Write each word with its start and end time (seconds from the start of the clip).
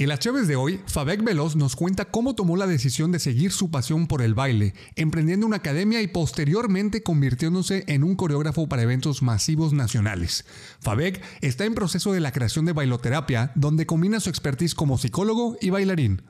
En 0.00 0.08
las 0.08 0.20
Chéves 0.20 0.46
de 0.46 0.54
hoy, 0.54 0.80
Fabek 0.86 1.24
Veloz 1.24 1.56
nos 1.56 1.74
cuenta 1.74 2.04
cómo 2.04 2.36
tomó 2.36 2.56
la 2.56 2.68
decisión 2.68 3.10
de 3.10 3.18
seguir 3.18 3.50
su 3.50 3.72
pasión 3.72 4.06
por 4.06 4.22
el 4.22 4.32
baile, 4.32 4.72
emprendiendo 4.94 5.44
una 5.44 5.56
academia 5.56 6.00
y 6.02 6.06
posteriormente 6.06 7.02
convirtiéndose 7.02 7.82
en 7.88 8.04
un 8.04 8.14
coreógrafo 8.14 8.68
para 8.68 8.82
eventos 8.82 9.22
masivos 9.22 9.72
nacionales. 9.72 10.44
Fabek 10.78 11.20
está 11.40 11.64
en 11.64 11.74
proceso 11.74 12.12
de 12.12 12.20
la 12.20 12.30
creación 12.30 12.64
de 12.64 12.74
bailoterapia, 12.74 13.50
donde 13.56 13.86
combina 13.86 14.20
su 14.20 14.30
expertise 14.30 14.76
como 14.76 14.98
psicólogo 14.98 15.56
y 15.60 15.70
bailarín. 15.70 16.22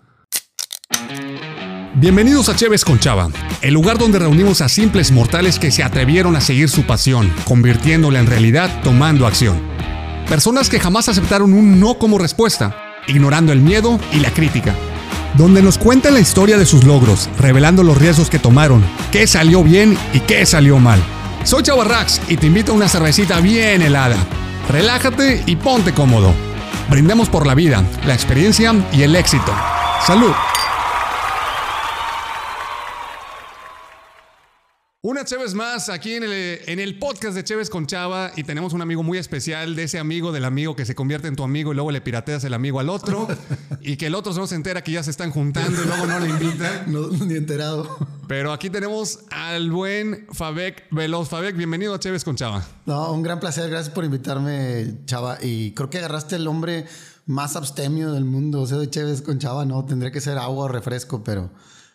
Bienvenidos 1.97 2.49
a 2.49 2.57
Chéves 2.57 2.87
con 2.87 2.99
Chava, 2.99 3.31
el 3.61 3.75
lugar 3.75 3.99
donde 3.99 4.19
reunimos 4.19 4.63
a 4.63 4.71
simples 4.71 5.13
mortales 5.13 5.59
que 5.59 5.71
se 5.71 5.83
atrevieron 5.83 6.37
a 6.37 6.41
seguir 6.41 6.71
su 6.71 6.87
pasión, 6.87 7.31
convirtiéndola 7.45 8.19
en 8.19 8.29
realidad 8.29 8.81
tomando 8.83 9.27
acción. 9.27 9.61
Personas 10.27 10.71
que 10.71 10.81
jamás 10.81 11.11
aceptaron 11.11 11.53
un 11.53 11.79
no 11.79 11.99
como 11.99 12.17
respuesta 12.17 12.88
ignorando 13.09 13.53
el 13.53 13.61
miedo 13.61 13.99
y 14.13 14.21
la 14.21 14.31
crítica, 14.31 14.75
donde 15.37 15.63
nos 15.63 15.79
cuentan 15.79 16.15
la 16.15 16.21
historia 16.21 16.59
de 16.59 16.67
sus 16.67 16.85
logros, 16.85 17.29
revelando 17.39 17.83
los 17.83 17.99
riesgos 17.99 18.31
que 18.31 18.39
tomaron, 18.39 18.85
qué 19.11 19.27
salió 19.27 19.65
bien 19.65 19.99
y 20.13 20.21
qué 20.21 20.47
salió 20.47 20.79
mal. 20.79 21.03
Soy 21.45 21.63
Rax 21.63 22.21
y 22.29 22.37
te 22.37 22.47
invito 22.47 22.73
a 22.73 22.75
una 22.75 22.89
cervecita 22.89 23.41
bien 23.41 23.83
helada. 23.83 24.17
Relájate 24.69 25.43
y 25.47 25.57
ponte 25.57 25.95
cómodo. 25.95 26.35
Brindemos 26.91 27.29
por 27.29 27.47
la 27.47 27.55
vida, 27.55 27.83
la 28.07 28.15
experiencia 28.15 28.75
y 28.93 29.03
el 29.03 29.17
éxito. 29.17 29.53
¡Salud! 30.07 30.33
Una 35.09 35.25
Chévez 35.25 35.55
más 35.55 35.89
aquí 35.89 36.17
en 36.17 36.23
el, 36.23 36.33
en 36.67 36.79
el 36.79 36.99
podcast 36.99 37.35
de 37.35 37.43
Chévez 37.43 37.71
con 37.71 37.87
Chava 37.87 38.31
y 38.37 38.45
tenemos 38.45 38.75
un 38.75 38.83
amigo 38.83 39.03
muy 39.03 39.17
especial 39.17 39.75
de 39.75 39.85
ese 39.85 39.99
amigo 39.99 40.33
del 40.33 40.45
amigo 40.45 40.77
que 40.77 40.85
se 40.85 40.95
convierte 40.95 41.29
en 41.29 41.35
tu 41.35 41.45
amigo 41.45 41.73
y 41.73 41.75
luego 41.75 41.91
le 41.91 42.03
pirateas 42.03 42.45
el 42.45 42.53
amigo 42.53 42.79
al 42.79 42.91
otro 42.91 43.27
y 43.81 43.97
que 43.97 44.09
el 44.09 44.15
otro 44.15 44.35
no 44.35 44.47
se 44.47 44.55
entera 44.55 44.85
que 44.85 44.93
ya 44.93 45.03
se 45.03 45.11
están 45.11 45.31
juntando 45.31 45.83
y 45.83 45.87
luego 45.87 46.05
no 46.05 46.21
le 46.21 46.29
invitan. 46.29 46.69
No, 46.93 47.09
ni 47.09 47.37
enterado. 47.37 47.89
Pero 48.27 48.53
aquí 48.53 48.69
tenemos 48.69 49.21
al 49.31 49.71
buen 49.71 50.27
Fabek 50.31 50.89
Veloz. 50.91 51.31
Fabek, 51.31 51.57
bienvenido 51.57 51.95
a 51.95 51.99
Chévez 51.99 52.23
con 52.23 52.37
Chava. 52.37 52.63
No, 52.85 53.11
un 53.11 53.23
gran 53.23 53.41
placer. 53.41 53.71
Gracias 53.71 53.95
por 53.95 54.05
invitarme, 54.05 54.95
Chava. 55.07 55.39
Y 55.41 55.73
creo 55.73 55.89
que 55.89 55.97
agarraste 56.01 56.37
el 56.37 56.47
hombre 56.47 56.85
más 57.25 57.57
abstemio 57.57 58.13
del 58.13 58.27
mundo. 58.27 58.61
O 58.61 58.67
sea, 58.67 58.77
de 58.77 58.91
Chévez 58.91 59.23
con 59.23 59.39
Chava, 59.39 59.65
no, 59.65 59.87
tendría 59.87 60.13
que 60.13 60.21
ser 60.21 60.37
agua 60.37 60.67
o 60.67 60.69
refresco, 60.69 61.25
pero 61.25 61.51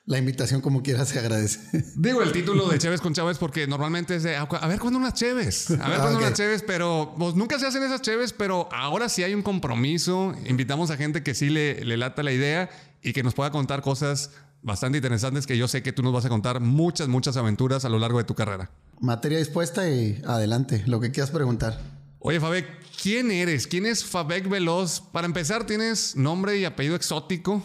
la 0.06 0.18
invitación 0.18 0.62
como 0.62 0.84
quiera 0.84 1.06
se 1.06 1.20
agradece. 1.20 1.60
Digo, 1.96 2.22
el 2.22 2.32
título 2.32 2.68
de 2.68 2.78
Chévez 2.78 3.00
con 3.00 3.14
Chávez 3.14 3.38
porque 3.38 3.68
normalmente 3.68 4.16
es 4.16 4.24
de, 4.24 4.36
a 4.36 4.46
ver 4.46 4.80
cuándo 4.80 5.00
unas 5.00 5.14
Chévez, 5.14 5.72
a 5.72 5.90
ver 5.90 6.00
cuándo 6.00 6.20
unas 6.20 6.34
Chévez, 6.34 6.64
pero 6.66 7.16
pues, 7.18 7.36
nunca 7.36 7.58
se 7.60 7.68
hacen 7.68 7.84
esas 7.84 8.02
Chévez, 8.02 8.34
pero 8.34 8.68
ahora 8.74 9.08
sí 9.08 9.24
hay 9.24 9.34
un 9.34 9.42
compromiso, 9.42 10.36
invitamos 10.46 10.92
a 10.92 10.98
gente 10.98 11.24
que 11.24 11.34
sí 11.34 11.50
le, 11.50 11.84
le 11.86 11.98
lata 11.98 12.24
la 12.24 12.34
idea 12.34 12.70
y 13.02 13.14
que 13.14 13.24
nos 13.24 13.34
pueda 13.34 13.52
contar 13.52 13.82
cosas 13.82 14.32
bastante 14.62 14.98
interesantes 14.98 15.46
que 15.46 15.58
yo 15.58 15.68
sé 15.68 15.84
que 15.84 15.92
tú 15.92 16.04
nos 16.04 16.14
vas 16.14 16.26
a 16.26 16.30
contar 16.30 16.60
muchas, 16.60 17.08
muchas 17.08 17.38
aventuras 17.38 17.86
a 17.86 17.90
lo 17.90 18.00
largo 18.00 18.18
de 18.18 18.24
tu 18.24 18.34
carrera. 18.34 18.72
Materia 19.00 19.38
dispuesta 19.38 19.90
y 19.90 20.22
adelante, 20.26 20.84
lo 20.86 21.00
que 21.00 21.12
quieras 21.12 21.32
preguntar. 21.32 21.80
Oye, 22.20 22.40
Fabek, 22.40 22.66
¿quién 23.02 23.32
eres? 23.32 23.68
¿Quién 23.68 23.86
es 23.86 24.06
Fabek 24.06 24.48
Veloz? 24.48 25.02
Para 25.02 25.28
empezar, 25.28 25.66
¿tienes 25.66 26.16
nombre 26.16 26.58
y 26.58 26.64
apellido 26.64 26.96
exótico? 26.96 27.62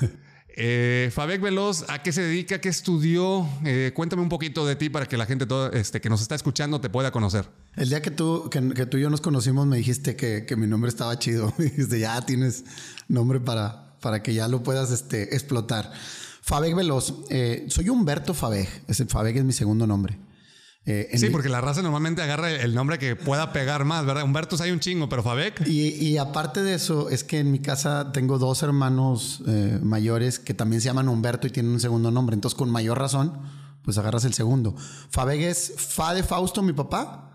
Eh, 0.60 1.12
Veloz, 1.40 1.84
¿a 1.88 2.02
qué 2.02 2.10
se 2.10 2.20
dedica? 2.20 2.60
¿Qué 2.60 2.68
estudió? 2.68 3.48
Eh, 3.64 3.92
cuéntame 3.94 4.22
un 4.22 4.28
poquito 4.28 4.66
de 4.66 4.74
ti 4.74 4.90
para 4.90 5.06
que 5.06 5.16
la 5.16 5.24
gente 5.24 5.46
todo, 5.46 5.70
este, 5.70 6.00
que 6.00 6.10
nos 6.10 6.20
está 6.20 6.34
escuchando 6.34 6.80
te 6.80 6.90
pueda 6.90 7.12
conocer. 7.12 7.48
El 7.76 7.90
día 7.90 8.02
que 8.02 8.10
tú, 8.10 8.50
que, 8.50 8.60
tú 8.86 8.96
y 8.96 9.02
yo 9.02 9.08
nos 9.08 9.20
conocimos 9.20 9.68
me 9.68 9.76
dijiste 9.76 10.16
que, 10.16 10.56
mi 10.56 10.66
nombre 10.66 10.88
estaba 10.88 11.16
chido. 11.16 11.54
Me 11.58 11.66
dijiste, 11.66 12.00
ya 12.00 12.20
tienes 12.22 12.64
nombre 13.06 13.38
para, 13.38 13.94
para 14.00 14.20
que 14.20 14.34
ya 14.34 14.48
lo 14.48 14.64
puedas 14.64 14.90
este, 14.90 15.32
explotar. 15.36 15.92
Fabek 16.42 16.74
Veloz, 16.74 17.14
eh, 17.30 17.66
soy 17.68 17.88
Humberto 17.88 18.34
Fabek. 18.34 18.68
Fabek 19.08 19.36
es 19.36 19.44
mi 19.44 19.52
segundo 19.52 19.86
nombre. 19.86 20.18
Eh, 20.90 21.18
sí, 21.18 21.28
porque 21.28 21.50
la 21.50 21.60
raza 21.60 21.82
normalmente 21.82 22.22
agarra 22.22 22.50
el 22.50 22.74
nombre 22.74 22.98
que 22.98 23.14
pueda 23.14 23.52
pegar 23.52 23.84
más, 23.84 24.06
¿verdad? 24.06 24.24
Humberto 24.24 24.56
hay 24.62 24.70
un 24.70 24.80
chingo, 24.80 25.06
pero 25.10 25.22
Fabek. 25.22 25.66
Y, 25.66 26.16
aparte 26.16 26.62
de 26.62 26.72
eso, 26.72 27.10
es 27.10 27.24
que 27.24 27.40
en 27.40 27.52
mi 27.52 27.58
casa 27.58 28.10
tengo 28.10 28.38
dos 28.38 28.62
hermanos 28.62 29.42
eh, 29.46 29.78
mayores 29.82 30.38
que 30.38 30.54
también 30.54 30.80
se 30.80 30.86
llaman 30.86 31.10
Humberto 31.10 31.46
y 31.46 31.50
tienen 31.50 31.72
un 31.72 31.80
segundo 31.80 32.10
nombre. 32.10 32.32
Entonces, 32.32 32.56
con 32.56 32.70
mayor 32.70 32.98
razón, 32.98 33.38
pues 33.82 33.98
agarras 33.98 34.24
el 34.24 34.32
segundo. 34.32 34.74
Fabek 35.10 35.42
es 35.42 35.74
Fa 35.76 36.14
de 36.14 36.22
Fausto, 36.22 36.62
mi 36.62 36.72
papá, 36.72 37.32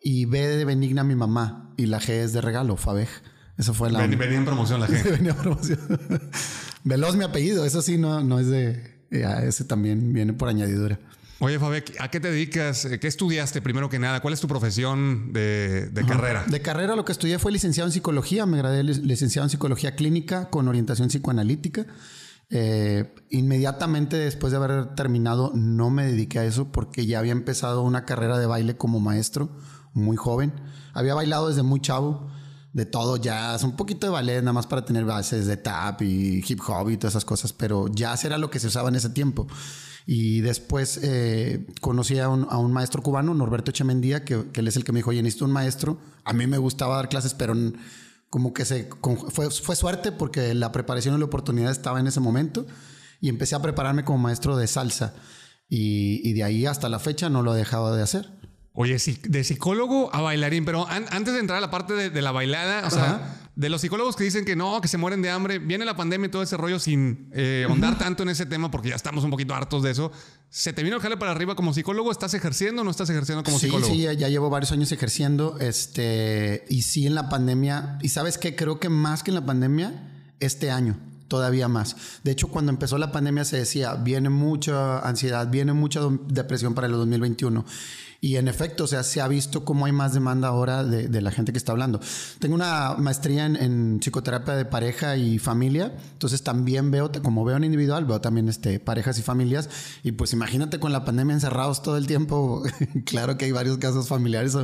y 0.00 0.26
B 0.26 0.38
de 0.46 0.64
Benigna, 0.64 1.02
mi 1.02 1.16
mamá. 1.16 1.74
Y 1.76 1.86
la 1.86 2.00
G 2.00 2.10
es 2.10 2.32
de 2.32 2.40
regalo, 2.40 2.76
Fabek. 2.76 3.08
Eso 3.58 3.74
fue 3.74 3.90
la. 3.90 4.06
venía 4.06 4.36
en 4.36 4.44
promoción 4.44 4.78
la 4.78 4.86
G. 4.86 5.02
venía 5.10 5.32
en 5.32 5.38
promoción. 5.38 5.80
Veloz 6.84 7.16
mi 7.16 7.24
apellido, 7.24 7.64
eso 7.64 7.82
sí, 7.82 7.98
no, 7.98 8.22
no 8.22 8.38
es 8.38 8.46
de. 8.46 9.00
ese 9.10 9.64
también 9.64 10.12
viene 10.12 10.34
por 10.34 10.48
añadidura. 10.48 11.00
Oye, 11.44 11.58
Fabi, 11.58 11.82
¿a 11.98 12.08
qué 12.08 12.20
te 12.20 12.30
dedicas? 12.30 12.86
¿Qué 13.00 13.08
estudiaste 13.08 13.60
primero 13.60 13.88
que 13.88 13.98
nada? 13.98 14.20
¿Cuál 14.20 14.32
es 14.32 14.38
tu 14.38 14.46
profesión 14.46 15.32
de, 15.32 15.90
carrera? 16.06 16.44
De 16.46 16.62
carrera 16.62 16.94
lo 16.94 17.04
que 17.04 17.10
estudié 17.10 17.40
fue 17.40 17.50
licenciado 17.50 17.88
en 17.88 17.92
psicología. 17.92 18.46
Me 18.46 18.58
gradué 18.58 18.84
licenciado 18.84 19.46
en 19.46 19.50
psicología 19.50 19.96
clínica 19.96 20.50
con 20.50 20.68
orientación 20.68 21.08
psicoanalítica. 21.08 21.86
Eh, 22.48 23.12
inmediatamente 23.30 24.18
después 24.18 24.52
de 24.52 24.58
haber 24.58 24.94
terminado 24.94 25.50
no 25.52 25.90
me 25.90 26.06
dediqué 26.06 26.38
a 26.38 26.44
eso 26.44 26.70
porque 26.70 27.06
ya 27.06 27.18
había 27.18 27.32
empezado 27.32 27.82
una 27.82 28.04
carrera 28.04 28.38
de 28.38 28.46
baile 28.46 28.76
como 28.76 29.00
maestro 29.00 29.50
muy 29.94 30.16
joven. 30.16 30.52
Había 30.94 31.14
bailado 31.14 31.48
desde 31.48 31.64
muy 31.64 31.80
chavo 31.80 32.30
de 32.72 32.86
todo 32.86 33.16
jazz, 33.16 33.64
un 33.64 33.76
poquito 33.76 34.06
de 34.06 34.12
ballet 34.12 34.40
nada 34.40 34.52
más 34.52 34.66
para 34.66 34.84
tener 34.84 35.04
bases 35.04 35.46
de 35.46 35.56
tap 35.56 36.02
y 36.02 36.42
hip 36.46 36.60
hop 36.66 36.90
y 36.90 36.96
todas 36.96 37.12
esas 37.12 37.24
cosas, 37.24 37.52
pero 37.52 37.88
jazz 37.88 38.24
era 38.24 38.38
lo 38.38 38.50
que 38.50 38.58
se 38.58 38.68
usaba 38.68 38.88
en 38.88 38.96
ese 38.96 39.10
tiempo. 39.10 39.46
Y 40.06 40.40
después 40.40 40.98
eh, 41.02 41.66
conocí 41.80 42.18
a 42.18 42.28
un, 42.28 42.72
maestro 42.72 43.02
cubano, 43.02 43.34
Norberto 43.34 43.70
Chemendía, 43.70 44.24
que, 44.24 44.44
él 44.52 44.68
es 44.68 44.76
el 44.76 44.84
que 44.84 44.92
me 44.92 44.98
dijo, 44.98 45.10
oye, 45.10 45.22
necesito 45.22 45.44
un 45.44 45.52
maestro. 45.52 45.98
A 46.24 46.32
mí 46.32 46.46
me 46.46 46.58
gustaba 46.58 46.96
dar 46.96 47.08
clases, 47.08 47.34
pero 47.34 47.54
como 48.28 48.52
que 48.52 48.64
se, 48.64 48.88
fue, 49.28 49.50
fue 49.50 49.76
suerte 49.76 50.10
porque 50.10 50.54
la 50.54 50.72
preparación 50.72 51.14
y 51.14 51.18
la 51.18 51.26
oportunidad 51.26 51.70
estaba 51.70 52.00
en 52.00 52.08
ese 52.08 52.18
momento. 52.18 52.66
Y 53.20 53.28
empecé 53.28 53.54
a 53.54 53.62
prepararme 53.62 54.04
como 54.04 54.18
maestro 54.18 54.56
de 54.56 54.66
salsa. 54.66 55.14
Y, 55.74 56.34
de 56.34 56.44
ahí 56.44 56.66
hasta 56.66 56.90
la 56.90 56.98
fecha 56.98 57.30
no 57.30 57.42
lo 57.42 57.54
he 57.54 57.58
dejado 57.58 57.94
de 57.94 58.02
hacer. 58.02 58.30
Oye, 58.74 58.96
de 58.96 59.44
psicólogo 59.44 60.14
a 60.14 60.22
bailarín, 60.22 60.64
pero 60.64 60.86
antes 60.88 61.34
de 61.34 61.40
entrar 61.40 61.58
a 61.58 61.60
la 61.60 61.70
parte 61.70 62.10
de, 62.10 62.22
la 62.22 62.32
bailada, 62.32 62.86
o 62.86 62.90
sea, 62.90 63.42
de 63.54 63.68
los 63.68 63.82
psicólogos 63.82 64.16
que 64.16 64.24
dicen 64.24 64.46
que 64.46 64.56
no, 64.56 64.80
que 64.80 64.88
se 64.88 64.96
mueren 64.96 65.20
de 65.20 65.28
hambre, 65.28 65.58
viene 65.58 65.84
la 65.84 65.94
pandemia 65.94 66.28
y 66.28 66.30
todo 66.30 66.42
ese 66.42 66.56
rollo 66.56 66.78
sin 66.78 67.28
eh, 67.34 67.66
ahondar 67.68 67.98
tanto 67.98 68.22
en 68.22 68.30
ese 68.30 68.46
tema 68.46 68.70
porque 68.70 68.88
ya 68.88 68.94
estamos 68.94 69.24
un 69.24 69.30
poquito 69.30 69.54
hartos 69.54 69.82
de 69.82 69.90
eso. 69.90 70.10
¿Se 70.48 70.72
te 70.72 70.82
vino 70.82 70.96
el 70.96 71.02
jale 71.02 71.18
para 71.18 71.32
arriba 71.32 71.54
como 71.54 71.74
psicólogo? 71.74 72.10
¿Estás 72.10 72.32
ejerciendo 72.32 72.80
o 72.80 72.84
no 72.84 72.90
estás 72.90 73.10
ejerciendo 73.10 73.44
como 73.44 73.58
psicólogo? 73.58 73.92
Sí, 73.92 74.06
sí, 74.08 74.16
ya 74.16 74.28
llevo 74.28 74.48
varios 74.48 74.72
años 74.72 74.90
ejerciendo. 74.90 75.58
Este, 75.60 76.64
y 76.70 76.80
sí, 76.80 77.06
en 77.06 77.14
la 77.14 77.28
pandemia, 77.28 77.98
y 78.00 78.08
sabes 78.08 78.38
qué, 78.38 78.56
creo 78.56 78.80
que 78.80 78.88
más 78.88 79.22
que 79.22 79.32
en 79.32 79.34
la 79.34 79.44
pandemia, 79.44 80.08
este 80.40 80.70
año 80.70 80.96
todavía 81.28 81.68
más. 81.68 81.96
De 82.24 82.30
hecho, 82.30 82.48
cuando 82.48 82.70
empezó 82.70 82.98
la 82.98 83.10
pandemia 83.10 83.46
se 83.46 83.56
decía, 83.56 83.94
viene 83.94 84.28
mucha 84.28 84.98
ansiedad, 84.98 85.48
viene 85.48 85.72
mucha 85.72 86.00
depresión 86.28 86.74
para 86.74 86.86
el 86.86 86.92
2021. 86.92 87.64
Y 88.24 88.36
en 88.36 88.46
efecto, 88.46 88.84
o 88.84 88.86
sea, 88.86 89.02
se 89.02 89.20
ha 89.20 89.26
visto 89.26 89.64
cómo 89.64 89.84
hay 89.84 89.90
más 89.90 90.14
demanda 90.14 90.46
ahora 90.46 90.84
de, 90.84 91.20
la 91.20 91.32
gente 91.32 91.50
que 91.50 91.58
está 91.58 91.72
hablando. 91.72 91.98
Tengo 92.38 92.54
una 92.54 92.94
maestría 92.96 93.46
en, 93.46 93.98
psicoterapia 93.98 94.54
de 94.54 94.64
pareja 94.64 95.16
y 95.16 95.40
familia, 95.40 95.92
entonces 96.12 96.44
también 96.44 96.92
veo, 96.92 97.10
como 97.20 97.44
veo 97.44 97.56
en 97.56 97.64
individual, 97.64 98.04
veo 98.04 98.20
también 98.20 98.48
este, 98.48 98.78
parejas 98.78 99.18
y 99.18 99.22
familias. 99.22 99.68
Y 100.04 100.12
pues 100.12 100.32
imagínate 100.32 100.78
con 100.78 100.92
la 100.92 101.04
pandemia 101.04 101.34
encerrados 101.34 101.82
todo 101.82 101.96
el 101.96 102.06
tiempo, 102.06 102.62
claro 103.06 103.36
que 103.36 103.46
hay 103.46 103.50
varios 103.50 103.78
casos 103.78 104.06
familiares 104.06 104.56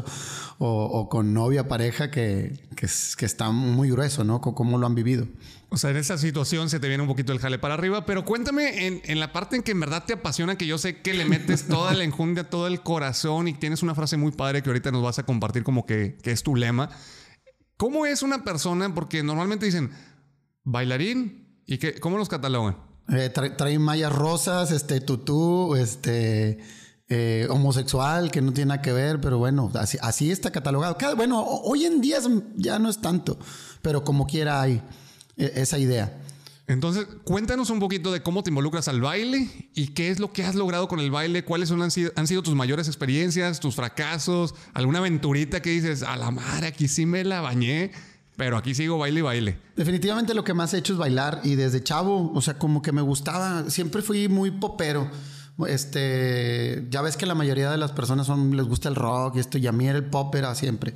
o, 0.58 1.08
con 1.10 1.34
novia, 1.34 1.66
pareja 1.66 2.12
que, 2.12 2.60
que, 2.76 2.86
que 3.16 3.26
está 3.26 3.50
muy 3.50 3.90
grueso, 3.90 4.22
¿no? 4.22 4.40
cómo 4.40 4.78
lo 4.78 4.86
han 4.86 4.94
vivido. 4.94 5.26
O 5.70 5.76
sea, 5.76 5.90
en 5.90 5.98
esa 5.98 6.16
situación 6.16 6.70
se 6.70 6.80
te 6.80 6.88
viene 6.88 7.02
un 7.02 7.08
poquito 7.08 7.32
el 7.32 7.40
jale 7.40 7.58
para 7.58 7.74
arriba, 7.74 8.06
pero 8.06 8.24
cuéntame 8.24 8.86
en, 8.86 9.20
la 9.20 9.32
parte 9.32 9.56
en 9.56 9.62
que 9.62 9.72
en 9.72 9.80
verdad 9.80 10.04
te 10.06 10.14
apasiona, 10.14 10.56
que 10.56 10.66
yo 10.66 10.78
sé 10.78 11.02
que 11.02 11.12
le 11.12 11.26
metes 11.26 11.68
toda 11.68 11.92
la 11.92 12.04
enjundia, 12.04 12.48
todo 12.48 12.66
el 12.66 12.82
corazón 12.82 13.48
y 13.48 13.54
tienes 13.54 13.82
una 13.82 13.94
frase 13.94 14.16
muy 14.16 14.32
padre 14.32 14.62
que 14.62 14.70
ahorita 14.70 14.90
nos 14.90 15.02
vas 15.02 15.18
a 15.18 15.24
compartir 15.24 15.64
como 15.64 15.84
que, 15.84 16.16
es 16.24 16.42
tu 16.42 16.56
lema. 16.56 16.88
¿Cómo 17.76 18.06
es 18.06 18.22
una 18.22 18.44
persona? 18.44 18.94
Porque 18.94 19.22
normalmente 19.22 19.66
dicen 19.66 19.90
bailarín 20.64 21.62
y 21.66 21.76
que, 21.76 22.00
¿cómo 22.00 22.16
los 22.16 22.30
catalogan? 22.30 22.78
Eh, 23.10 23.28
traen 23.30 23.82
mallas 23.82 24.12
rosas, 24.12 24.70
este 24.70 25.00
tutú, 25.02 25.76
este 25.76 26.58
eh, 27.10 27.46
homosexual, 27.50 28.30
que 28.30 28.40
no 28.40 28.52
tiene 28.52 28.70
nada 28.70 28.82
que 28.82 28.92
ver, 28.92 29.20
pero 29.20 29.36
bueno, 29.36 29.70
así 29.74 30.30
está 30.30 30.50
catalogado. 30.50 30.96
bueno, 31.14 31.42
hoy 31.42 31.84
en 31.84 32.00
día 32.00 32.18
ya 32.56 32.78
no 32.78 32.88
es 32.88 33.00
tanto, 33.00 33.38
pero 33.82 34.02
como 34.02 34.26
quiera 34.26 34.62
hay. 34.62 34.82
E, 35.38 35.52
esa 35.56 35.78
idea. 35.78 36.20
Entonces, 36.66 37.06
cuéntanos 37.24 37.70
un 37.70 37.80
poquito 37.80 38.12
de 38.12 38.22
cómo 38.22 38.42
te 38.42 38.50
involucras 38.50 38.88
al 38.88 39.00
baile 39.00 39.48
y 39.74 39.88
qué 39.88 40.10
es 40.10 40.20
lo 40.20 40.32
que 40.32 40.44
has 40.44 40.54
logrado 40.54 40.86
con 40.86 41.00
el 41.00 41.10
baile, 41.10 41.42
cuáles 41.42 41.70
son, 41.70 41.80
han, 41.80 41.90
sido, 41.90 42.12
han 42.14 42.26
sido 42.26 42.42
tus 42.42 42.54
mayores 42.54 42.88
experiencias, 42.88 43.58
tus 43.58 43.74
fracasos, 43.74 44.54
alguna 44.74 44.98
aventurita 44.98 45.62
que 45.62 45.70
dices, 45.70 46.02
a 46.02 46.16
la 46.16 46.30
madre, 46.30 46.66
aquí 46.66 46.86
sí 46.86 47.06
me 47.06 47.24
la 47.24 47.40
bañé. 47.40 47.92
pero 48.36 48.56
aquí 48.56 48.72
sigo 48.72 48.98
baile 48.98 49.18
y 49.18 49.22
baile. 49.22 49.58
Definitivamente 49.74 50.32
lo 50.32 50.44
que 50.44 50.54
más 50.54 50.72
he 50.72 50.78
hecho 50.78 50.92
es 50.92 50.98
bailar 50.98 51.40
y 51.42 51.56
desde 51.56 51.82
chavo, 51.82 52.32
o 52.32 52.40
sea, 52.40 52.56
como 52.56 52.82
que 52.82 52.92
me 52.92 53.02
gustaba, 53.02 53.68
siempre 53.68 54.00
fui 54.00 54.28
muy 54.28 54.52
popero. 54.52 55.10
Este, 55.66 56.86
ya 56.88 57.02
ves 57.02 57.16
que 57.16 57.26
la 57.26 57.34
mayoría 57.34 57.68
de 57.68 57.78
las 57.78 57.90
personas 57.90 58.28
son, 58.28 58.56
les 58.56 58.64
gusta 58.66 58.88
el 58.88 58.94
rock 58.94 59.36
y 59.36 59.38
esto, 59.40 59.58
y 59.58 59.66
a 59.66 59.72
mí 59.72 59.88
era 59.88 59.98
el 59.98 60.04
pop 60.04 60.32
era 60.36 60.54
siempre. 60.54 60.94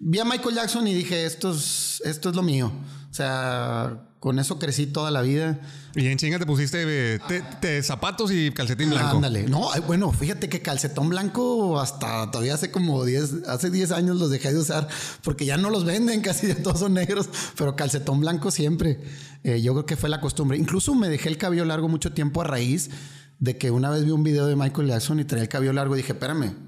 Vi 0.00 0.18
a 0.18 0.24
Michael 0.24 0.54
Jackson 0.54 0.86
y 0.86 0.94
dije, 0.94 1.26
esto 1.26 1.52
es, 1.52 2.00
esto 2.04 2.30
es 2.30 2.36
lo 2.36 2.42
mío. 2.42 2.72
O 3.10 3.14
sea, 3.14 4.08
con 4.20 4.38
eso 4.38 4.58
crecí 4.58 4.86
toda 4.86 5.10
la 5.10 5.22
vida. 5.22 5.60
Y 5.94 6.06
en 6.06 6.18
chinga 6.18 6.38
te 6.38 6.46
pusiste 6.46 6.84
eh, 6.84 7.82
zapatos 7.82 8.30
y 8.30 8.50
calcetín 8.52 8.90
blanco. 8.90 9.16
Ándale. 9.16 9.44
No, 9.44 9.70
bueno, 9.86 10.12
fíjate 10.12 10.48
que 10.48 10.60
calcetón 10.60 11.08
blanco 11.08 11.80
hasta 11.80 12.30
todavía 12.30 12.54
hace 12.54 12.70
como 12.70 13.04
10, 13.04 13.48
hace 13.48 13.70
10 13.70 13.92
años 13.92 14.16
los 14.18 14.30
dejé 14.30 14.52
de 14.52 14.58
usar 14.58 14.88
porque 15.22 15.46
ya 15.46 15.56
no 15.56 15.70
los 15.70 15.84
venden, 15.84 16.20
casi 16.22 16.54
todos 16.54 16.80
son 16.80 16.94
negros, 16.94 17.28
pero 17.56 17.74
calcetón 17.74 18.20
blanco 18.20 18.50
siempre. 18.50 19.00
Eh, 19.44 19.62
yo 19.62 19.72
creo 19.72 19.86
que 19.86 19.96
fue 19.96 20.08
la 20.08 20.20
costumbre. 20.20 20.58
Incluso 20.58 20.94
me 20.94 21.08
dejé 21.08 21.28
el 21.28 21.38
cabello 21.38 21.64
largo 21.64 21.88
mucho 21.88 22.12
tiempo 22.12 22.40
a 22.40 22.44
raíz 22.44 22.90
de 23.38 23.56
que 23.56 23.70
una 23.70 23.90
vez 23.90 24.04
vi 24.04 24.10
un 24.10 24.24
video 24.24 24.46
de 24.46 24.56
Michael 24.56 24.88
Jackson 24.88 25.20
y 25.20 25.24
traía 25.24 25.44
el 25.44 25.48
cabello 25.48 25.72
largo 25.72 25.94
y 25.94 25.98
dije, 25.98 26.12
espérame, 26.12 26.67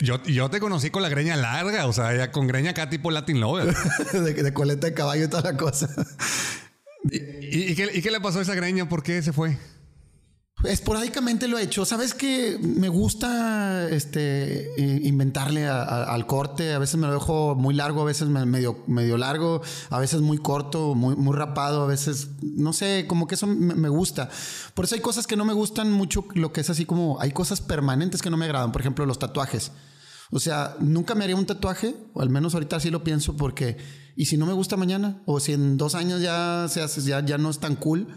yo, 0.00 0.22
yo 0.22 0.50
te 0.50 0.60
conocí 0.60 0.90
con 0.90 1.02
la 1.02 1.08
greña 1.08 1.36
larga, 1.36 1.86
o 1.86 1.92
sea, 1.92 2.16
ya 2.16 2.32
con 2.32 2.46
greña 2.46 2.70
acá 2.70 2.88
tipo 2.88 3.10
Latin 3.10 3.40
Lover. 3.40 3.74
de, 4.12 4.34
de, 4.34 4.52
coleta 4.54 4.86
de 4.86 4.94
caballo 4.94 5.24
y 5.24 5.28
toda 5.28 5.52
la 5.52 5.56
cosa. 5.56 5.88
¿Y, 7.10 7.74
qué, 7.74 8.10
le 8.10 8.20
pasó 8.20 8.38
a 8.38 8.42
esa 8.42 8.54
greña? 8.54 8.88
¿Por 8.88 9.02
qué 9.02 9.22
se 9.22 9.32
fue? 9.32 9.56
Esporádicamente 10.64 11.46
lo 11.46 11.56
he 11.56 11.62
hecho. 11.62 11.84
Sabes 11.84 12.14
que 12.14 12.58
me 12.60 12.88
gusta 12.88 13.88
este, 13.88 14.72
inventarle 15.04 15.68
al 15.68 16.26
corte. 16.26 16.72
A 16.72 16.80
veces 16.80 16.96
me 16.96 17.06
lo 17.06 17.12
dejo 17.12 17.54
muy 17.54 17.74
largo, 17.74 18.02
a 18.02 18.04
veces 18.04 18.28
medio, 18.28 18.82
medio 18.88 19.16
largo, 19.18 19.62
a 19.90 20.00
veces 20.00 20.20
muy 20.20 20.38
corto, 20.38 20.96
muy, 20.96 21.14
muy 21.14 21.36
rapado, 21.36 21.82
a 21.82 21.86
veces, 21.86 22.30
no 22.42 22.72
sé, 22.72 23.06
como 23.06 23.28
que 23.28 23.36
eso 23.36 23.46
me, 23.46 23.88
gusta. 23.88 24.30
Por 24.74 24.84
eso 24.84 24.96
hay 24.96 25.00
cosas 25.00 25.28
que 25.28 25.36
no 25.36 25.44
me 25.44 25.52
gustan 25.52 25.92
mucho, 25.92 26.24
lo 26.34 26.52
que 26.52 26.62
es 26.62 26.70
así 26.70 26.84
como, 26.84 27.20
hay 27.20 27.30
cosas 27.30 27.60
permanentes 27.60 28.20
que 28.20 28.30
no 28.30 28.36
me 28.36 28.46
agradan. 28.46 28.72
Por 28.72 28.80
ejemplo, 28.80 29.06
los 29.06 29.20
tatuajes. 29.20 29.70
O 30.30 30.40
sea, 30.40 30.76
nunca 30.80 31.14
me 31.14 31.22
haría 31.22 31.36
un 31.36 31.46
tatuaje, 31.46 31.94
o 32.14 32.20
al 32.20 32.30
menos 32.30 32.54
ahorita 32.54 32.80
sí 32.80 32.90
lo 32.90 33.04
pienso 33.04 33.36
porque, 33.36 33.76
¿y 34.16 34.26
si 34.26 34.36
no 34.36 34.44
me 34.44 34.52
gusta 34.54 34.76
mañana? 34.76 35.22
O 35.24 35.38
si 35.38 35.52
en 35.52 35.76
dos 35.76 35.94
años 35.94 36.20
ya, 36.20 36.66
se 36.68 36.82
hace, 36.82 37.00
ya, 37.02 37.24
ya 37.24 37.38
no 37.38 37.48
es 37.48 37.60
tan 37.60 37.76
cool. 37.76 38.08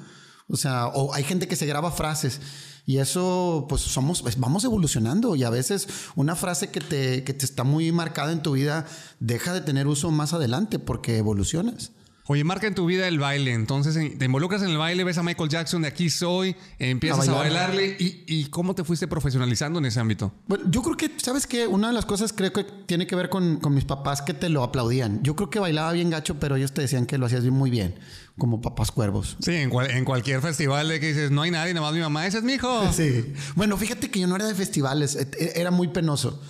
O 0.47 0.57
sea, 0.57 0.88
o 0.88 1.13
hay 1.13 1.23
gente 1.23 1.47
que 1.47 1.55
se 1.55 1.65
graba 1.65 1.91
frases 1.91 2.41
y 2.85 2.97
eso, 2.97 3.65
pues 3.69 3.81
somos, 3.81 4.21
pues, 4.21 4.39
vamos 4.39 4.63
evolucionando 4.63 5.35
y 5.35 5.43
a 5.43 5.49
veces 5.49 5.88
una 6.15 6.35
frase 6.35 6.69
que 6.71 6.81
te, 6.81 7.23
que 7.23 7.33
te 7.33 7.45
está 7.45 7.63
muy 7.63 7.91
marcada 7.91 8.31
en 8.31 8.41
tu 8.41 8.53
vida 8.53 8.85
deja 9.19 9.53
de 9.53 9.61
tener 9.61 9.88
uso 9.88 10.11
más 10.11 10.33
adelante 10.33 10.79
porque 10.79 11.17
evolucionas. 11.17 11.91
Oye, 12.27 12.45
marca 12.45 12.65
en 12.65 12.75
tu 12.75 12.85
vida 12.85 13.09
el 13.09 13.19
baile. 13.19 13.51
Entonces 13.51 14.17
te 14.17 14.25
involucras 14.25 14.61
en 14.61 14.69
el 14.69 14.77
baile, 14.77 15.03
ves 15.03 15.17
a 15.17 15.23
Michael 15.23 15.49
Jackson 15.49 15.81
de 15.81 15.89
aquí 15.89 16.09
soy, 16.09 16.55
empiezas 16.79 17.27
a, 17.27 17.33
bailarle. 17.33 17.97
¿Y, 17.99 18.45
cómo 18.45 18.73
te 18.75 18.85
fuiste 18.85 19.07
profesionalizando 19.07 19.79
en 19.79 19.85
ese 19.85 19.99
ámbito? 19.99 20.33
Bueno, 20.47 20.63
yo 20.69 20.81
creo 20.81 20.95
que, 20.95 21.11
¿sabes 21.17 21.47
qué? 21.47 21.67
Una 21.67 21.88
de 21.88 21.93
las 21.93 22.05
cosas 22.05 22.31
creo 22.31 22.53
que 22.53 22.63
tiene 22.85 23.07
que 23.07 23.17
ver 23.17 23.29
con, 23.29 23.59
mis 23.73 23.85
papás 23.85 24.21
que 24.21 24.33
te 24.33 24.47
lo 24.47 24.63
aplaudían. 24.63 25.21
Yo 25.23 25.35
creo 25.35 25.49
que 25.49 25.59
bailaba 25.59 25.91
bien 25.91 26.09
gacho, 26.09 26.39
pero 26.39 26.55
ellos 26.55 26.71
te 26.71 26.81
decían 26.81 27.05
que 27.05 27.17
lo 27.17 27.25
hacías 27.25 27.43
muy 27.43 27.69
bien, 27.69 27.95
como 28.37 28.61
papás 28.61 28.91
cuervos. 28.91 29.37
Sí, 29.39 29.53
en, 29.53 29.69
cualquier 29.69 30.41
festival 30.41 30.87
de 30.87 30.99
que 30.99 31.07
dices, 31.07 31.31
no 31.31 31.41
hay 31.41 31.51
nadie, 31.51 31.73
nada 31.73 31.85
más 31.85 31.95
mi 31.95 32.01
mamá, 32.01 32.25
ese 32.25 32.39
es 32.39 32.43
mi 32.43 32.53
hijo. 32.53 32.81
Sí. 32.93 33.33
Bueno, 33.55 33.77
fíjate 33.77 34.09
que 34.09 34.19
yo 34.19 34.27
no 34.27 34.35
era 34.35 34.47
de 34.47 34.55
festivales, 34.55 35.15
e, 35.15 35.53
era 35.55 35.71
muy 35.71 35.89
penoso. 35.89 36.41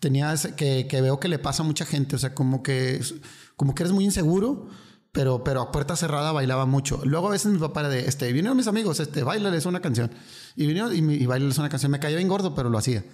Tenías 0.00 0.48
que, 0.56 0.86
que 0.88 1.00
veo 1.00 1.18
que 1.18 1.28
le 1.28 1.38
pasa 1.38 1.62
a 1.62 1.66
mucha 1.66 1.84
gente, 1.84 2.16
o 2.16 2.18
sea, 2.18 2.34
como 2.34 2.62
que, 2.62 3.00
como 3.56 3.74
que 3.74 3.82
eres 3.82 3.92
muy 3.92 4.04
inseguro 4.04 4.68
pero, 5.12 5.42
pero 5.42 5.62
a 5.62 5.72
puerta 5.72 5.96
cerrada 5.96 6.32
bailaba 6.32 6.66
mucho. 6.66 7.00
Luego 7.04 7.28
a 7.28 7.30
veces 7.30 7.50
mi 7.50 7.58
papá 7.58 7.80
era 7.80 7.88
de, 7.88 8.06
este, 8.06 8.32
vinieron 8.32 8.56
mis 8.56 8.66
amigos, 8.66 9.00
este, 9.00 9.22
bailales 9.22 9.66
una 9.66 9.80
canción. 9.80 10.12
Y 10.54 10.66
vinieron 10.66 10.94
y, 10.94 11.14
y 11.14 11.26
bailales 11.26 11.58
una 11.58 11.68
canción. 11.68 11.90
Me 11.90 11.98
caía 11.98 12.16
bien 12.16 12.28
gordo, 12.28 12.54
pero 12.54 12.70
lo 12.70 12.78
hacía. 12.78 13.04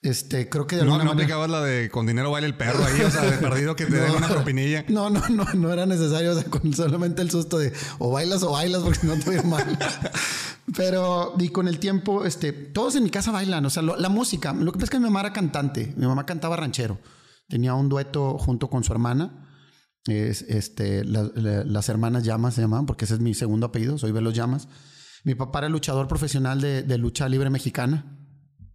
Este, 0.00 0.48
creo 0.48 0.66
que 0.66 0.76
de 0.76 0.82
alguna 0.82 0.98
no, 0.98 1.06
no 1.06 1.10
aplicabas 1.12 1.50
la 1.50 1.60
de 1.60 1.90
con 1.90 2.06
dinero 2.06 2.30
baila 2.30 2.46
el 2.46 2.56
perro 2.56 2.84
ahí, 2.84 3.00
o 3.00 3.10
sea, 3.10 3.22
de 3.22 3.36
perdido 3.38 3.74
que 3.74 3.86
te 3.86 3.96
den 4.00 4.12
una 4.12 4.28
propinilla. 4.28 4.84
No, 4.88 5.10
no, 5.10 5.28
no, 5.28 5.44
no 5.54 5.72
era 5.72 5.86
necesario, 5.86 6.32
o 6.32 6.34
sea, 6.34 6.44
con 6.44 6.72
solamente 6.72 7.22
el 7.22 7.30
susto 7.30 7.58
de 7.58 7.72
o 7.98 8.12
bailas 8.12 8.42
o 8.42 8.52
bailas 8.52 8.82
porque 8.82 9.06
no 9.06 9.18
te 9.18 9.24
voy 9.24 9.50
mal. 9.50 9.78
Pero, 10.76 11.34
y 11.38 11.48
con 11.48 11.66
el 11.66 11.78
tiempo, 11.78 12.24
este, 12.24 12.52
todos 12.52 12.94
en 12.94 13.04
mi 13.04 13.10
casa 13.10 13.32
bailan, 13.32 13.64
o 13.64 13.70
sea, 13.70 13.82
la 13.82 14.08
música. 14.08 14.52
Lo 14.52 14.70
que 14.70 14.78
pasa 14.78 14.84
es 14.84 14.90
que 14.90 14.98
mi 14.98 15.04
mamá 15.04 15.20
era 15.20 15.32
cantante, 15.32 15.94
mi 15.96 16.06
mamá 16.06 16.26
cantaba 16.26 16.56
ranchero. 16.56 16.98
Tenía 17.48 17.74
un 17.74 17.88
dueto 17.88 18.38
junto 18.38 18.68
con 18.68 18.84
su 18.84 18.92
hermana 18.92 19.48
es, 20.08 20.42
este, 20.42 21.04
las 21.04 21.88
hermanas 21.88 22.24
Llamas 22.24 22.54
se 22.54 22.62
llamaban, 22.62 22.86
porque 22.86 23.04
ese 23.04 23.14
es 23.14 23.20
mi 23.20 23.34
segundo 23.34 23.66
apellido, 23.66 23.98
soy 23.98 24.12
Velos 24.12 24.34
Llamas. 24.34 24.68
Mi 25.24 25.34
papá 25.34 25.60
era 25.60 25.68
luchador 25.68 26.08
profesional 26.08 26.60
de, 26.60 26.98
lucha 26.98 27.28
libre 27.28 27.50
mexicana. 27.50 28.17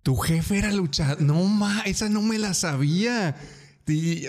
Tu 0.03 0.15
jefe 0.17 0.57
era 0.57 0.71
luchador. 0.71 1.21
No, 1.21 1.43
ma, 1.45 1.81
esa 1.85 2.09
no 2.09 2.21
me 2.21 2.37
la 2.37 2.53
sabía. 2.53 3.37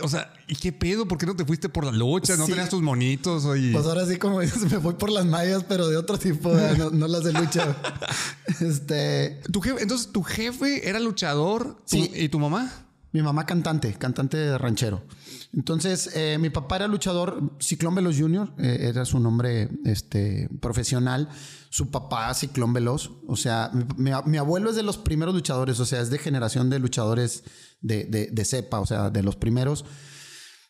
o 0.03 0.09
sea, 0.09 0.33
¿y 0.47 0.55
qué 0.55 0.73
pedo? 0.73 1.07
¿Por 1.09 1.19
qué 1.19 1.27
no 1.27 1.35
te 1.35 1.45
fuiste 1.45 1.69
por 1.69 1.85
la 1.85 1.91
lucha? 1.91 2.37
¿No 2.37 2.47
tenías 2.47 2.69
tus 2.69 2.81
monitos? 2.81 3.45
Pues 3.45 3.85
ahora 3.85 4.07
sí, 4.07 4.17
como 4.17 4.41
dices, 4.41 4.71
me 4.71 4.79
voy 4.79 4.95
por 4.95 5.11
las 5.11 5.27
mallas, 5.27 5.65
pero 5.69 5.89
de 5.89 5.97
otro 5.97 6.17
tipo, 6.17 6.53
no, 6.93 7.09
las 7.09 7.25
de 7.25 7.33
lucha. 7.33 7.77
este. 8.61 9.41
¿Tu 9.51 9.61
jefe, 9.61 9.83
entonces, 9.83 10.13
¿tu 10.13 10.23
jefe 10.23 10.89
era 10.89 11.01
luchador? 11.01 11.77
Sí. 11.85 12.09
¿Y 12.15 12.29
tu 12.29 12.39
mamá? 12.39 12.84
Mi 13.15 13.23
mamá 13.23 13.47
cantante, 13.47 13.95
cantante 13.95 14.37
de 14.37 14.59
ranchero. 14.59 15.05
Entonces, 15.53 16.11
eh, 16.17 16.37
mi 16.41 16.51
papá 16.51 16.75
era 16.75 16.89
luchador, 16.89 17.55
Ciclón 17.61 17.95
Veloz 17.95 18.19
Jr., 18.19 18.53
eh, 18.59 18.89
era 18.91 19.05
su 19.05 19.21
nombre 19.21 19.71
este, 19.85 20.49
profesional. 20.61 21.29
Su 21.71 21.93
papá, 21.93 22.35
Ciclón 22.35 22.73
Veloz. 22.73 23.13
O 23.29 23.37
sea, 23.37 23.71
mi, 23.97 24.37
abuelo 24.37 24.71
es 24.71 24.75
de 24.75 24.83
los 24.83 24.99
primeros 24.99 25.33
luchadores, 25.33 25.79
o 25.79 25.87
sea, 25.87 26.01
es 26.01 26.11
de 26.11 26.19
generación 26.19 26.71
de 26.71 26.81
luchadores 26.81 27.45
de, 27.81 28.45
cepa, 28.45 28.81
o 28.81 28.87
sea, 28.87 29.11
de 29.11 29.23
los 29.23 29.37
primeros. 29.37 29.85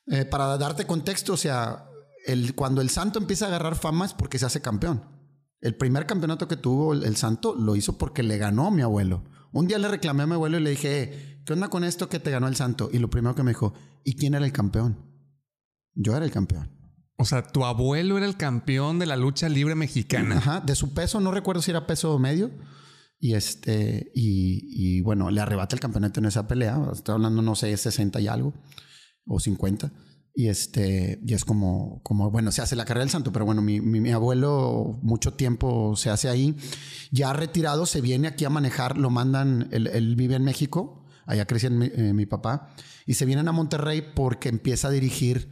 Eh, 0.08 0.26
para 0.26 0.58
darte 0.58 0.86
contexto, 0.86 1.32
o 1.32 1.38
sea, 1.38 1.86
el, 2.26 2.54
cuando 2.54 2.82
el 2.82 2.90
santo 2.90 3.18
empieza 3.18 3.46
a 3.46 3.48
agarrar 3.48 3.74
fama 3.74 4.04
es 4.04 4.12
porque 4.12 4.38
se 4.38 4.44
hace 4.44 4.60
campeón. 4.60 5.02
El 5.62 5.76
primer 5.76 6.04
campeonato 6.04 6.46
que 6.46 6.58
tuvo 6.58 6.92
el, 6.92 7.16
santo 7.16 7.54
lo 7.54 7.74
hizo 7.74 7.96
porque 7.96 8.22
le 8.22 8.36
ganó 8.36 8.66
a 8.66 8.70
mi 8.70 8.82
abuelo. 8.82 9.24
Un 9.54 9.68
día 9.68 9.78
le 9.78 9.86
reclamé 9.86 10.24
a 10.24 10.26
mi 10.26 10.32
abuelo 10.34 10.58
y 10.58 10.62
le 10.62 10.70
dije, 10.70 11.40
¿qué 11.46 11.52
onda 11.52 11.68
con 11.68 11.84
esto 11.84 12.08
que 12.08 12.18
te 12.18 12.32
ganó 12.32 12.48
el 12.48 12.56
santo? 12.56 12.90
Y 12.92 12.98
lo 12.98 13.08
primero 13.08 13.36
que 13.36 13.44
me 13.44 13.52
dijo, 13.52 13.72
¿y 14.02 14.16
quién 14.16 14.34
era 14.34 14.44
el 14.44 14.52
campeón? 14.52 14.98
Yo 15.94 16.16
era 16.16 16.24
el 16.24 16.32
campeón. 16.32 16.70
O 17.16 17.24
sea, 17.24 17.44
tu 17.44 17.64
abuelo 17.64 18.16
era 18.16 18.26
el 18.26 18.36
campeón 18.36 18.98
de 18.98 19.06
la 19.06 19.16
lucha 19.16 19.48
libre 19.48 19.76
mexicana. 19.76 20.38
Ajá, 20.38 20.60
de 20.60 20.74
su 20.74 20.92
peso, 20.92 21.20
no 21.20 21.30
recuerdo 21.30 21.62
si 21.62 21.70
era 21.70 21.86
peso 21.86 22.18
medio. 22.18 22.50
Y 23.20 23.34
este, 23.34 24.10
y, 24.12 25.00
bueno, 25.02 25.30
le 25.30 25.40
arrebata 25.40 25.76
el 25.76 25.80
campeonato 25.80 26.18
en 26.18 26.26
esa 26.26 26.48
pelea. 26.48 26.76
Estoy 26.92 27.14
hablando, 27.14 27.40
no 27.40 27.54
sé, 27.54 27.76
60 27.76 28.20
y 28.20 28.26
algo, 28.26 28.54
o 29.24 29.38
50. 29.38 29.92
Y 30.36 30.48
este, 30.48 31.20
y 31.24 31.32
es 31.32 31.44
como, 31.44 32.00
como, 32.02 32.30
bueno, 32.30 32.50
se 32.50 32.60
hace 32.60 32.74
la 32.74 32.84
carrera 32.84 33.04
del 33.04 33.10
santo, 33.10 33.32
pero 33.32 33.44
bueno, 33.44 33.62
mi, 33.62 33.80
mi, 33.80 34.10
abuelo 34.10 34.98
mucho 35.00 35.34
tiempo 35.34 35.94
se 35.94 36.10
hace 36.10 36.28
ahí. 36.28 36.56
Ya 37.12 37.32
retirado, 37.32 37.86
se 37.86 38.00
viene 38.00 38.26
aquí 38.26 38.44
a 38.44 38.50
manejar, 38.50 38.98
lo 38.98 39.10
mandan, 39.10 39.68
él 39.70 40.16
vive 40.16 40.34
en 40.34 40.42
México, 40.42 41.04
allá 41.26 41.46
creció 41.46 41.70
eh, 41.70 42.12
mi, 42.12 42.26
papá, 42.26 42.74
y 43.06 43.14
se 43.14 43.26
vienen 43.26 43.48
a 43.48 43.52
Monterrey 43.52 44.02
porque 44.14 44.48
empieza 44.48 44.88
a 44.88 44.90
dirigir 44.90 45.48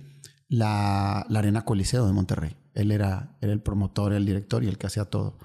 la, 0.49 1.21
Arena 1.21 1.65
Coliseo 1.65 2.07
de 2.07 2.13
Monterrey. 2.13 2.57
Él 2.75 2.91
era, 2.91 3.37
era, 3.41 3.53
el 3.53 3.63
promotor, 3.63 4.13
el 4.13 4.27
director 4.27 4.65
y 4.65 4.69
el 4.69 4.79
que 4.79 4.87
hacía 4.87 5.05
todo. 5.05 5.39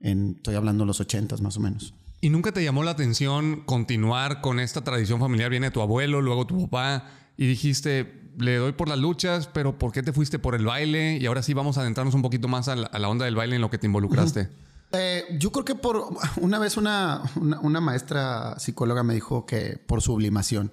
Estoy 0.00 0.54
hablando 0.54 0.84
de 0.84 0.88
los 0.88 1.00
ochentas 1.00 1.40
más 1.42 1.56
o 1.56 1.60
menos. 1.60 1.94
¿Y 2.22 2.30
nunca 2.30 2.52
te 2.52 2.62
llamó 2.64 2.82
la 2.82 2.90
atención 2.90 3.62
continuar 3.64 4.40
con 4.40 4.60
esta 4.60 4.82
tradición 4.82 5.20
familiar? 5.20 5.50
Viene 5.50 5.70
tu 5.70 5.80
abuelo, 5.80 6.20
luego 6.20 6.46
tu 6.46 6.68
papá, 6.68 7.06
y 7.36 7.46
dijiste, 7.46 8.19
le 8.38 8.56
doy 8.56 8.72
por 8.72 8.88
las 8.88 8.98
luchas, 8.98 9.48
pero 9.52 9.78
¿por 9.78 9.92
qué 9.92 10.02
te 10.02 10.12
fuiste 10.12 10.38
por 10.38 10.54
el 10.54 10.64
baile? 10.64 11.18
Y 11.20 11.26
ahora 11.26 11.42
sí 11.42 11.54
vamos 11.54 11.78
a 11.78 11.82
adentrarnos 11.82 12.14
un 12.14 12.22
poquito 12.22 12.48
más 12.48 12.68
a 12.68 12.76
la, 12.76 13.08
onda 13.08 13.24
del 13.24 13.34
baile 13.34 13.56
en 13.56 13.62
lo 13.62 13.70
que 13.70 13.78
te 13.78 13.86
involucraste. 13.86 14.48
Eh, 14.92 15.24
yo 15.38 15.52
creo 15.52 15.64
que 15.64 15.74
por 15.74 16.04
una 16.40 16.58
vez 16.58 16.76
una, 16.76 17.22
una, 17.62 17.80
maestra 17.80 18.58
psicóloga 18.58 19.02
me 19.02 19.14
dijo 19.14 19.46
que 19.46 19.78
por 19.86 20.02
sublimación. 20.02 20.72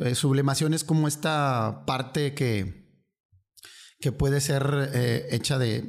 Eh, 0.00 0.14
sublimación 0.14 0.74
es 0.74 0.84
como 0.84 1.08
esta 1.08 1.84
parte 1.86 2.34
que, 2.34 3.04
que 4.00 4.12
puede 4.12 4.40
ser 4.40 4.90
eh, 4.94 5.26
hecha 5.30 5.58
de... 5.58 5.84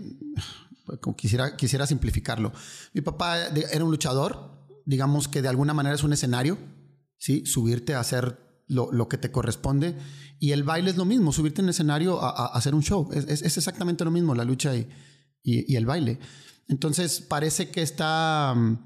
quisiera, 1.15 1.55
quisiera 1.55 1.87
simplificarlo. 1.87 2.51
Mi 2.93 3.01
papá 3.01 3.47
era 3.47 3.83
un 3.83 3.91
luchador, 3.91 4.67
digamos 4.85 5.27
que 5.27 5.41
de 5.41 5.47
alguna 5.49 5.73
manera 5.73 5.95
es 5.95 6.03
un 6.03 6.13
escenario, 6.13 6.57
¿sí? 7.17 7.45
subirte 7.45 7.93
a 7.93 7.99
hacer 7.99 8.48
lo, 8.69 8.91
lo, 8.93 9.09
que 9.09 9.17
te 9.17 9.31
corresponde. 9.31 9.97
Y 10.39 10.51
el 10.51 10.63
baile 10.63 10.91
es 10.91 10.97
lo 10.97 11.03
mismo, 11.03 11.33
subirte 11.33 11.61
en 11.61 11.65
el 11.65 11.71
escenario 11.71 12.21
a, 12.21 12.45
hacer 12.47 12.73
un 12.73 12.81
show. 12.81 13.09
Es, 13.11 13.25
es, 13.41 13.57
exactamente 13.57 14.05
lo 14.05 14.11
mismo, 14.11 14.33
la 14.33 14.45
lucha 14.45 14.73
y, 14.75 14.87
y, 15.43 15.75
el 15.75 15.85
baile. 15.85 16.19
Entonces 16.67 17.19
parece 17.19 17.69
que 17.71 17.81
está, 17.81 18.53
mm, 18.55 18.77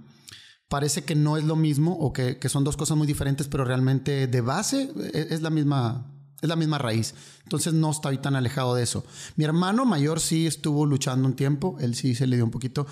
parece 0.70 1.04
que 1.04 1.16
no 1.16 1.38
es 1.38 1.44
lo 1.44 1.56
mismo 1.56 1.94
o 1.94 2.13
que, 2.13 2.40
son 2.50 2.63
dos 2.63 2.78
cosas 2.78 2.98
muy 2.98 3.06
diferentes, 3.06 3.48
pero 3.48 3.66
realmente 3.66 4.28
de 4.28 4.42
base 4.42 4.92
e, 5.13 5.28
es, 5.30 5.42
la 5.42 5.50
misma, 5.50 6.12
es 6.42 6.50
la 6.50 6.56
misma 6.56 6.78
raíz. 6.78 7.13
Entonces 7.44 7.74
no 7.74 7.92
estoy 7.92 8.18
tan 8.18 8.36
alejado 8.36 8.74
de 8.74 8.84
eso. 8.84 9.06
Mi 9.36 9.44
hermano 9.44 9.86
mayor 9.86 10.20
sí 10.20 10.48
estuvo 10.48 10.86
luchando 10.86 11.28
un 11.28 11.36
tiempo, 11.36 11.78
él 11.80 11.94
sí 11.94 12.16
se 12.16 12.25
le 12.25 12.38
dio 12.38 12.46
un 12.46 12.52
poquito 12.52 12.88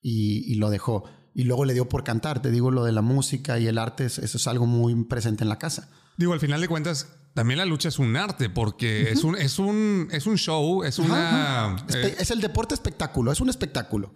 y, 0.00 0.54
lo 0.54 0.70
dejó. 0.70 1.04
Y 1.34 1.44
luego 1.44 1.64
le 1.64 1.74
dio 1.74 1.88
por 1.88 2.04
cantar, 2.04 2.42
te 2.42 2.50
digo, 2.50 2.70
lo 2.70 2.84
de 2.84 2.92
la 2.92 3.02
música 3.02 3.58
y 3.58 3.66
el 3.66 3.78
arte, 3.78 4.06
eso 4.06 4.22
es 4.22 4.46
algo 4.46 4.66
muy 4.66 5.04
presente 5.04 5.44
en 5.44 5.48
la 5.48 5.58
casa. 5.58 5.88
Digo, 6.20 6.34
al 6.34 6.40
final 6.40 6.60
de 6.60 6.68
cuentas, 6.68 7.08
también 7.32 7.56
la 7.56 7.64
lucha 7.64 7.88
es 7.88 7.98
un 7.98 8.14
arte 8.14 8.50
porque 8.50 9.10
es, 9.10 9.24
un, 9.24 9.36
es, 9.36 9.58
un, 9.58 10.06
es 10.10 10.26
un 10.26 10.36
show, 10.36 10.84
es 10.84 10.98
una... 10.98 11.82
Eh, 11.94 12.16
es 12.18 12.30
el 12.30 12.42
deporte 12.42 12.74
espectáculo, 12.74 13.32
es 13.32 13.40
un 13.40 13.48
espectáculo. 13.48 14.14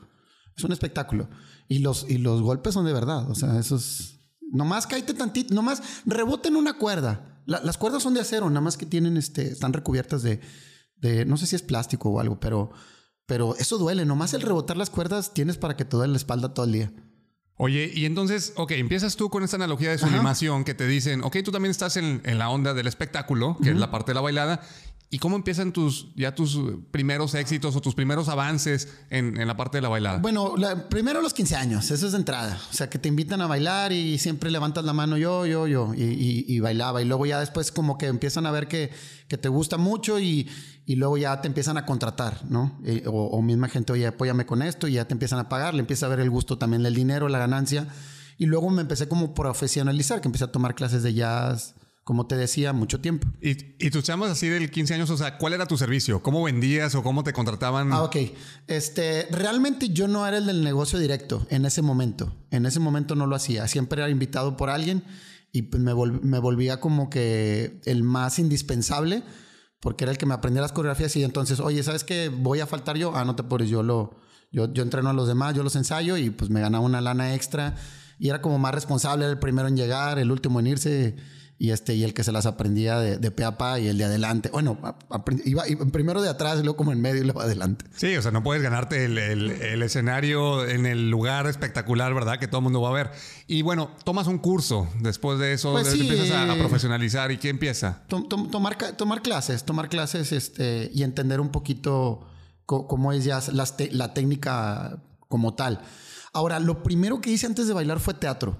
Es 0.54 0.62
un 0.64 0.72
espectáculo. 0.72 1.30
Y 1.66 1.78
los, 1.78 2.04
y 2.06 2.18
los 2.18 2.42
golpes 2.42 2.74
son 2.74 2.84
de 2.84 2.92
verdad. 2.92 3.30
O 3.30 3.34
sea, 3.34 3.58
esos... 3.58 4.20
Nomás 4.52 4.86
caíte 4.86 5.14
tantito, 5.14 5.54
nomás 5.54 5.82
reboten 6.04 6.56
una 6.56 6.74
cuerda. 6.74 7.42
las 7.46 7.78
cuerdas 7.78 8.02
son 8.02 8.12
de 8.12 8.20
acero, 8.20 8.50
nada 8.50 8.60
más 8.60 8.76
que 8.76 8.84
tienen 8.84 9.16
este, 9.16 9.50
están 9.50 9.72
recubiertas 9.72 10.22
de, 10.22 10.42
de, 10.96 11.24
no 11.24 11.38
sé 11.38 11.46
si 11.46 11.56
es 11.56 11.62
plástico 11.62 12.10
o 12.10 12.20
algo, 12.20 12.38
pero, 12.38 12.70
pero 13.24 13.56
eso 13.56 13.78
duele. 13.78 14.04
Nomás 14.04 14.34
el 14.34 14.42
rebotar 14.42 14.76
las 14.76 14.90
cuerdas 14.90 15.32
tienes 15.32 15.56
para 15.56 15.74
que 15.74 15.86
te 15.86 15.96
duele 15.96 16.12
la 16.12 16.18
espalda 16.18 16.52
todo 16.52 16.66
el 16.66 16.72
día. 16.72 16.92
Oye, 17.56 17.90
y 17.94 18.04
entonces, 18.04 18.52
ok, 18.56 18.72
empiezas 18.72 19.14
tú 19.14 19.30
con 19.30 19.44
esta 19.44 19.56
analogía 19.56 19.90
de 19.90 19.98
sublimación 19.98 20.64
que 20.64 20.74
te 20.74 20.88
dicen, 20.88 21.22
ok, 21.22 21.36
tú 21.44 21.52
también 21.52 21.70
estás 21.70 21.96
en, 21.96 22.20
la 22.24 22.50
onda 22.50 22.74
del 22.74 22.88
espectáculo, 22.88 23.56
que 23.62 23.70
es 23.70 23.76
la 23.76 23.92
parte 23.92 24.10
de 24.10 24.14
la 24.16 24.20
bailada, 24.22 24.60
¿Y 25.14 25.18
cómo 25.20 25.36
empiezan 25.36 25.72
tus 25.72 26.08
ya 26.16 26.34
tus 26.34 26.60
primeros 26.90 27.36
éxitos 27.36 27.76
o 27.76 27.80
tus 27.80 27.94
primeros 27.94 28.28
avances 28.28 28.88
en, 29.10 29.46
la 29.46 29.56
parte 29.56 29.78
de 29.78 29.82
la 29.82 29.88
bailada? 29.88 30.18
Bueno, 30.18 30.56
primero 30.90 31.22
los 31.22 31.32
15 31.32 31.54
años, 31.54 31.88
eso 31.92 32.06
es 32.06 32.10
de 32.10 32.18
entrada. 32.18 32.58
O 32.68 32.74
sea, 32.74 32.90
que 32.90 32.98
te 32.98 33.08
invitan 33.08 33.40
a 33.40 33.46
bailar 33.46 33.92
y 33.92 34.18
siempre 34.18 34.50
levantas 34.50 34.84
la 34.84 34.92
mano 34.92 35.16
yo, 35.16 35.46
yo, 35.46 35.68
yo, 35.68 35.94
y, 35.94 36.58
bailaba. 36.58 37.00
Y 37.00 37.04
luego 37.04 37.26
ya 37.26 37.38
después 37.38 37.70
como 37.70 37.96
que 37.96 38.06
empiezan 38.06 38.44
a 38.44 38.50
ver 38.50 38.66
que, 38.66 38.90
te 39.28 39.48
gusta 39.48 39.76
mucho 39.76 40.18
y, 40.18 40.50
luego 40.88 41.16
ya 41.16 41.40
te 41.40 41.46
empiezan 41.46 41.76
a 41.76 41.86
contratar, 41.86 42.40
¿no? 42.50 42.76
o, 43.06 43.40
misma 43.40 43.68
gente, 43.68 43.92
oye, 43.92 44.08
apóyame 44.08 44.46
con 44.46 44.62
esto 44.62 44.88
y 44.88 44.94
ya 44.94 45.04
te 45.04 45.14
empiezan 45.14 45.38
a 45.38 45.48
pagar, 45.48 45.74
le 45.74 45.80
empieza 45.80 46.06
a 46.06 46.08
ver 46.08 46.18
el 46.18 46.30
gusto 46.30 46.58
también 46.58 46.82
del 46.82 46.96
dinero, 46.96 47.28
la 47.28 47.38
ganancia. 47.38 47.86
Y 48.36 48.46
luego 48.46 48.68
me 48.68 48.82
empecé 48.82 49.06
como 49.06 49.32
profesionalizar, 49.32 50.20
que 50.20 50.26
empecé 50.26 50.42
a 50.42 50.50
tomar 50.50 50.74
clases 50.74 51.04
de 51.04 51.14
jazz, 51.14 51.76
como 52.04 52.26
te 52.26 52.36
decía, 52.36 52.74
mucho 52.74 53.00
tiempo. 53.00 53.26
¿Y, 53.40 53.84
y 53.84 53.90
tus 53.90 54.04
chamos 54.04 54.30
así 54.30 54.46
del 54.48 54.70
15 54.70 54.94
años, 54.94 55.10
o 55.10 55.16
sea, 55.16 55.38
cuál 55.38 55.54
era 55.54 55.66
tu 55.66 55.78
servicio? 55.78 56.22
¿Cómo 56.22 56.42
vendías 56.42 56.94
o 56.94 57.02
cómo 57.02 57.24
te 57.24 57.32
contrataban? 57.32 57.92
Ah, 57.92 58.02
ok. 58.02 58.16
Este, 58.66 59.26
realmente 59.30 59.88
yo 59.88 60.06
no 60.06 60.26
era 60.26 60.36
el 60.36 60.46
del 60.46 60.62
negocio 60.62 60.98
directo 60.98 61.46
en 61.48 61.64
ese 61.64 61.80
momento. 61.80 62.36
En 62.50 62.66
ese 62.66 62.78
momento 62.78 63.14
no 63.14 63.26
lo 63.26 63.34
hacía. 63.34 63.66
Siempre 63.68 64.02
era 64.02 64.10
invitado 64.10 64.58
por 64.58 64.68
alguien 64.68 65.02
y 65.50 65.62
pues 65.62 65.82
me, 65.82 65.94
me 65.94 66.38
volvía 66.38 66.78
como 66.78 67.08
que 67.08 67.80
el 67.86 68.02
más 68.02 68.38
indispensable 68.38 69.22
porque 69.80 70.04
era 70.04 70.12
el 70.12 70.18
que 70.18 70.26
me 70.26 70.34
aprendía 70.34 70.60
las 70.60 70.72
coreografías 70.72 71.16
y 71.16 71.24
entonces, 71.24 71.58
oye, 71.58 71.82
¿sabes 71.82 72.04
qué? 72.04 72.28
Voy 72.28 72.60
a 72.60 72.66
faltar 72.66 72.98
yo. 72.98 73.16
Ah, 73.16 73.24
no 73.24 73.34
te 73.34 73.42
apures, 73.42 73.68
yo 73.68 73.82
lo... 73.82 74.22
Yo, 74.50 74.72
yo 74.72 74.84
entreno 74.84 75.10
a 75.10 75.12
los 75.12 75.26
demás, 75.26 75.54
yo 75.54 75.64
los 75.64 75.74
ensayo 75.74 76.16
y 76.16 76.30
pues 76.30 76.48
me 76.48 76.60
ganaba 76.60 76.84
una 76.84 77.00
lana 77.00 77.34
extra 77.34 77.74
y 78.20 78.28
era 78.28 78.40
como 78.40 78.56
más 78.56 78.72
responsable, 78.72 79.24
era 79.24 79.32
el 79.32 79.40
primero 79.40 79.66
en 79.66 79.76
llegar, 79.76 80.20
el 80.20 80.30
último 80.30 80.60
en 80.60 80.68
irse 80.68 81.16
y 81.56 81.70
este 81.70 81.94
y 81.94 82.02
el 82.02 82.14
que 82.14 82.24
se 82.24 82.32
las 82.32 82.46
aprendía 82.46 82.98
de, 82.98 83.16
de 83.16 83.30
pe 83.30 83.44
a 83.44 83.56
pa 83.56 83.78
y 83.78 83.86
el 83.86 83.96
de 83.96 84.04
adelante. 84.04 84.50
Bueno, 84.52 84.78
iba, 85.44 85.64
primero 85.92 86.20
de 86.20 86.28
atrás, 86.28 86.58
luego 86.58 86.76
como 86.76 86.92
en 86.92 87.00
medio 87.00 87.20
y 87.20 87.24
luego 87.24 87.40
adelante. 87.40 87.84
Sí, 87.96 88.16
o 88.16 88.22
sea, 88.22 88.32
no 88.32 88.42
puedes 88.42 88.62
ganarte 88.62 89.04
el, 89.04 89.18
el, 89.18 89.82
escenario 89.82 90.66
en 90.66 90.86
el 90.86 91.10
lugar 91.10 91.46
espectacular, 91.46 92.12
¿verdad? 92.12 92.38
Que 92.38 92.48
todo 92.48 92.58
el 92.58 92.64
mundo 92.64 92.80
va 92.80 92.88
a 92.90 92.92
ver. 92.92 93.10
Y 93.46 93.62
bueno, 93.62 93.90
tomas 94.04 94.26
un 94.26 94.38
curso 94.38 94.88
después 95.00 95.38
de 95.38 95.52
eso, 95.52 95.72
pues 95.72 95.92
empiezas 95.94 96.30
a, 96.30 96.54
profesionalizar 96.56 97.30
y 97.30 97.38
¿qué 97.38 97.50
empieza? 97.50 98.02
tomar, 98.08 98.76
tomar 98.96 99.22
clases, 99.22 99.64
tomar 99.64 99.88
clases 99.88 100.32
este, 100.32 100.90
y 100.92 101.02
entender 101.02 101.40
un 101.40 101.50
poquito 101.50 102.26
cómo 102.66 103.12
es 103.12 103.24
ya 103.24 103.40
la 103.92 104.14
técnica 104.14 105.02
como 105.28 105.54
tal. 105.54 105.80
Ahora, 106.32 106.58
lo 106.58 106.82
primero 106.82 107.20
que 107.20 107.30
hice 107.30 107.46
antes 107.46 107.68
de 107.68 107.74
bailar 107.74 108.00
fue 108.00 108.14
teatro 108.14 108.58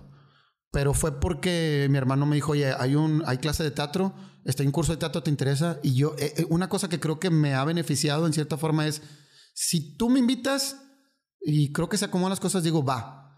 pero 0.75 0.93
fue 0.93 1.21
porque 1.21 1.87
mi 1.89 1.99
hermano 1.99 2.27
me 2.27 2.35
dijo, 2.35 2.51
oye, 2.51 2.75
hay, 2.77 2.97
un, 2.97 3.23
hay 3.27 3.39
clase 3.39 3.63
de 3.63 3.71
teatro, 3.71 4.13
está 4.45 4.65
en 4.65 4.73
curso 4.73 4.91
de 4.91 4.99
teatro, 4.99 5.23
¿te 5.23 5.31
interesa? 5.31 5.79
Y 5.85 5.95
yo, 5.95 6.17
eh, 6.19 6.35
eh, 6.37 6.47
una 6.51 6.69
cosa 6.69 6.89
que 6.89 6.99
creo 6.99 7.21
que 7.21 7.31
me 7.31 7.55
ha 7.55 7.65
beneficiado 7.65 8.27
en 8.27 8.33
cierta 8.33 8.57
forma 8.57 8.89
es, 8.89 9.01
si 9.55 9.97
tú 9.97 10.11
me 10.11 10.19
invitas 10.19 10.81
y 11.41 11.73
creo 11.73 11.89
que 11.89 11.97
se 11.97 12.07
acomodan 12.07 12.31
las 12.31 12.41
cosas, 12.41 12.65
digo, 12.65 12.85
va, 12.85 13.37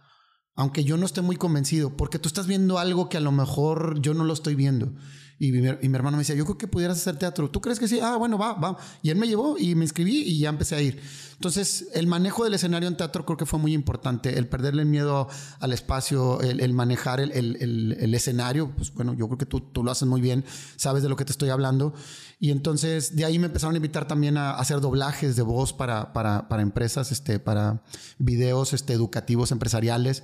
aunque 0.55 0.83
yo 0.83 0.97
no 0.97 1.05
esté 1.05 1.21
muy 1.21 1.37
convencido, 1.37 1.95
porque 1.95 2.19
tú 2.19 2.27
estás 2.27 2.47
viendo 2.47 2.79
algo 2.79 3.11
que 3.11 3.19
a 3.19 3.21
lo 3.21 3.33
mejor 3.33 4.01
yo 4.01 4.15
no 4.15 4.25
lo 4.25 4.33
estoy 4.33 4.55
viendo. 4.55 4.95
Y 5.39 5.53
mi, 5.53 5.67
hermano 5.67 6.17
me 6.17 6.23
decía, 6.23 6.35
yo 6.35 6.45
creo 6.45 6.57
que 6.57 6.67
pudieras 6.67 6.97
hacer 6.97 7.19
teatro. 7.19 7.51
¿Tú 7.51 7.61
crees 7.61 7.79
que 7.79 7.89
sí? 7.89 8.01
Ah, 8.01 8.17
bueno, 8.17 8.39
va, 8.39 8.55
va. 8.55 8.79
Y 9.03 9.11
él 9.11 9.17
me 9.19 9.29
llevó 9.29 9.59
y 9.59 9.75
me 9.75 9.85
inscribí 9.85 10.23
y 10.23 10.39
ya 10.39 10.49
empecé 10.49 10.77
a 10.77 10.81
ir. 10.81 10.99
Entonces, 11.35 11.89
el 11.93 12.07
manejo 12.07 12.45
del 12.45 12.55
escenario 12.55 12.89
en 12.89 12.97
teatro 12.97 13.27
creo 13.27 13.37
que 13.37 13.45
fue 13.45 13.59
muy 13.59 13.75
importante. 13.75 14.39
El 14.39 14.49
perderle 14.49 14.83
el 14.83 14.89
miedo 14.89 15.29
al 15.61 15.75
espacio, 15.75 16.41
el, 16.41 16.73
manejar 16.73 17.21
el, 17.21 17.33
el, 17.33 18.15
escenario, 18.15 18.73
pues 18.75 18.95
bueno, 18.95 19.13
yo 19.13 19.27
creo 19.27 19.37
que 19.37 19.45
tú, 19.45 19.61
tú, 19.61 19.85
lo 19.85 19.91
haces 19.91 20.09
muy 20.09 20.23
bien, 20.23 20.43
sabes 20.77 21.03
de 21.03 21.11
lo 21.11 21.17
que 21.17 21.27
te 21.27 21.33
estoy 21.33 21.51
hablando. 21.51 21.93
Y 22.41 22.51
entonces, 22.51 23.15
de 23.15 23.27
ahí 23.27 23.39
me 23.39 23.47
empezaron 23.47 23.75
a 23.75 23.77
invitar 23.77 24.09
también 24.09 24.39
a 24.39 24.53
hacer 24.53 24.81
doblajes 24.81 25.37
de 25.37 25.43
voz 25.43 25.75
para, 25.75 26.15
para, 26.15 26.49
para 26.49 26.63
empresas, 26.63 27.13
este, 27.13 27.39
para 27.39 27.83
videos 28.17 28.73
este, 28.73 28.95
educativos 28.95 29.53
empresariales. 29.53 30.23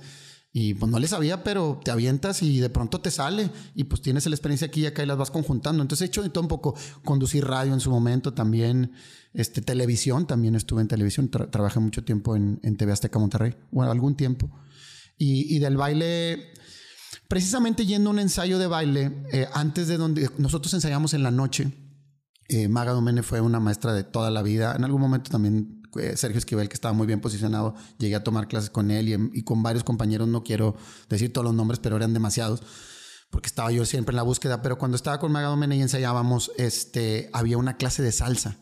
Y 0.55 0.75
pues 0.75 0.91
no 0.91 0.99
le 0.99 1.07
sabía, 1.07 1.43
pero 1.43 1.81
te 1.83 1.89
avientas 1.89 2.43
y 2.43 2.59
de 2.59 2.69
pronto 2.69 3.01
te 3.01 3.09
sale 3.09 3.49
y 3.73 3.85
pues 3.85 4.03
tienes 4.03 4.27
la 4.27 4.35
experiencia 4.35 4.67
aquí 4.67 4.81
y 4.81 4.85
acá 4.85 5.01
y 5.01 5.07
las 5.07 5.17
vas 5.17 5.31
conjuntando. 5.31 5.81
Entonces 5.81 6.03
he 6.03 6.07
hecho 6.09 6.21
de 6.21 6.39
un 6.39 6.47
poco, 6.47 6.75
conducir 7.03 7.43
radio 7.43 7.73
en 7.73 7.79
su 7.79 7.89
momento 7.89 8.35
también, 8.35 8.91
este, 9.33 9.63
televisión, 9.63 10.27
también 10.27 10.53
estuve 10.53 10.81
en 10.81 10.87
televisión, 10.87 11.29
trabajé 11.29 11.79
mucho 11.79 12.03
tiempo 12.03 12.35
en, 12.35 12.59
en, 12.61 12.77
TV 12.77 12.91
Azteca 12.91 13.17
Monterrey, 13.17 13.55
bueno, 13.71 13.91
algún 13.91 14.15
tiempo. 14.15 14.51
Y, 15.17 15.55
y 15.55 15.57
del 15.57 15.75
baile, 15.75 16.53
precisamente 17.27 17.87
yendo 17.87 18.11
a 18.11 18.13
un 18.13 18.19
ensayo 18.19 18.59
de 18.59 18.67
baile, 18.67 19.23
eh, 19.31 19.47
antes 19.53 19.87
de 19.87 19.97
donde 19.97 20.29
nosotros 20.37 20.71
ensayamos 20.75 21.15
en 21.15 21.23
la 21.23 21.31
noche, 21.31 21.71
eh, 22.47 22.67
Maga 22.67 22.91
Domene 22.91 23.23
fue 23.23 23.41
una 23.41 23.59
maestra 23.59 23.91
de 23.93 24.03
toda 24.03 24.29
la 24.29 24.43
vida, 24.43 24.75
en 24.75 24.83
algún 24.83 25.01
momento 25.01 25.31
también 25.31 25.82
eh, 25.99 26.17
Sergio 26.17 26.39
Esquivel, 26.39 26.69
que 26.69 26.75
estaba 26.75 26.93
muy 26.93 27.07
bien 27.07 27.21
posicionado, 27.21 27.75
llegué 27.97 28.15
a 28.15 28.23
tomar 28.23 28.47
clases 28.47 28.69
con 28.69 28.91
él 28.91 29.31
y, 29.33 29.43
con 29.43 29.63
varios 29.63 29.83
compañeros, 29.83 30.27
no 30.27 30.43
quiero 30.43 30.75
decir 31.09 31.31
todos 31.31 31.45
los 31.45 31.53
nombres, 31.53 31.79
pero 31.79 31.95
eran 31.95 32.13
demasiados, 32.13 32.63
porque 33.29 33.47
estaba 33.47 33.71
yo 33.71 33.85
siempre 33.85 34.13
en 34.13 34.17
la 34.17 34.23
búsqueda, 34.23 34.61
pero 34.61 34.77
cuando 34.77 34.95
estaba 34.95 35.19
con 35.19 35.31
Maga 35.31 35.55
y 35.75 35.81
ensayábamos, 35.81 36.51
este, 36.57 37.29
había 37.33 37.57
una 37.57 37.77
clase 37.77 38.03
de 38.03 38.11
salsa 38.11 38.59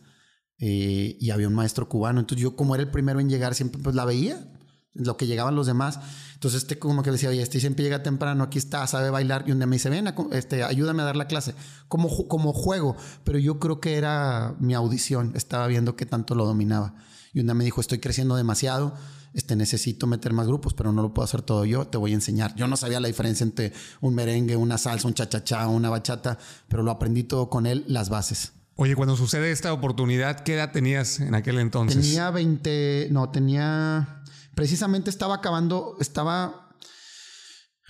eh, 0.57 1.17
y 1.19 1.29
había 1.31 1.47
un 1.47 1.55
maestro 1.55 1.89
cubano, 1.89 2.19
entonces 2.19 2.43
yo 2.43 2.55
como 2.55 2.75
era 2.75 2.83
el 2.83 2.91
primero 2.91 3.19
en 3.19 3.29
llegar, 3.29 3.55
siempre 3.55 3.81
pues 3.81 3.95
la 3.95 4.05
veía, 4.05 4.47
lo 4.93 5.17
que 5.17 5.27
llegaban 5.27 5.55
los 5.55 5.67
demás. 5.67 5.99
Entonces, 6.33 6.63
este 6.63 6.79
como 6.79 7.03
que 7.03 7.11
decía, 7.11 7.29
oye, 7.29 7.41
este 7.41 7.59
siempre 7.59 7.83
llega 7.83 8.03
temprano, 8.03 8.43
aquí 8.43 8.57
está, 8.57 8.85
sabe 8.87 9.09
bailar. 9.09 9.45
Y 9.47 9.51
un 9.51 9.59
día 9.59 9.67
me 9.67 9.75
dice, 9.75 9.89
ven, 9.89 10.13
este, 10.31 10.63
ayúdame 10.63 11.01
a 11.01 11.05
dar 11.05 11.15
la 11.15 11.27
clase. 11.27 11.55
Como, 11.87 12.27
como 12.27 12.53
juego. 12.53 12.95
Pero 13.23 13.39
yo 13.39 13.59
creo 13.59 13.79
que 13.79 13.95
era 13.95 14.55
mi 14.59 14.73
audición. 14.73 15.33
Estaba 15.35 15.67
viendo 15.67 15.95
que 15.95 16.05
tanto 16.05 16.35
lo 16.35 16.45
dominaba. 16.45 16.95
Y 17.33 17.39
una 17.39 17.53
me 17.53 17.63
dijo, 17.63 17.79
estoy 17.79 17.99
creciendo 17.99 18.35
demasiado, 18.35 18.95
este, 19.33 19.55
necesito 19.55 20.07
meter 20.07 20.33
más 20.33 20.47
grupos, 20.47 20.73
pero 20.73 20.91
no 20.91 21.01
lo 21.01 21.13
puedo 21.13 21.23
hacer 21.23 21.41
todo 21.41 21.63
yo, 21.65 21.87
te 21.87 21.97
voy 21.97 22.11
a 22.11 22.15
enseñar. 22.15 22.53
Yo 22.55 22.67
no 22.67 22.75
sabía 22.75 22.99
la 22.99 23.07
diferencia 23.07 23.43
entre 23.43 23.71
un 24.01 24.15
merengue, 24.15 24.55
una 24.55 24.77
salsa, 24.77 25.07
un 25.07 25.13
cha-cha-cha, 25.13 25.67
una 25.67 25.89
bachata, 25.89 26.37
pero 26.67 26.83
lo 26.83 26.91
aprendí 26.91 27.23
todo 27.23 27.49
con 27.49 27.65
él, 27.65 27.85
las 27.87 28.09
bases. 28.09 28.53
Oye, 28.75 28.95
cuando 28.95 29.15
sucede 29.15 29.51
esta 29.51 29.71
oportunidad, 29.73 30.41
¿qué 30.41 30.55
edad 30.55 30.71
tenías 30.71 31.19
en 31.19 31.35
aquel 31.35 31.59
entonces? 31.59 32.01
Tenía 32.01 32.31
20, 32.31 33.09
no, 33.11 33.29
tenía, 33.29 34.23
precisamente 34.55 35.09
estaba 35.09 35.35
acabando, 35.35 35.97
estaba, 35.99 36.69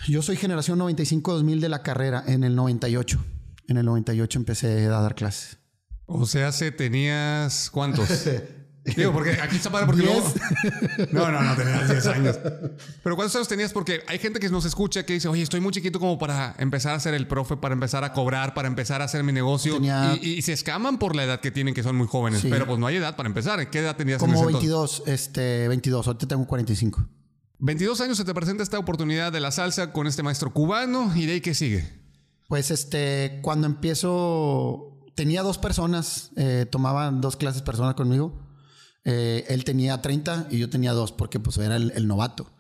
yo 0.07 0.21
soy 0.21 0.35
generación 0.35 0.79
95-2000 0.79 1.59
de 1.59 1.69
la 1.69 1.81
carrera, 1.81 2.23
en 2.27 2.43
el 2.43 2.55
98. 2.55 3.23
En 3.67 3.77
el 3.77 3.85
98 3.85 4.39
empecé 4.39 4.85
a 4.85 5.01
dar 5.01 5.15
clases. 5.15 5.57
O 6.05 6.25
sea, 6.25 6.51
se 6.51 6.71
tenías 6.71 7.69
cuántos? 7.71 8.09
Digo, 8.83 9.11
porque 9.13 9.31
aquí 9.33 9.57
está 9.57 9.69
padre 9.69 9.85
porque 9.85 10.01
luego... 10.01 10.33
No, 11.11 11.31
no, 11.31 11.41
no, 11.41 11.55
tenías 11.55 11.87
10 11.87 12.07
años. 12.07 12.39
Pero 13.03 13.15
¿cuántos 13.15 13.35
años 13.35 13.47
tenías? 13.47 13.71
Porque 13.71 14.01
hay 14.07 14.17
gente 14.17 14.39
que 14.39 14.49
nos 14.49 14.65
escucha 14.65 15.05
que 15.05 15.13
dice, 15.13 15.27
oye, 15.27 15.43
estoy 15.43 15.59
muy 15.59 15.71
chiquito 15.71 15.99
como 15.99 16.17
para 16.17 16.55
empezar 16.57 16.95
a 16.95 16.99
ser 16.99 17.13
el 17.13 17.27
profe, 17.27 17.57
para 17.57 17.73
empezar 17.73 18.03
a 18.03 18.11
cobrar, 18.13 18.53
para 18.55 18.67
empezar 18.67 19.01
a 19.01 19.05
hacer 19.05 19.23
mi 19.23 19.31
negocio. 19.31 19.79
Y, 20.21 20.41
se 20.41 20.53
escaman 20.53 20.97
por 20.97 21.15
la 21.15 21.23
edad 21.23 21.39
que 21.39 21.51
tienen, 21.51 21.73
que 21.73 21.83
son 21.83 21.95
muy 21.95 22.07
jóvenes. 22.07 22.41
Pero 22.41 22.65
pues 22.65 22.79
no 22.79 22.87
hay 22.87 22.95
edad 22.95 23.15
para 23.15 23.27
empezar. 23.27 23.69
¿Qué 23.69 23.79
edad 23.79 23.95
tenías? 23.95 24.19
Como 24.19 24.45
22, 24.45 25.03
este, 25.05 25.67
22. 25.67 26.07
Ahorita 26.07 26.27
tengo 26.27 26.47
45. 26.47 27.07
22 27.59 28.01
años 28.01 28.17
se 28.17 28.25
te 28.25 28.33
presenta 28.33 28.63
esta 28.63 28.79
oportunidad 28.79 29.31
de 29.31 29.39
la 29.39 29.51
salsa 29.51 29.93
con 29.93 30.07
este 30.07 30.23
maestro 30.23 30.51
cubano. 30.51 31.15
¿Y 31.15 31.27
de 31.27 31.33
ahí 31.33 31.41
qué 31.41 31.53
sigue? 31.53 31.87
Pues 32.47 32.71
este, 32.71 33.39
cuando 33.43 33.67
empiezo... 33.67 34.87
Tenía 35.13 35.43
dos 35.43 35.57
personas, 35.57 36.31
eh, 36.37 36.65
tomaban 36.71 37.21
dos 37.21 37.35
clases 37.35 37.61
personas 37.61 37.93
conmigo. 37.93 38.50
Eh, 39.03 39.45
él 39.49 39.63
tenía 39.63 40.01
30 40.01 40.47
y 40.51 40.59
yo 40.59 40.69
tenía 40.69 40.93
2 40.93 41.11
porque 41.13 41.39
pues 41.39 41.57
era 41.57 41.75
el, 41.75 42.07
novato. 42.07 42.53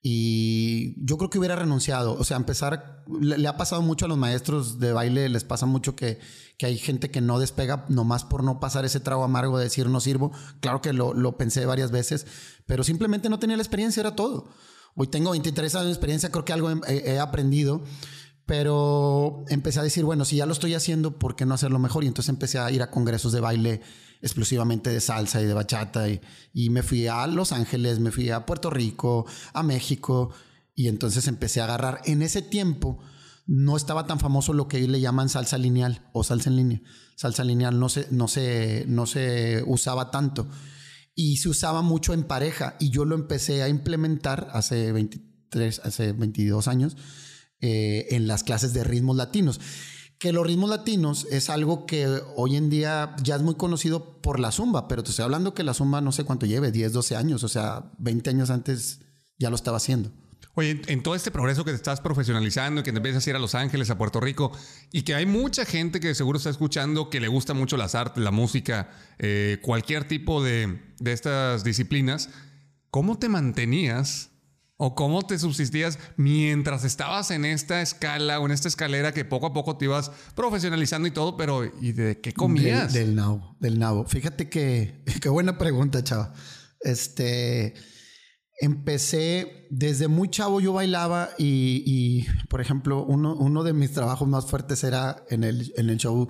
Y 0.00 1.04
yo 1.04 1.16
creo 1.18 1.30
que 1.30 1.38
hubiera 1.38 1.56
renunciado. 1.56 2.14
O 2.14 2.24
sea, 2.24 2.36
empezar. 2.36 3.04
Le, 3.20 3.48
ha 3.48 3.56
pasado 3.56 3.82
mucho 3.82 4.04
a 4.04 4.08
los 4.08 4.18
maestros 4.18 4.78
de 4.78 4.92
baile, 4.92 5.28
les 5.28 5.44
pasa 5.44 5.66
mucho 5.66 5.96
que, 5.96 6.20
que, 6.56 6.66
hay 6.66 6.78
gente 6.78 7.10
que 7.10 7.20
no 7.20 7.38
despega 7.38 7.84
nomás 7.88 8.24
por 8.24 8.44
no 8.44 8.60
pasar 8.60 8.84
ese 8.84 9.00
trago 9.00 9.24
amargo 9.24 9.58
de 9.58 9.64
decir 9.64 9.88
no 9.88 10.00
sirvo. 10.00 10.32
Claro 10.60 10.80
que 10.80 10.92
lo, 10.92 11.14
lo 11.14 11.36
pensé 11.36 11.66
varias 11.66 11.90
veces, 11.90 12.26
pero 12.66 12.84
simplemente 12.84 13.28
no 13.28 13.38
tenía 13.38 13.56
la 13.56 13.62
experiencia, 13.62 14.00
era 14.00 14.14
todo. 14.14 14.48
Hoy 15.00 15.06
tengo 15.06 15.30
23 15.30 15.76
años 15.76 15.86
de 15.86 15.92
experiencia, 15.92 16.32
creo 16.32 16.44
que 16.44 16.52
algo 16.52 16.70
he, 16.88 17.20
aprendido. 17.20 17.82
Pero 18.46 19.44
empecé 19.48 19.78
a 19.78 19.84
decir, 19.84 20.04
bueno, 20.04 20.24
si 20.24 20.36
ya 20.36 20.46
lo 20.46 20.52
estoy 20.52 20.74
haciendo, 20.74 21.20
¿por 21.20 21.36
qué 21.36 21.46
no 21.46 21.54
hacerlo 21.54 21.78
mejor? 21.78 22.02
Y 22.02 22.08
entonces 22.08 22.30
empecé 22.30 22.58
a 22.58 22.68
ir 22.72 22.82
a 22.82 22.90
congresos 22.90 23.30
de 23.30 23.40
baile 23.40 23.80
exclusivamente 24.22 24.90
de 24.90 25.00
salsa 25.00 25.40
y 25.40 25.46
de 25.46 25.54
bachata. 25.54 26.06
Y, 26.08 26.70
me 26.70 26.82
fui 26.82 27.06
a 27.06 27.26
Los 27.26 27.52
Ángeles, 27.52 28.00
me 28.00 28.10
fui 28.10 28.30
a 28.30 28.46
Puerto 28.46 28.70
Rico, 28.70 29.26
a 29.52 29.62
México. 29.62 30.32
Y 30.74 30.88
entonces 30.88 31.26
empecé 31.26 31.60
a 31.60 31.64
agarrar. 31.64 32.00
En 32.04 32.22
ese 32.22 32.42
tiempo 32.42 32.98
no 33.46 33.76
estaba 33.76 34.06
tan 34.06 34.20
famoso 34.20 34.52
lo 34.52 34.68
que 34.68 34.86
le 34.86 35.00
llaman 35.00 35.28
salsa 35.28 35.58
lineal 35.58 36.08
o 36.12 36.24
salsa 36.24 36.50
en 36.50 36.56
línea. 36.56 36.82
Salsa 37.16 37.44
lineal 37.44 37.78
no 37.80 37.88
se, 37.88 38.06
no 38.10 38.28
se, 38.28 38.84
no 38.86 39.06
se 39.06 39.64
usaba 39.66 40.10
tanto. 40.10 40.48
Y 41.14 41.38
se 41.38 41.48
usaba 41.48 41.82
mucho 41.82 42.14
en 42.14 42.24
pareja. 42.24 42.76
Y 42.78 42.90
yo 42.90 43.04
lo 43.04 43.14
empecé 43.14 43.62
a 43.62 43.68
implementar 43.68 44.48
hace 44.52 44.92
23, 44.92 45.80
hace 45.84 46.12
22 46.12 46.68
años 46.68 46.96
eh, 47.60 48.06
en 48.10 48.28
las 48.28 48.44
clases 48.44 48.72
de 48.72 48.84
ritmos 48.84 49.16
latinos 49.16 49.60
que 50.18 50.32
los 50.32 50.46
ritmos 50.46 50.68
latinos 50.68 51.26
es 51.30 51.48
algo 51.48 51.86
que 51.86 52.20
hoy 52.34 52.56
en 52.56 52.70
día 52.70 53.14
ya 53.22 53.36
es 53.36 53.42
muy 53.42 53.54
conocido 53.54 54.20
por 54.20 54.40
la 54.40 54.50
zumba, 54.50 54.88
pero 54.88 55.02
te 55.02 55.10
estoy 55.10 55.24
hablando 55.24 55.54
que 55.54 55.62
la 55.62 55.74
zumba 55.74 56.00
no 56.00 56.10
sé 56.10 56.24
cuánto 56.24 56.44
lleve, 56.44 56.72
10, 56.72 56.92
12 56.92 57.16
años, 57.16 57.44
o 57.44 57.48
sea, 57.48 57.92
20 57.98 58.30
años 58.30 58.50
antes 58.50 59.00
ya 59.38 59.48
lo 59.48 59.56
estaba 59.56 59.76
haciendo. 59.76 60.10
Oye, 60.54 60.82
en 60.88 61.04
todo 61.04 61.14
este 61.14 61.30
progreso 61.30 61.64
que 61.64 61.70
te 61.70 61.76
estás 61.76 62.00
profesionalizando, 62.00 62.82
que 62.82 62.90
te 62.90 62.96
empiezas 62.96 63.24
a 63.24 63.30
ir 63.30 63.36
a 63.36 63.38
Los 63.38 63.54
Ángeles, 63.54 63.90
a 63.90 63.98
Puerto 63.98 64.18
Rico, 64.18 64.50
y 64.90 65.02
que 65.02 65.14
hay 65.14 65.24
mucha 65.24 65.64
gente 65.64 66.00
que 66.00 66.12
seguro 66.16 66.38
está 66.38 66.50
escuchando 66.50 67.10
que 67.10 67.20
le 67.20 67.28
gusta 67.28 67.54
mucho 67.54 67.76
las 67.76 67.94
artes, 67.94 68.24
la 68.24 68.32
música, 68.32 68.90
eh, 69.20 69.58
cualquier 69.62 70.08
tipo 70.08 70.42
de, 70.42 70.80
de 70.98 71.12
estas 71.12 71.62
disciplinas, 71.62 72.30
¿cómo 72.90 73.20
te 73.20 73.28
mantenías 73.28 74.30
¿O 74.80 74.94
cómo 74.94 75.22
te 75.22 75.36
subsistías 75.40 75.98
mientras 76.16 76.84
estabas 76.84 77.32
en 77.32 77.44
esta 77.44 77.82
escala 77.82 78.38
o 78.38 78.46
en 78.46 78.52
esta 78.52 78.68
escalera 78.68 79.10
que 79.10 79.24
poco 79.24 79.46
a 79.46 79.52
poco 79.52 79.76
te 79.76 79.86
ibas 79.86 80.12
profesionalizando 80.36 81.08
y 81.08 81.10
todo, 81.10 81.36
pero 81.36 81.64
¿y 81.80 81.90
de 81.90 82.20
qué 82.20 82.32
comías? 82.32 82.92
Del, 82.92 83.16
nabo, 83.16 83.56
del 83.58 83.80
nabo. 83.80 84.04
Fíjate 84.04 84.48
que, 84.48 85.02
qué 85.20 85.28
buena 85.28 85.58
pregunta, 85.58 86.04
chava. 86.04 86.32
Este, 86.80 87.74
empecé 88.60 89.66
desde 89.70 90.06
muy 90.06 90.30
chavo 90.30 90.60
yo 90.60 90.72
bailaba 90.72 91.30
y, 91.38 92.26
por 92.48 92.60
ejemplo, 92.60 93.04
uno, 93.04 93.34
uno 93.34 93.64
de 93.64 93.72
mis 93.72 93.90
trabajos 93.90 94.28
más 94.28 94.46
fuertes 94.46 94.84
era 94.84 95.24
en 95.28 95.42
el, 95.42 95.72
en 95.76 95.90
el 95.90 95.96
show 95.96 96.28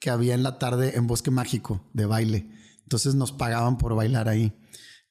que 0.00 0.08
había 0.08 0.32
en 0.32 0.42
la 0.42 0.58
tarde 0.58 0.96
en 0.96 1.06
Bosque 1.06 1.30
Mágico 1.30 1.86
de 1.92 2.06
baile. 2.06 2.50
Entonces 2.82 3.14
nos 3.14 3.32
pagaban 3.32 3.76
por 3.76 3.94
bailar 3.94 4.30
ahí. 4.30 4.54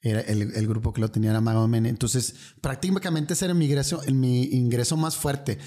Era 0.01 0.21
el, 0.21 0.67
grupo 0.67 0.93
que 0.93 1.01
lo 1.01 1.11
tenía 1.11 1.31
era 1.31 1.41
Mago 1.41 1.67
Mene. 1.67 1.89
Entonces, 1.89 2.35
prácticamente 2.61 3.33
ese 3.33 3.45
era 3.45 3.53
mi 3.53 3.65
ingreso, 3.65 4.01
mi 4.11 4.43
ingreso 4.43 4.95
más 4.95 5.17
fuerte. 5.17 5.57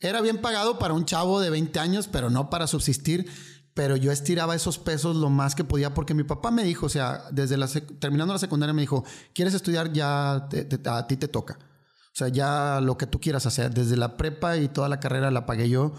Era 0.00 0.20
bien 0.20 0.38
pagado 0.38 0.78
para 0.78 0.94
un 0.94 1.04
chavo 1.04 1.40
de 1.40 1.50
20 1.50 1.78
años, 1.78 2.08
pero 2.08 2.28
no 2.28 2.50
para 2.50 2.66
subsistir. 2.66 3.30
Pero 3.74 3.94
yo 3.96 4.10
estiraba 4.10 4.54
esos 4.54 4.78
pesos 4.78 5.16
lo 5.16 5.28
más 5.28 5.54
que 5.54 5.62
podía 5.62 5.92
porque 5.92 6.14
mi 6.14 6.24
papá 6.24 6.50
me 6.50 6.64
dijo, 6.64 6.86
o 6.86 6.88
sea, 6.88 7.24
desde 7.30 7.58
la 7.58 7.68
terminando 7.68 8.32
la 8.32 8.38
secundaria 8.38 8.72
me 8.72 8.80
dijo, 8.80 9.04
¿quieres 9.34 9.54
estudiar? 9.54 9.92
Ya 9.92 10.32
a 10.34 11.06
ti 11.06 11.16
te 11.16 11.28
toca. 11.28 11.58
O 11.60 12.18
sea, 12.18 12.28
ya 12.28 12.80
lo 12.80 12.96
que 12.96 13.06
tú 13.06 13.20
quieras 13.20 13.44
hacer. 13.44 13.72
Desde 13.72 13.96
la 13.96 14.16
prepa 14.16 14.56
y 14.56 14.68
toda 14.68 14.88
la 14.88 14.98
carrera 14.98 15.30
la 15.30 15.44
pagué 15.44 15.68
yo 15.68 15.92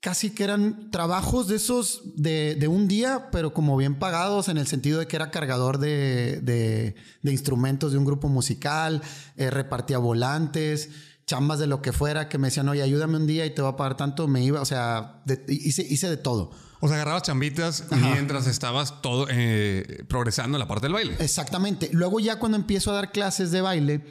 casi 0.00 0.30
que 0.30 0.44
eran 0.44 0.90
trabajos 0.90 1.48
de 1.48 1.56
esos 1.56 2.02
de, 2.14 2.66
un 2.68 2.86
día, 2.86 3.30
pero 3.32 3.52
como 3.52 3.76
bien 3.76 3.98
pagados 3.98 4.48
en 4.48 4.58
el 4.58 4.66
sentido 4.66 5.00
de 5.00 5.06
que 5.06 5.16
era 5.16 5.30
cargador 5.30 5.78
de, 5.78 6.94
instrumentos 7.24 7.92
de 7.92 7.98
un 7.98 8.04
grupo 8.04 8.28
musical, 8.28 9.02
eh, 9.36 9.50
repartía 9.50 9.98
volantes, 9.98 10.90
chambas 11.26 11.58
de 11.58 11.66
lo 11.66 11.82
que 11.82 11.92
fuera, 11.92 12.28
que 12.28 12.38
me 12.38 12.48
decían, 12.48 12.68
oye, 12.68 12.82
ayúdame 12.82 13.16
un 13.16 13.26
día 13.26 13.44
y 13.44 13.54
te 13.54 13.60
voy 13.60 13.72
a 13.72 13.76
pagar 13.76 13.96
tanto, 13.96 14.28
me 14.28 14.42
iba, 14.42 14.60
o 14.60 14.64
sea, 14.64 15.22
hice, 15.48 15.82
hice 15.82 16.08
de 16.08 16.16
todo. 16.16 16.52
O 16.80 16.86
sea, 16.86 16.96
agarrabas 16.96 17.24
chambitas 17.24 17.84
mientras 17.90 18.46
estabas 18.46 19.02
todo 19.02 19.26
eh, 19.28 20.04
progresando 20.08 20.56
en 20.56 20.60
la 20.60 20.68
parte 20.68 20.86
del 20.86 20.92
baile. 20.92 21.16
Exactamente. 21.18 21.90
Luego 21.92 22.20
ya 22.20 22.38
cuando 22.38 22.56
empiezo 22.56 22.92
a 22.92 22.94
dar 22.94 23.10
clases 23.10 23.50
de 23.50 23.60
baile, 23.60 24.04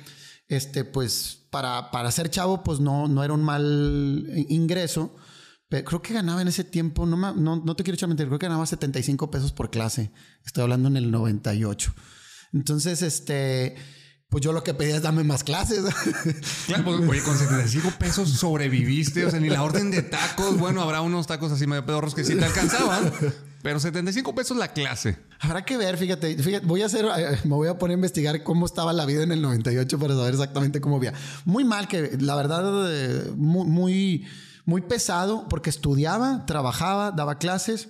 este, 0.50 0.84
pues 0.84 1.48
para, 1.50 1.92
para 1.92 2.12
ser 2.12 2.30
chavo, 2.30 2.64
pues 2.64 2.82
no, 2.82 3.08
no 3.08 3.24
era 3.24 3.34
un 3.34 3.42
mal 3.42 4.30
ingreso 4.50 5.16
creo 5.70 6.02
que 6.02 6.14
ganaba 6.14 6.42
en 6.42 6.48
ese 6.48 6.64
tiempo, 6.64 7.06
no, 7.06 7.18
no, 7.34 7.56
no 7.58 7.76
te 7.76 7.84
quiero 7.84 7.96
echar 7.96 8.08
mentir, 8.08 8.28
creo 8.28 8.40
que 8.40 8.48
ganaba 8.48 8.66
75 8.66 9.30
pesos 9.30 9.52
por 9.52 9.70
clase. 9.70 10.12
Estoy 10.46 10.64
hablando 10.64 10.88
en 10.88 10.98
el 10.98 11.12
98. 11.12 11.94
Entonces, 12.54 13.02
este, 13.02 13.76
pues 14.30 14.44
yo 14.44 14.52
lo 14.52 14.64
que 14.64 14.74
pedía 14.74 14.98
es 14.98 15.02
darme 15.02 15.24
más 15.24 15.44
clases. 15.44 15.84
Claro, 16.68 16.84
pues, 16.84 17.10
oye, 17.10 17.22
con 17.22 17.38
75 17.38 17.94
pesos 17.98 18.30
sobreviviste, 18.30 19.26
o 19.26 19.32
sea, 19.32 19.40
ni 19.40 19.50
la 19.50 19.64
orden 19.64 19.90
de 19.90 20.02
tacos, 20.02 20.58
bueno, 20.58 20.82
habrá 20.82 21.02
unos 21.02 21.28
tacos 21.28 21.52
así 21.52 21.66
medio 21.66 21.86
pedorros 21.86 22.14
que 22.14 22.26
sí 22.26 22.36
te 22.36 22.44
alcanzaban, 22.44 23.12
pero 23.64 23.80
75 23.80 24.36
pesos 24.36 24.58
la 24.58 24.74
clase. 24.74 25.18
Habrá 25.40 25.64
que 25.64 25.78
ver, 25.78 25.98
fíjate, 25.98 26.36
fíjate, 26.42 26.66
voy 26.66 26.82
a 26.82 26.88
hacer, 26.88 27.06
eh, 27.06 27.40
me 27.46 27.56
voy 27.56 27.70
a 27.70 27.78
poner 27.78 27.96
a 27.96 28.00
investigar 28.00 28.44
cómo 28.44 28.66
estaba 28.66 28.92
la 28.92 29.06
vida 29.06 29.24
en 29.24 29.32
el 29.32 29.42
98 29.42 29.98
para 29.98 30.14
saber 30.14 30.34
exactamente 30.34 30.82
cómo 30.82 30.98
había. 30.98 31.14
Muy 31.46 31.64
mal, 31.64 31.88
que 31.88 32.18
la 32.20 32.36
verdad, 32.36 32.92
eh, 32.92 33.32
muy, 33.36 33.66
muy 33.66 34.28
muy 34.68 34.82
pesado 34.82 35.48
porque 35.50 35.70
estudiaba, 35.70 36.46
trabajaba, 36.46 37.12
daba 37.12 37.40
clases. 37.40 37.88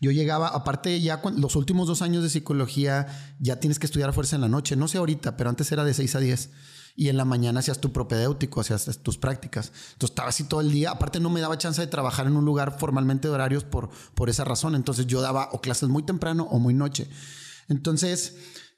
Yo 0.00 0.12
llegaba, 0.12 0.46
aparte 0.46 1.00
ya 1.00 1.20
los 1.36 1.56
últimos 1.56 1.88
dos 1.88 2.00
años 2.00 2.22
de 2.22 2.30
psicología, 2.30 3.08
ya 3.40 3.58
tienes 3.58 3.80
que 3.80 3.86
estudiar 3.86 4.08
a 4.08 4.12
fuerza 4.12 4.36
en 4.36 4.42
la 4.42 4.48
noche. 4.48 4.76
No 4.76 4.86
sé 4.86 4.98
ahorita, 4.98 5.36
pero 5.36 5.50
antes 5.50 5.72
era 5.72 5.82
de 5.82 5.92
6 5.92 6.14
a 6.14 6.20
10. 6.20 6.50
Y 6.94 7.08
en 7.08 7.16
la 7.16 7.24
mañana 7.24 7.58
hacías 7.58 7.80
tu 7.80 7.92
propedéutico, 7.92 8.60
hacías 8.60 9.00
tus 9.02 9.18
prácticas. 9.18 9.72
Entonces 9.94 10.10
estaba 10.10 10.28
así 10.28 10.44
todo 10.44 10.60
el 10.60 10.70
día. 10.70 10.92
Aparte 10.92 11.18
no 11.18 11.28
me 11.28 11.40
daba 11.40 11.58
chance 11.58 11.80
de 11.80 11.88
trabajar 11.88 12.28
en 12.28 12.36
un 12.36 12.44
lugar 12.44 12.78
formalmente 12.78 13.26
de 13.26 13.34
horarios 13.34 13.64
por, 13.64 13.90
por 14.14 14.30
esa 14.30 14.44
razón. 14.44 14.76
Entonces 14.76 15.08
yo 15.08 15.22
daba 15.22 15.48
o 15.50 15.60
clases 15.60 15.88
muy 15.88 16.04
temprano 16.04 16.44
o 16.52 16.60
muy 16.60 16.72
noche. 16.72 17.10
Entonces 17.68 18.36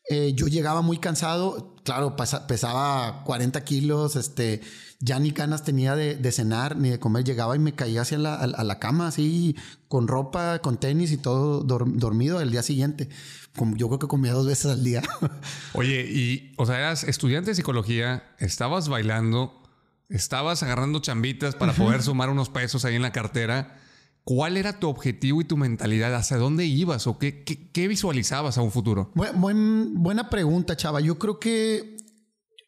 eh, 0.08 0.32
yo 0.34 0.46
llegaba 0.46 0.82
muy 0.82 0.98
cansado. 0.98 1.74
Claro, 1.84 2.16
pesaba 2.16 3.22
40 3.24 3.62
kilos, 3.64 4.16
este 4.16 4.60
ya 5.00 5.18
ni 5.18 5.30
ganas 5.30 5.62
tenía 5.62 5.94
de, 5.94 6.32
cenar 6.32 6.76
ni 6.76 6.90
de 6.90 6.98
comer. 6.98 7.24
Llegaba 7.24 7.54
y 7.54 7.58
me 7.58 7.74
caía 7.74 8.02
hacia 8.02 8.18
la, 8.18 8.34
a, 8.34 8.64
la 8.64 8.78
cama, 8.78 9.08
así, 9.08 9.56
con 9.88 10.08
ropa, 10.08 10.60
con 10.60 10.78
tenis 10.78 11.12
y 11.12 11.16
todo 11.16 11.62
dormido 11.62 12.40
el 12.40 12.50
día 12.50 12.62
siguiente. 12.62 13.08
Como, 13.56 13.76
yo 13.76 13.88
creo 13.88 13.98
que 13.98 14.08
comía 14.08 14.32
dos 14.32 14.46
veces 14.46 14.66
al 14.66 14.84
día. 14.84 15.02
Oye, 15.74 16.06
y, 16.08 16.54
o 16.56 16.66
sea, 16.66 16.78
eras 16.78 17.04
estudiante 17.04 17.50
de 17.50 17.54
psicología, 17.54 18.24
estabas 18.38 18.88
bailando, 18.88 19.62
estabas 20.08 20.62
agarrando 20.62 21.00
chambitas 21.00 21.54
para 21.54 21.72
poder 21.72 22.02
sumar 22.02 22.30
unos 22.30 22.48
pesos 22.48 22.84
ahí 22.84 22.94
en 22.94 23.02
la 23.02 23.12
cartera. 23.12 23.80
¿Cuál 24.26 24.56
era 24.56 24.80
tu 24.80 24.88
objetivo 24.88 25.40
y 25.40 25.44
tu 25.44 25.56
mentalidad? 25.56 26.12
¿Hacia 26.12 26.36
dónde 26.36 26.66
ibas 26.66 27.06
o 27.06 27.16
qué, 27.16 27.44
qué, 27.44 27.86
visualizabas 27.86 28.58
a 28.58 28.62
un 28.62 28.72
futuro? 28.72 29.12
buena 29.14 30.28
pregunta, 30.30 30.76
chava. 30.76 31.00
Yo 31.00 31.16
creo 31.16 31.38
que 31.38 31.96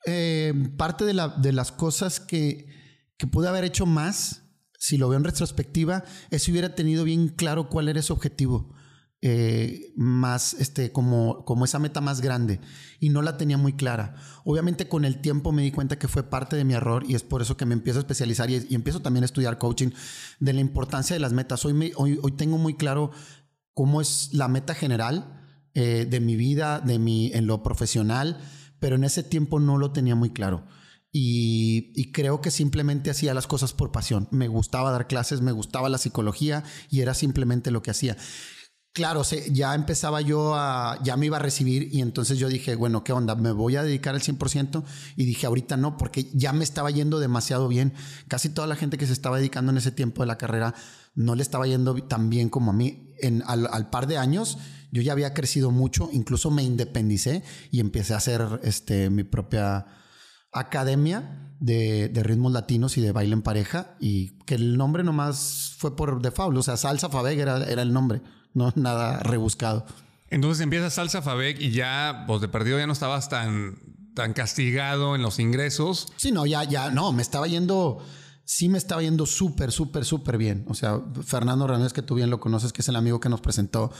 eh, 0.06 0.54
parte 0.76 1.04
de, 1.04 1.14
la, 1.14 1.30
de, 1.30 1.52
las 1.52 1.72
cosas 1.72 2.20
que, 2.20 2.68
que 3.16 3.26
pude 3.26 3.48
haber 3.48 3.64
hecho 3.64 3.86
más, 3.86 4.44
si 4.78 4.98
lo 4.98 5.08
veo 5.08 5.18
en 5.18 5.24
retrospectiva, 5.24 6.04
es 6.30 6.44
si 6.44 6.52
hubiera 6.52 6.76
tenido 6.76 7.02
bien 7.02 7.26
claro 7.26 7.68
cuál 7.68 7.88
era 7.88 7.98
ese 7.98 8.12
objetivo. 8.12 8.72
Eh, 9.20 9.92
más 9.96 10.54
este 10.54 10.92
como, 10.92 11.44
como 11.44 11.64
esa 11.64 11.80
meta 11.80 12.00
más 12.00 12.20
grande 12.20 12.60
y 13.00 13.08
no 13.08 13.20
la 13.20 13.36
tenía 13.36 13.58
muy 13.58 13.72
clara. 13.72 14.14
Obviamente 14.44 14.88
con 14.88 15.04
el 15.04 15.20
tiempo 15.20 15.50
me 15.50 15.62
di 15.62 15.72
cuenta 15.72 15.98
que 15.98 16.06
fue 16.06 16.22
parte 16.22 16.54
de 16.54 16.64
mi 16.64 16.74
error 16.74 17.04
y 17.08 17.16
es 17.16 17.24
por 17.24 17.42
eso 17.42 17.56
que 17.56 17.66
me 17.66 17.74
empiezo 17.74 17.98
a 17.98 18.02
especializar 18.02 18.48
y, 18.48 18.74
empiezo 18.74 19.02
también 19.02 19.24
a 19.24 19.26
estudiar 19.26 19.58
coaching 19.58 19.90
de 20.38 20.52
la 20.52 20.60
importancia 20.60 21.14
de 21.14 21.20
las 21.20 21.32
metas. 21.32 21.64
Hoy, 21.64 21.92
hoy, 21.96 22.20
hoy, 22.22 22.32
tengo 22.32 22.58
muy 22.58 22.74
claro 22.74 23.10
cómo 23.74 24.00
es 24.00 24.30
la 24.32 24.46
meta 24.46 24.74
general 24.74 25.38
eh, 25.74 26.06
de 26.10 26.20
mi 26.20 26.34
vida, 26.34 26.80
de 26.80 26.98
mi, 26.98 27.30
en 27.32 27.46
lo 27.46 27.62
profesional, 27.62 28.38
pero 28.80 28.96
en 28.96 29.04
ese 29.04 29.22
tiempo 29.22 29.60
no 29.60 29.78
lo 29.78 29.92
tenía 29.92 30.14
muy 30.14 30.30
claro. 30.30 30.66
Y, 31.12 32.10
creo 32.12 32.40
que 32.40 32.50
simplemente 32.50 33.10
hacía 33.10 33.34
las 33.34 33.46
cosas 33.46 33.72
por 33.72 33.92
pasión. 33.92 34.28
Me 34.30 34.48
gustaba 34.48 34.90
dar 34.90 35.06
clases, 35.06 35.40
me 35.40 35.52
gustaba 35.52 35.88
la 35.88 35.98
psicología 35.98 36.64
y 36.90 37.00
era 37.00 37.14
simplemente 37.14 37.70
lo 37.70 37.82
que 37.82 37.90
hacía. 37.90 38.16
Claro, 38.92 39.22
ya 39.52 39.74
empezaba 39.74 40.20
yo 40.20 40.54
a, 40.56 40.98
ya 41.04 41.16
me 41.16 41.26
iba 41.26 41.36
a 41.36 41.40
recibir 41.40 41.88
y 41.92 42.00
entonces 42.00 42.38
yo 42.38 42.48
dije, 42.48 42.74
bueno, 42.74 43.04
¿qué 43.04 43.12
onda? 43.12 43.36
¿Me 43.36 43.52
voy 43.52 43.76
a 43.76 43.84
dedicar 43.84 44.14
al 44.14 44.22
100%? 44.22 44.82
Y 45.16 45.24
dije, 45.24 45.46
ahorita 45.46 45.76
no, 45.76 45.96
porque 45.96 46.30
ya 46.34 46.52
me 46.52 46.64
estaba 46.64 46.90
yendo 46.90 47.20
demasiado 47.20 47.68
bien. 47.68 47.92
Casi 48.26 48.48
toda 48.48 48.66
la 48.66 48.74
gente 48.74 48.98
que 48.98 49.06
se 49.06 49.12
estaba 49.12 49.36
dedicando 49.36 49.70
en 49.70 49.78
ese 49.78 49.92
tiempo 49.92 50.22
de 50.22 50.26
la 50.26 50.38
carrera 50.38 50.74
no 51.14 51.36
le 51.36 51.42
estaba 51.42 51.66
yendo 51.66 51.94
tan 52.04 52.28
bien 52.28 52.48
como 52.48 52.72
a 52.72 52.74
mí. 52.74 53.14
En, 53.20 53.42
al 53.46 53.90
par 53.90 54.06
de 54.06 54.16
años 54.16 54.58
yo 54.90 55.02
ya 55.02 55.12
había 55.12 55.34
crecido 55.34 55.70
mucho, 55.70 56.08
incluso 56.12 56.50
me 56.50 56.62
independicé 56.62 57.42
y 57.70 57.80
empecé 57.80 58.14
a 58.14 58.18
hacer 58.18 58.60
este, 58.62 59.10
mi 59.10 59.24
propia 59.24 59.86
academia 60.52 61.54
de, 61.60 62.10
ritmos 62.14 62.52
latinos 62.52 62.96
y 62.96 63.02
de 63.02 63.12
baile 63.12 63.34
en 63.34 63.42
pareja 63.42 63.96
y 64.00 64.38
que 64.44 64.54
el 64.54 64.76
nombre 64.76 65.04
nomás 65.04 65.74
fue 65.76 65.94
por 65.94 66.22
default, 66.22 66.56
o 66.56 66.62
sea, 66.62 66.76
Salsa 66.76 67.08
Fabeg 67.08 67.38
era, 67.38 67.64
era 67.64 67.82
el 67.82 67.92
nombre, 67.92 68.22
no 68.54 68.72
nada 68.76 69.20
rebuscado. 69.20 69.86
Entonces 70.30 70.62
empieza 70.62 70.90
Salsa 70.90 71.22
Fabeg 71.22 71.60
y 71.60 71.70
ya, 71.70 72.24
pues 72.26 72.40
de 72.40 72.48
perdido 72.48 72.78
ya 72.78 72.86
no 72.86 72.92
estabas 72.92 73.28
tan, 73.28 73.78
tan 74.14 74.32
castigado 74.32 75.14
en 75.14 75.22
los 75.22 75.38
ingresos. 75.38 76.12
Sí, 76.16 76.32
no, 76.32 76.44
ya, 76.44 76.64
ya, 76.64 76.90
no, 76.90 77.12
me 77.12 77.22
estaba 77.22 77.46
yendo, 77.46 77.98
sí 78.44 78.68
me 78.68 78.78
estaba 78.78 79.02
yendo 79.02 79.26
súper, 79.26 79.72
súper, 79.72 80.04
súper 80.04 80.36
bien. 80.36 80.66
O 80.68 80.74
sea, 80.74 81.00
Fernando 81.24 81.66
Ramírez, 81.66 81.92
que 81.92 82.02
tú 82.02 82.14
bien 82.14 82.30
lo 82.30 82.40
conoces, 82.40 82.72
que 82.72 82.82
es 82.82 82.88
el 82.88 82.96
amigo 82.96 83.20
que 83.20 83.28
nos 83.28 83.40
presentó, 83.40 83.90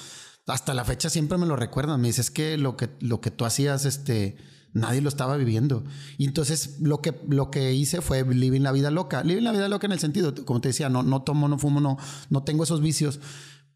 hasta 0.47 0.75
la 0.75 0.85
fecha 0.85 1.09
siempre 1.09 1.39
me 1.39 1.47
lo 1.47 1.57
recuerdan. 1.57 2.01
Me 2.01 2.09
dice, 2.09 2.21
es 2.21 2.31
que 2.31 2.59
lo 2.59 2.77
que, 2.77 2.91
lo 3.01 3.21
que 3.21 3.31
tú 3.31 3.45
hacías, 3.45 3.85
este, 3.85 4.37
nadie 4.73 5.01
lo 5.01 5.09
estaba 5.09 5.37
viviendo. 5.37 5.85
Y 6.17 6.25
entonces 6.25 6.77
lo 6.81 7.01
que, 7.01 7.15
lo 7.29 7.51
que 7.51 7.73
hice 7.73 8.01
fue 8.01 8.25
living 8.25 8.63
la 8.63 8.73
vida 8.73 8.91
loca. 8.91 9.23
Living 9.23 9.45
la 9.45 9.53
vida 9.53 9.69
loca 9.69 9.87
en 9.87 9.93
el 9.93 9.99
sentido, 9.99 10.35
como 10.45 10.61
te 10.61 10.69
decía, 10.69 10.89
no, 10.89 11.03
no 11.03 11.23
tomo, 11.23 11.49
no 11.49 11.59
fumo, 11.59 11.81
no, 11.81 11.97
no 12.31 12.43
tengo 12.43 12.65
esos 12.65 12.81
vicios. 12.81 13.21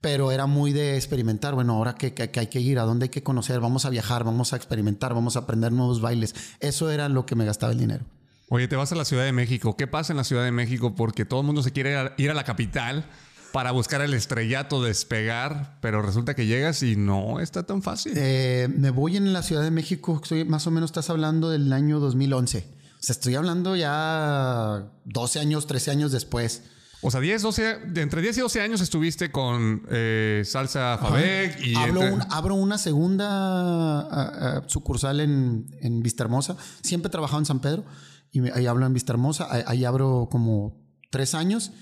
Pero 0.02 0.32
era 0.32 0.44
muy 0.44 0.72
de 0.72 0.96
experimentar. 0.96 1.54
Bueno, 1.54 1.72
ahora 1.72 1.94
que, 1.94 2.12
que, 2.12 2.30
que 2.30 2.40
hay 2.40 2.48
que 2.48 2.60
ir, 2.60 2.78
a 2.78 2.82
dónde 2.82 3.04
hay 3.04 3.08
que 3.08 3.22
conocer, 3.22 3.60
vamos 3.60 3.86
a 3.86 3.90
viajar, 3.90 4.24
vamos 4.24 4.52
a 4.52 4.56
experimentar, 4.56 5.14
vamos 5.14 5.36
a 5.36 5.40
aprender 5.40 5.72
nuevos 5.72 6.02
bailes. 6.02 6.34
Eso 6.60 6.90
era 6.90 7.08
lo 7.08 7.24
que 7.24 7.36
me 7.36 7.46
gastaba 7.46 7.72
el 7.72 7.78
dinero. 7.78 8.04
Oye, 8.48 8.68
te 8.68 8.76
vas 8.76 8.92
a 8.92 8.96
la 8.96 9.06
Ciudad 9.06 9.24
de 9.24 9.32
México. 9.32 9.78
¿Qué 9.78 9.86
pasa 9.86 10.12
en 10.12 10.18
la 10.18 10.24
Ciudad 10.24 10.44
de 10.44 10.52
México? 10.52 10.94
Porque 10.94 11.24
todo 11.24 11.40
el 11.40 11.46
mundo 11.46 11.62
se 11.62 11.72
quiere 11.72 12.12
ir 12.18 12.30
a 12.30 12.34
la 12.34 12.44
capital 12.44 13.06
para 13.52 13.70
buscar 13.70 14.00
el 14.00 14.14
estrellato, 14.14 14.82
despegar, 14.82 15.78
pero 15.80 16.02
resulta 16.02 16.34
que 16.34 16.46
llegas 16.46 16.82
y 16.82 16.96
no 16.96 17.38
está 17.40 17.62
tan 17.62 17.82
fácil. 17.82 18.14
Eh, 18.16 18.68
me 18.76 18.90
voy 18.90 19.16
en 19.16 19.32
la 19.32 19.42
Ciudad 19.42 19.62
de 19.62 19.70
México, 19.70 20.20
soy, 20.24 20.44
más 20.44 20.66
o 20.66 20.70
menos 20.70 20.88
estás 20.90 21.10
hablando 21.10 21.50
del 21.50 21.72
año 21.72 22.00
2011. 22.00 22.58
O 22.58 23.02
sea, 23.02 23.12
estoy 23.12 23.34
hablando 23.36 23.76
ya 23.76 24.84
12 25.04 25.40
años, 25.40 25.66
13 25.66 25.90
años 25.90 26.12
después. 26.12 26.62
O 27.02 27.10
sea, 27.10 27.20
10, 27.20 27.42
12, 27.42 27.78
entre 27.96 28.22
10 28.22 28.38
y 28.38 28.40
12 28.40 28.60
años 28.60 28.80
estuviste 28.80 29.32
con 29.32 29.82
eh, 29.90 30.42
Salsa 30.44 30.98
Fabeg 30.98 31.58
y... 31.64 31.74
Abro, 31.74 32.02
entre... 32.02 32.12
un, 32.12 32.22
abro 32.30 32.54
una 32.54 32.78
segunda 32.78 34.62
sucursal 34.68 35.20
en, 35.20 35.66
en 35.80 36.00
Vista 36.02 36.22
Hermosa. 36.22 36.56
Siempre 36.82 37.08
he 37.08 37.10
trabajado 37.10 37.40
en 37.40 37.46
San 37.46 37.60
Pedro 37.60 37.84
y 38.30 38.40
me, 38.40 38.52
ahí 38.52 38.66
hablo 38.66 38.86
en 38.86 38.94
Vista 38.94 39.12
Hermosa. 39.12 39.48
Ahí, 39.50 39.62
ahí 39.66 39.84
abro 39.84 40.28
como 40.30 40.80
tres 41.10 41.34
años 41.34 41.72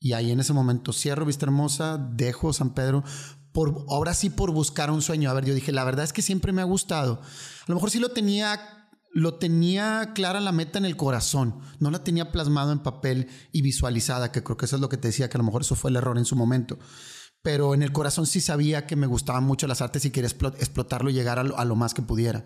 y 0.00 0.12
ahí 0.12 0.30
en 0.30 0.40
ese 0.40 0.52
momento 0.52 0.92
cierro 0.92 1.26
Vista 1.26 1.46
Hermosa, 1.46 1.98
dejo 1.98 2.52
San 2.52 2.72
Pedro, 2.72 3.02
por, 3.52 3.84
ahora 3.88 4.14
sí 4.14 4.30
por 4.30 4.52
buscar 4.52 4.90
un 4.90 5.02
sueño. 5.02 5.30
A 5.30 5.34
ver, 5.34 5.44
yo 5.44 5.54
dije, 5.54 5.72
la 5.72 5.84
verdad 5.84 6.04
es 6.04 6.12
que 6.12 6.22
siempre 6.22 6.52
me 6.52 6.62
ha 6.62 6.64
gustado. 6.64 7.20
A 7.20 7.64
lo 7.66 7.74
mejor 7.74 7.90
sí 7.90 7.98
lo 7.98 8.10
tenía, 8.10 8.77
lo 9.18 9.34
tenía 9.34 10.12
clara 10.14 10.40
la 10.40 10.52
meta 10.52 10.78
en 10.78 10.84
el 10.84 10.96
corazón, 10.96 11.60
no 11.80 11.90
la 11.90 12.04
tenía 12.04 12.30
plasmado 12.30 12.72
en 12.72 12.78
papel 12.78 13.28
y 13.52 13.62
visualizada, 13.62 14.30
que 14.30 14.42
creo 14.42 14.56
que 14.56 14.66
eso 14.66 14.76
es 14.76 14.82
lo 14.82 14.88
que 14.88 14.96
te 14.96 15.08
decía, 15.08 15.28
que 15.28 15.36
a 15.36 15.40
lo 15.40 15.44
mejor 15.44 15.62
eso 15.62 15.74
fue 15.74 15.90
el 15.90 15.96
error 15.96 16.18
en 16.18 16.24
su 16.24 16.36
momento. 16.36 16.78
Pero 17.42 17.74
en 17.74 17.82
el 17.82 17.92
corazón 17.92 18.26
sí 18.26 18.40
sabía 18.40 18.86
que 18.86 18.96
me 18.96 19.06
gustaban 19.06 19.44
mucho 19.44 19.66
las 19.66 19.80
artes 19.80 20.04
y 20.04 20.10
quería 20.10 20.28
explotarlo 20.28 21.10
y 21.10 21.14
llegar 21.14 21.38
a 21.38 21.44
lo, 21.44 21.58
a 21.58 21.64
lo 21.64 21.76
más 21.76 21.94
que 21.94 22.02
pudiera. 22.02 22.44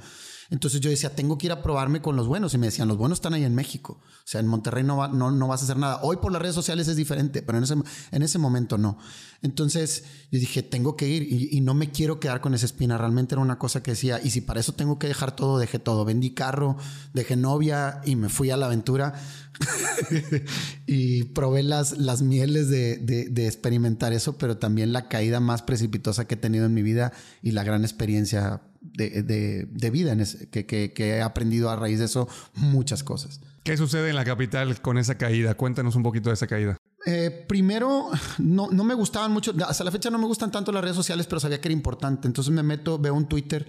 Entonces 0.51 0.81
yo 0.81 0.91
decía, 0.91 1.15
tengo 1.15 1.39
que 1.39 1.47
ir 1.47 1.53
a 1.53 1.63
probarme 1.63 2.03
con 2.03 2.17
los 2.17 2.27
buenos. 2.27 2.55
Y 2.55 2.59
me 2.59 2.67
decían, 2.67 2.89
los 2.89 2.97
buenos 2.97 3.19
están 3.19 3.35
ahí 3.35 3.45
en 3.45 3.55
México. 3.55 4.01
O 4.03 4.27
sea, 4.27 4.41
en 4.41 4.47
Monterrey 4.47 4.85
no, 4.85 4.97
va, 4.97 5.09
no, 5.09 5.31
no 5.31 5.49
vas 5.49 5.63
a 5.63 5.65
hacer 5.65 5.77
nada. 5.77 6.01
Hoy 6.03 6.17
por 6.17 6.33
las 6.33 6.43
redes 6.43 6.55
sociales 6.55 6.89
es 6.89 6.97
diferente, 6.97 7.43
pero 7.43 7.59
en 7.59 7.65
ese, 7.65 7.75
en 8.11 8.23
ese 8.23 8.39
momento 8.39 8.79
no. 8.79 8.99
Entonces 9.43 10.05
yo 10.31 10.39
dije, 10.39 10.63
tengo 10.63 10.97
que 10.97 11.09
ir 11.09 11.23
y, 11.53 11.61
no 11.61 11.75
me 11.75 11.91
quiero 11.91 12.21
quedar 12.21 12.41
con 12.41 12.55
esa 12.55 12.67
espina. 12.67 12.97
Realmente 12.99 13.35
era 13.35 13.43
una 13.43 13.59
cosa 13.59 13.83
que 13.83 13.93
decía, 13.93 14.21
y 14.23 14.31
si 14.31 14.41
para 14.41 14.61
eso 14.61 14.73
tengo 14.73 14.99
que 14.99 15.09
dejar 15.09 15.35
todo, 15.35 15.59
dejé 15.59 15.79
todo. 15.79 16.05
Vendí 16.05 16.31
carro, 16.31 16.77
dejé 17.13 17.37
novia 17.37 18.01
y 18.05 18.17
me 18.17 18.29
fui 18.29 18.51
a 18.51 18.57
la 18.57 18.67
aventura. 18.67 19.15
y 20.87 21.25
probé 21.25 21.63
las, 21.63 21.99
las 21.99 22.23
mieles 22.23 22.69
de, 22.69 22.99
de, 22.99 23.47
experimentar 23.47 24.13
eso, 24.13 24.39
pero 24.39 24.57
también 24.57 24.93
la 24.93 25.09
caída 25.09 25.41
más 25.41 25.63
precipitosa 25.63 26.27
que 26.27 26.35
he 26.35 26.39
tenido 26.39 26.65
en 26.65 26.75
mi 26.75 26.83
vida 26.83 27.13
y 27.43 27.51
la 27.51 27.65
gran 27.65 27.83
experiencia 27.83 28.63
de, 28.83 29.23
de, 29.23 29.67
de 29.71 29.91
vida 29.91 30.13
en 30.13 30.21
ese, 30.21 30.49
que, 30.51 30.67
que, 30.67 30.93
que, 30.93 31.17
he 31.17 31.23
aprendido 31.23 31.71
a 31.71 31.77
raíz 31.77 31.99
de 31.99 32.07
eso 32.07 32.29
muchas 32.55 33.03
cosas. 33.03 33.41
¿Qué 33.63 33.77
sucede 33.77 34.11
en 34.11 34.17
la 34.17 34.25
capital 34.25 34.81
con 34.81 34.99
esa 34.99 35.17
caída? 35.17 35.55
Cuéntanos 35.55 35.95
un 35.95 36.03
poquito 36.03 36.31
de 36.31 36.35
esa 36.35 36.47
caída. 36.47 36.77
Eh, 37.07 37.45
primero, 37.49 38.11
no, 38.39 38.69
no 38.71 38.85
me 38.85 38.95
gustaban 38.95 39.33
mucho, 39.33 39.55
hasta 39.67 39.85
la 39.85 39.91
fecha 39.91 40.11
no 40.11 40.19
me 40.19 40.27
gustan 40.27 40.51
tanto 40.51 40.73
las 40.73 40.83
redes 40.83 40.97
sociales, 40.97 41.27
pero 41.27 41.41
sabía 41.41 41.61
que 41.61 41.69
era 41.69 41.73
importante. 41.73 42.27
Entonces 42.27 42.53
me 42.53 42.63
meto, 42.63 42.99
veo 42.99 43.15
un 43.15 43.27
Twitter 43.27 43.67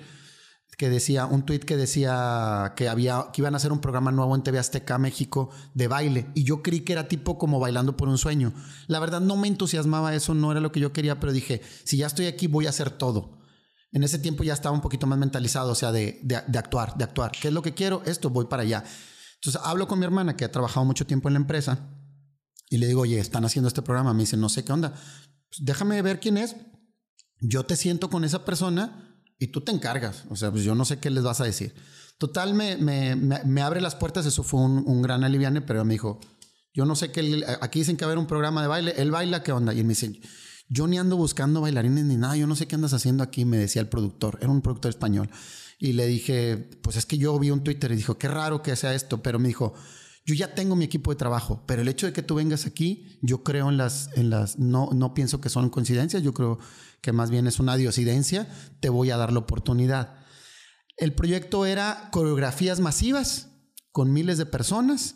que 0.77 0.89
decía, 0.89 1.25
un 1.25 1.45
tweet 1.45 1.59
que 1.59 1.77
decía 1.77 2.73
que 2.75 2.89
había, 2.89 3.27
que 3.31 3.41
iban 3.41 3.53
a 3.53 3.57
hacer 3.57 3.71
un 3.71 3.79
programa 3.79 4.11
nuevo 4.11 4.35
en 4.35 4.43
TV 4.43 4.59
Azteca 4.59 4.97
México 4.97 5.49
de 5.73 5.87
baile. 5.87 6.27
Y 6.33 6.43
yo 6.43 6.61
creí 6.61 6.81
que 6.81 6.93
era 6.93 7.07
tipo 7.07 7.37
como 7.37 7.59
bailando 7.59 7.95
por 7.95 8.09
un 8.09 8.17
sueño. 8.17 8.53
La 8.87 8.99
verdad 8.99 9.21
no 9.21 9.37
me 9.37 9.47
entusiasmaba 9.47 10.15
eso, 10.15 10.33
no 10.33 10.51
era 10.51 10.61
lo 10.61 10.71
que 10.71 10.79
yo 10.79 10.93
quería, 10.93 11.19
pero 11.19 11.31
dije, 11.31 11.61
si 11.83 11.97
ya 11.97 12.07
estoy 12.07 12.25
aquí 12.25 12.47
voy 12.47 12.65
a 12.65 12.69
hacer 12.69 12.89
todo. 12.89 13.42
En 13.93 14.03
ese 14.03 14.17
tiempo 14.17 14.43
ya 14.43 14.53
estaba 14.53 14.73
un 14.73 14.81
poquito 14.81 15.05
más 15.05 15.19
mentalizado, 15.19 15.71
o 15.71 15.75
sea, 15.75 15.91
de, 15.91 16.19
actuar, 16.55 16.97
de 16.97 17.03
actuar. 17.03 17.31
¿Qué 17.31 17.49
es 17.49 17.53
lo 17.53 17.61
que 17.61 17.75
quiero? 17.75 18.01
Esto, 18.05 18.31
voy 18.31 18.45
para 18.45 18.63
allá. 18.63 18.83
Entonces 19.35 19.61
hablo 19.63 19.87
con 19.87 19.99
mi 19.99 20.05
hermana 20.05 20.35
que 20.35 20.45
ha 20.45 20.51
trabajado 20.51 20.83
mucho 20.85 21.05
tiempo 21.05 21.29
en 21.29 21.35
la 21.35 21.39
empresa 21.39 21.89
y 22.69 22.77
le 22.77 22.87
digo, 22.87 23.01
oye, 23.01 23.19
están 23.19 23.45
haciendo 23.45 23.67
este 23.67 23.83
programa. 23.83 24.13
Me 24.15 24.21
dice, 24.21 24.35
no 24.35 24.49
sé 24.49 24.65
qué 24.65 24.73
onda. 24.73 24.89
Pues 24.89 25.59
déjame 25.61 26.01
ver 26.01 26.19
quién 26.19 26.37
es. 26.37 26.55
Yo 27.39 27.65
te 27.65 27.75
siento 27.75 28.09
con 28.09 28.23
esa 28.23 28.45
persona 28.45 29.21
y 29.37 29.47
tú 29.47 29.61
te 29.61 29.71
encargas. 29.71 30.23
O 30.29 30.35
sea, 30.35 30.49
pues 30.49 30.63
yo 30.63 30.73
no 30.73 30.85
sé 30.85 30.97
qué 30.97 31.11
les 31.11 31.23
vas 31.23 31.39
a 31.39 31.43
decir. 31.43 31.75
Total, 32.17 32.55
me, 32.55 33.61
abre 33.61 33.79
las 33.79 33.93
puertas. 33.93 34.25
Eso 34.25 34.41
fue 34.41 34.61
un, 34.61 34.83
un, 34.87 35.03
gran 35.03 35.23
aliviane, 35.23 35.61
pero 35.61 35.85
me 35.85 35.93
dijo, 35.93 36.19
yo 36.73 36.85
no 36.85 36.95
sé 36.95 37.11
qué. 37.11 37.45
Aquí 37.61 37.79
dicen 37.79 37.95
que 37.95 38.05
va 38.05 38.09
a 38.09 38.11
haber 38.13 38.19
un 38.19 38.27
programa 38.27 38.63
de 38.63 38.67
baile. 38.67 38.93
Él 38.97 39.11
baila, 39.11 39.43
¿qué 39.43 39.51
onda? 39.51 39.71
Y 39.75 39.83
me 39.83 39.89
dice, 39.89 40.19
yo 40.69 40.87
ni 40.87 40.97
ando 40.97 41.17
buscando 41.17 41.61
bailarines 41.61 42.05
ni 42.05 42.17
nada. 42.17 42.35
Yo 42.35 42.47
no 42.47 42.55
sé 42.55 42.67
qué 42.67 42.75
andas 42.75 42.93
haciendo 42.93 43.23
aquí, 43.23 43.45
me 43.45 43.57
decía 43.57 43.81
el 43.81 43.89
productor. 43.89 44.37
Era 44.41 44.49
un 44.49 44.61
productor 44.61 44.89
español. 44.89 45.29
Y 45.79 45.93
le 45.93 46.07
dije, 46.07 46.57
pues 46.81 46.95
es 46.95 47.05
que 47.05 47.17
yo 47.17 47.37
vi 47.39 47.51
un 47.51 47.63
Twitter 47.63 47.91
y 47.91 47.95
dijo, 47.95 48.17
qué 48.17 48.27
raro 48.27 48.61
que 48.61 48.75
sea 48.75 48.93
esto. 48.93 49.21
Pero 49.21 49.39
me 49.39 49.49
dijo, 49.49 49.73
yo 50.25 50.35
ya 50.35 50.55
tengo 50.55 50.75
mi 50.75 50.85
equipo 50.85 51.11
de 51.11 51.17
trabajo, 51.17 51.63
pero 51.67 51.81
el 51.81 51.89
hecho 51.89 52.05
de 52.05 52.13
que 52.13 52.23
tú 52.23 52.35
vengas 52.35 52.65
aquí, 52.65 53.19
yo 53.21 53.43
creo 53.43 53.69
en 53.69 53.77
las, 53.77 54.09
en 54.15 54.29
las, 54.29 54.57
no, 54.57 54.89
no 54.93 55.13
pienso 55.13 55.41
que 55.41 55.49
son 55.49 55.69
coincidencias, 55.69 56.23
yo 56.23 56.33
creo 56.33 56.59
que 57.01 57.11
más 57.11 57.29
bien 57.29 57.45
es 57.45 57.59
una 57.59 57.75
diosidencia, 57.75 58.47
te 58.79 58.87
voy 58.87 59.11
a 59.11 59.17
dar 59.17 59.33
la 59.33 59.39
oportunidad. 59.39 60.15
El 60.95 61.13
proyecto 61.13 61.65
era 61.65 62.09
coreografías 62.11 62.79
masivas 62.79 63.49
con 63.91 64.13
miles 64.13 64.37
de 64.37 64.45
personas 64.45 65.15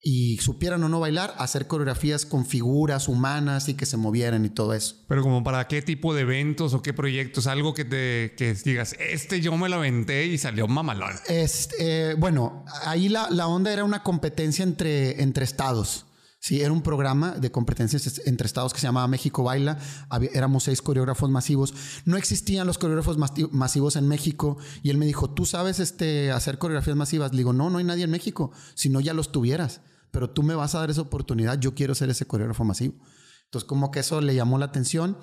y 0.00 0.38
supieran 0.38 0.82
o 0.84 0.88
no 0.88 1.00
bailar, 1.00 1.34
hacer 1.38 1.66
coreografías 1.66 2.24
con 2.24 2.46
figuras 2.46 3.08
humanas 3.08 3.68
y 3.68 3.74
que 3.74 3.86
se 3.86 3.96
movieran 3.96 4.44
y 4.44 4.50
todo 4.50 4.74
eso. 4.74 4.96
Pero 5.08 5.22
como 5.22 5.42
para 5.42 5.66
qué 5.66 5.82
tipo 5.82 6.14
de 6.14 6.22
eventos 6.22 6.74
o 6.74 6.82
qué 6.82 6.92
proyectos, 6.92 7.46
algo 7.46 7.74
que 7.74 7.84
te 7.84 8.34
que 8.36 8.54
digas, 8.54 8.94
este 8.98 9.40
yo 9.40 9.56
me 9.56 9.68
lo 9.68 9.76
aventé 9.76 10.26
y 10.26 10.38
salió 10.38 10.68
mamalón. 10.68 11.14
Este, 11.28 12.10
eh, 12.10 12.14
bueno, 12.14 12.64
ahí 12.84 13.08
la, 13.08 13.28
la, 13.30 13.48
onda 13.48 13.72
era 13.72 13.84
una 13.84 14.02
competencia 14.02 14.62
entre, 14.62 15.22
entre 15.22 15.44
estados. 15.44 16.06
Sí, 16.48 16.62
era 16.62 16.72
un 16.72 16.80
programa 16.80 17.32
de 17.32 17.50
competencias 17.50 18.22
entre 18.24 18.46
estados 18.46 18.72
que 18.72 18.80
se 18.80 18.86
llamaba 18.86 19.06
México 19.06 19.42
Baila. 19.42 19.78
Había, 20.08 20.30
éramos 20.32 20.64
seis 20.64 20.80
coreógrafos 20.80 21.28
masivos. 21.28 21.74
No 22.06 22.16
existían 22.16 22.66
los 22.66 22.78
coreógrafos 22.78 23.18
masivos 23.52 23.96
en 23.96 24.08
México. 24.08 24.56
Y 24.82 24.88
él 24.88 24.96
me 24.96 25.04
dijo, 25.04 25.28
¿tú 25.28 25.44
sabes 25.44 25.78
este, 25.78 26.30
hacer 26.30 26.56
coreografías 26.56 26.96
masivas? 26.96 27.32
Le 27.32 27.36
digo, 27.36 27.52
no, 27.52 27.68
no 27.68 27.76
hay 27.76 27.84
nadie 27.84 28.04
en 28.04 28.10
México. 28.10 28.50
Si 28.74 28.88
no, 28.88 29.00
ya 29.00 29.12
los 29.12 29.30
tuvieras. 29.30 29.82
Pero 30.10 30.30
tú 30.30 30.42
me 30.42 30.54
vas 30.54 30.74
a 30.74 30.78
dar 30.78 30.88
esa 30.88 31.02
oportunidad. 31.02 31.60
Yo 31.60 31.74
quiero 31.74 31.94
ser 31.94 32.08
ese 32.08 32.24
coreógrafo 32.24 32.64
masivo. 32.64 32.94
Entonces, 33.44 33.68
como 33.68 33.90
que 33.90 34.00
eso 34.00 34.22
le 34.22 34.34
llamó 34.34 34.56
la 34.56 34.64
atención. 34.64 35.18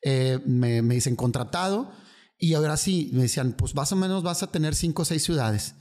Eh, 0.00 0.40
me, 0.46 0.80
me 0.80 0.94
dicen 0.94 1.16
contratado. 1.16 1.92
Y 2.38 2.54
ahora 2.54 2.78
sí, 2.78 3.10
me 3.12 3.20
decían, 3.20 3.52
pues 3.52 3.74
más 3.74 3.92
o 3.92 3.96
menos 3.96 4.22
vas 4.22 4.42
a 4.42 4.50
tener 4.50 4.74
cinco 4.74 5.02
o 5.02 5.04
seis 5.04 5.22
ciudades 5.22 5.74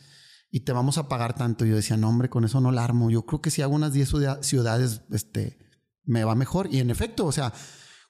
y 0.51 0.61
te 0.61 0.73
vamos 0.73 0.97
a 0.97 1.07
pagar 1.07 1.33
tanto. 1.33 1.65
Y 1.65 1.69
yo 1.69 1.75
decía, 1.75 1.97
no, 1.97 2.09
hombre, 2.09 2.29
con 2.29 2.43
eso 2.43 2.59
no 2.59 2.71
la 2.71 2.83
armo. 2.83 3.09
Yo 3.09 3.25
creo 3.25 3.41
que 3.41 3.49
si 3.49 3.61
hago 3.61 3.73
unas 3.73 3.93
10 3.93 4.13
ciudades, 4.41 5.01
este, 5.09 5.57
me 6.03 6.25
va 6.25 6.35
mejor. 6.35 6.67
Y 6.71 6.79
en 6.79 6.89
efecto, 6.89 7.25
o 7.25 7.31
sea, 7.31 7.53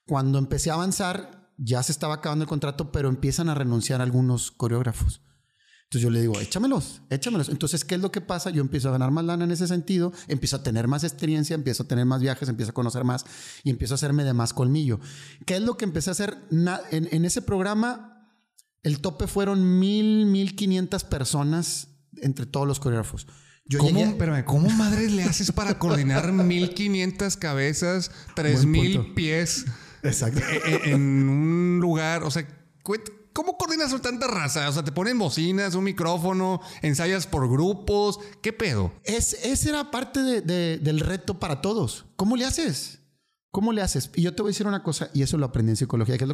cuando 0.07 0.39
empecé 0.39 0.71
a 0.71 0.73
avanzar, 0.73 1.53
ya 1.57 1.83
se 1.83 1.91
estaba 1.91 2.15
acabando 2.15 2.43
el 2.43 2.49
contrato, 2.49 2.91
pero 2.91 3.09
empiezan 3.09 3.47
a 3.47 3.55
renunciar 3.55 4.01
algunos 4.01 4.51
coreógrafos. 4.51 5.21
Entonces 5.83 6.03
yo 6.03 6.09
le 6.09 6.21
digo, 6.21 6.39
échamelos, 6.39 7.01
échamelos. 7.09 7.49
Entonces, 7.49 7.83
¿qué 7.83 7.95
es 7.95 8.01
lo 8.01 8.11
que 8.11 8.21
pasa? 8.21 8.49
Yo 8.49 8.61
empiezo 8.61 8.87
a 8.87 8.93
ganar 8.93 9.11
más 9.11 9.25
lana 9.25 9.43
en 9.43 9.51
ese 9.51 9.67
sentido, 9.67 10.13
empiezo 10.29 10.55
a 10.55 10.63
tener 10.63 10.87
más 10.87 11.03
experiencia, 11.03 11.53
empiezo 11.53 11.83
a 11.83 11.87
tener 11.87 12.05
más 12.05 12.21
viajes, 12.21 12.47
empiezo 12.47 12.71
a 12.71 12.73
conocer 12.73 13.03
más 13.03 13.25
y 13.63 13.69
empiezo 13.69 13.93
a 13.93 13.95
hacerme 13.95 14.23
de 14.23 14.33
más 14.33 14.53
colmillo. 14.53 15.01
¿Qué 15.45 15.57
es 15.57 15.61
lo 15.61 15.75
que 15.75 15.83
empecé 15.83 16.09
a 16.09 16.13
hacer? 16.13 16.37
En, 16.49 17.09
en 17.11 17.25
ese 17.25 17.41
programa, 17.41 18.25
el 18.83 19.01
tope 19.01 19.27
fueron 19.27 19.79
mil, 19.79 20.25
mil 20.27 20.55
quinientas 20.55 21.03
personas 21.03 21.90
entre 22.21 22.45
todos 22.45 22.67
los 22.67 22.79
coreógrafos. 22.79 23.27
Yo 23.65 23.79
¿Cómo, 23.79 23.99
llegué... 23.99 24.45
¿Cómo 24.45 24.69
madres 24.69 25.11
le 25.11 25.23
haces 25.23 25.51
para 25.51 25.77
coordinar 25.79 26.31
1500 26.31 27.37
cabezas, 27.37 28.11
3000 28.35 29.13
pies? 29.13 29.65
Exacto. 30.03 30.41
En, 30.65 30.93
en, 30.93 31.29
un 31.29 31.79
lugar, 31.79 32.23
o 32.23 32.31
sea, 32.31 32.45
¿cómo 33.33 33.57
coordinas 33.57 33.91
con 33.91 34.01
tanta 34.01 34.27
raza? 34.27 34.67
O 34.69 34.73
sea, 34.73 34.83
te 34.83 34.91
ponen 34.91 35.17
bocinas, 35.17 35.75
un 35.75 35.83
micrófono, 35.83 36.61
ensayas 36.81 37.27
por 37.27 37.49
grupos. 37.49 38.19
¿Qué 38.41 38.51
pedo? 38.53 38.93
Es, 39.03 39.33
ese 39.43 39.69
era 39.69 39.91
parte 39.91 40.21
del 40.41 40.99
reto 40.99 41.39
para 41.39 41.61
todos. 41.61 42.05
¿Cómo 42.15 42.35
le 42.35 42.45
haces? 42.45 42.99
¿Cómo 43.51 43.73
le 43.73 43.81
haces? 43.81 44.11
Y 44.15 44.21
yo 44.21 44.33
te 44.33 44.41
voy 44.41 44.49
a 44.49 44.53
decir 44.53 44.65
una 44.65 44.81
cosa, 44.81 45.09
y 45.13 45.23
eso 45.23 45.37
lo 45.37 45.45
aprendí 45.45 45.71
en 45.71 45.75
psicología. 45.75 46.17
Que 46.17 46.25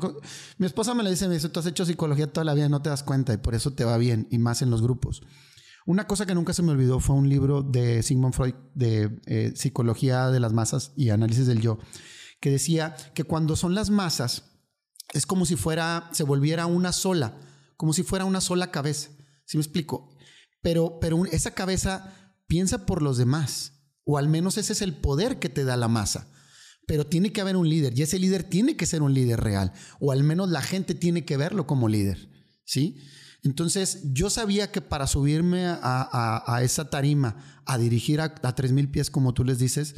mi 0.59 0.67
esposa 0.67 0.93
me 0.93 1.03
le 1.03 1.09
dice, 1.09 1.27
me 1.27 1.33
dice, 1.33 1.49
tú 1.49 1.59
has 1.59 1.65
hecho 1.65 1.83
psicología 1.83 2.31
toda 2.31 2.45
la 2.45 2.53
vida, 2.53 2.69
no 2.69 2.81
te 2.81 2.89
das 2.89 3.01
cuenta, 3.01 3.33
y 3.33 3.37
por 3.37 3.55
eso 3.55 3.73
te 3.73 3.83
va 3.83 3.97
bien, 3.97 4.27
y 4.29 4.37
más 4.37 4.61
en 4.61 4.69
los 4.69 4.83
grupos. 4.83 5.23
Una 5.87 6.05
cosa 6.05 6.25
que 6.25 6.35
nunca 6.35 6.51
se 6.51 6.63
me 6.63 6.73
olvidó 6.73 6.99
fue 6.99 7.15
un 7.15 7.29
libro 7.29 7.63
de 7.63 8.03
Sigmund 8.03 8.33
Freud 8.33 8.55
de 8.75 9.21
eh, 9.25 9.53
psicología 9.55 10.27
de 10.27 10.41
las 10.41 10.51
masas 10.51 10.91
y 10.97 11.11
análisis 11.11 11.47
del 11.47 11.61
yo, 11.61 11.79
que 12.41 12.51
decía 12.51 12.97
que 13.13 13.23
cuando 13.23 13.55
son 13.55 13.73
las 13.73 13.89
masas, 13.89 14.43
es 15.13 15.25
como 15.25 15.45
si 15.45 15.55
fuera, 15.55 16.09
se 16.11 16.23
volviera 16.23 16.65
una 16.65 16.91
sola, 16.91 17.39
como 17.77 17.93
si 17.93 18.03
fuera 18.03 18.25
una 18.25 18.41
sola 18.41 18.69
cabeza. 18.69 19.11
¿Sí 19.45 19.55
me 19.55 19.61
explico? 19.61 20.13
Pero, 20.61 20.99
pero 20.99 21.25
esa 21.27 21.51
cabeza 21.51 22.35
piensa 22.47 22.85
por 22.85 23.01
los 23.01 23.17
demás, 23.17 23.71
o 24.03 24.17
al 24.17 24.27
menos 24.27 24.57
ese 24.57 24.73
es 24.73 24.81
el 24.81 24.93
poder 24.93 25.39
que 25.39 25.47
te 25.47 25.63
da 25.63 25.77
la 25.77 25.87
masa. 25.87 26.27
Pero 26.85 27.07
tiene 27.07 27.31
que 27.31 27.39
haber 27.39 27.55
un 27.55 27.69
líder 27.69 27.97
y 27.97 28.01
ese 28.01 28.19
líder 28.19 28.43
tiene 28.43 28.75
que 28.75 28.85
ser 28.85 29.01
un 29.01 29.13
líder 29.13 29.39
real, 29.39 29.71
o 30.01 30.11
al 30.11 30.25
menos 30.25 30.49
la 30.49 30.61
gente 30.61 30.95
tiene 30.95 31.23
que 31.23 31.37
verlo 31.37 31.65
como 31.65 31.87
líder. 31.87 32.27
¿Sí? 32.65 32.97
Entonces 33.43 34.01
yo 34.11 34.29
sabía 34.29 34.71
que 34.71 34.81
para 34.81 35.07
subirme 35.07 35.65
a, 35.65 36.59
esa 36.63 36.89
tarima, 36.89 37.61
a 37.65 37.77
dirigir 37.77 38.19
a, 38.21 38.33
tres 38.33 38.71
mil 38.71 38.89
pies, 38.89 39.09
como 39.09 39.33
tú 39.33 39.43
les 39.43 39.59
dices, 39.59 39.95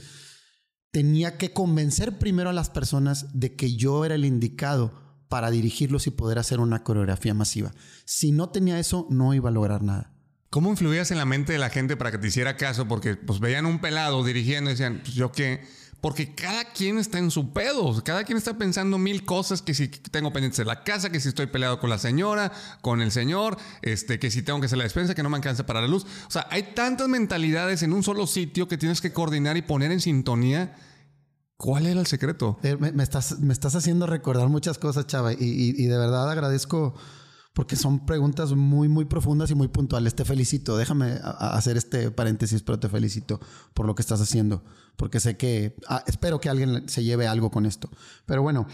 tenía 0.92 1.38
que 1.38 1.54
convencer 1.54 2.20
primero 2.20 2.50
a 2.50 2.54
las 2.54 2.70
personas 2.70 3.40
de 3.40 3.56
que 3.56 3.76
yo 3.76 4.06
era 4.06 4.16
el 4.16 4.26
indicado 4.26 5.26
para 5.30 5.52
dirigirlos 5.52 6.08
y 6.08 6.12
poder 6.12 6.40
hacer 6.40 6.60
una 6.60 6.84
coreografía 6.84 7.34
masiva. 7.34 7.72
Si 8.06 8.32
no 8.32 8.50
tenía 8.50 8.80
eso, 8.80 9.08
no 9.10 9.34
iba 9.34 9.50
a 9.50 9.54
lograr 9.54 9.84
nada. 9.84 10.14
¿Cómo 10.50 10.72
influías 10.72 11.12
en 11.12 11.20
la 11.20 11.26
mente 11.26 11.54
de 11.54 11.60
la 11.60 11.70
gente 11.70 11.96
para 11.96 12.12
que 12.12 12.18
te 12.18 12.28
hiciera 12.28 12.58
caso? 12.58 12.88
Porque 12.88 13.16
pues 13.16 13.40
veían 13.40 13.68
un 13.68 13.80
pelado 13.80 14.24
dirigiendo 14.24 14.72
y 14.72 14.74
decían, 14.74 15.02
pues 15.04 15.14
yo 15.14 15.32
qué 15.32 15.62
porque 16.02 16.34
cada 16.34 16.66
quien 16.66 16.98
está 16.98 17.18
en 17.18 17.32
su 17.32 17.52
pedo. 17.52 18.02
Cada 18.04 18.24
quien 18.24 18.38
está 18.38 18.58
pensando 18.58 18.98
mil 18.98 19.26
cosas. 19.26 19.62
Que 19.62 19.74
si 19.74 19.88
tengo 19.88 20.32
pendientes 20.32 20.58
de 20.58 20.66
la 20.66 20.84
casa, 20.84 21.10
que 21.10 21.20
si 21.20 21.30
estoy 21.30 21.48
peleado 21.48 21.80
con 21.80 21.90
la 21.90 21.98
señora, 21.98 22.52
con 22.82 23.02
el 23.02 23.12
señor, 23.12 23.58
este, 23.82 24.20
que 24.20 24.32
si 24.32 24.42
tengo 24.42 24.60
que 24.60 24.68
hacer 24.68 24.78
la 24.78 24.86
despensa, 24.86 25.16
que 25.16 25.24
no 25.24 25.30
me 25.30 25.38
alcanza 25.38 25.66
para 25.66 25.82
la 25.82 25.88
luz. 25.88 26.06
O 26.28 26.32
sea, 26.32 26.48
hay 26.50 26.74
tantas 26.74 27.08
mentalidades 27.08 27.84
en 27.84 27.94
un 27.94 28.04
solo 28.04 28.28
sitio 28.28 28.68
que 28.68 28.78
tienes 28.78 29.02
que 29.02 29.12
coordinar 29.12 29.58
y 29.58 29.62
poner 29.62 29.92
en 29.92 30.02
sintonía. 30.02 30.76
¿Cuál 31.58 31.88
era 31.88 32.00
el 32.00 32.08
secreto? 32.08 32.58
Eh, 32.64 32.78
me, 32.78 33.04
estás, 33.04 33.40
me 33.40 33.52
estás 33.52 33.76
haciendo 33.76 34.08
recordar 34.08 34.48
muchas 34.48 34.78
cosas, 34.78 35.08
Chava, 35.08 35.34
y 35.34 35.86
de 35.86 35.98
verdad 35.98 36.32
agradezco 36.32 36.96
porque 37.54 37.76
son 37.76 38.06
preguntas 38.06 38.54
muy, 38.54 38.88
muy 38.88 39.06
profundas 39.06 39.52
y 39.52 39.56
muy 39.56 39.68
puntuales. 39.68 40.16
Te 40.16 40.26
felicito. 40.26 40.78
Déjame 40.78 41.20
hacer 41.24 41.78
este 41.78 42.12
paréntesis, 42.12 42.62
pero 42.62 42.80
te 42.80 42.90
felicito 42.90 43.40
por 43.74 43.86
lo 43.86 43.96
que 43.96 44.02
estás 44.02 44.22
haciendo, 44.22 44.64
porque 44.96 45.20
sé 45.20 45.38
que 45.38 45.76
ah, 45.88 46.04
espero 46.08 46.40
que 46.40 46.50
alguien 46.50 46.88
se 46.88 47.04
lleve 47.04 47.28
algo 47.28 47.52
con 47.52 47.66
esto. 47.66 47.90
Pero 48.26 48.42
bueno. 48.42 48.68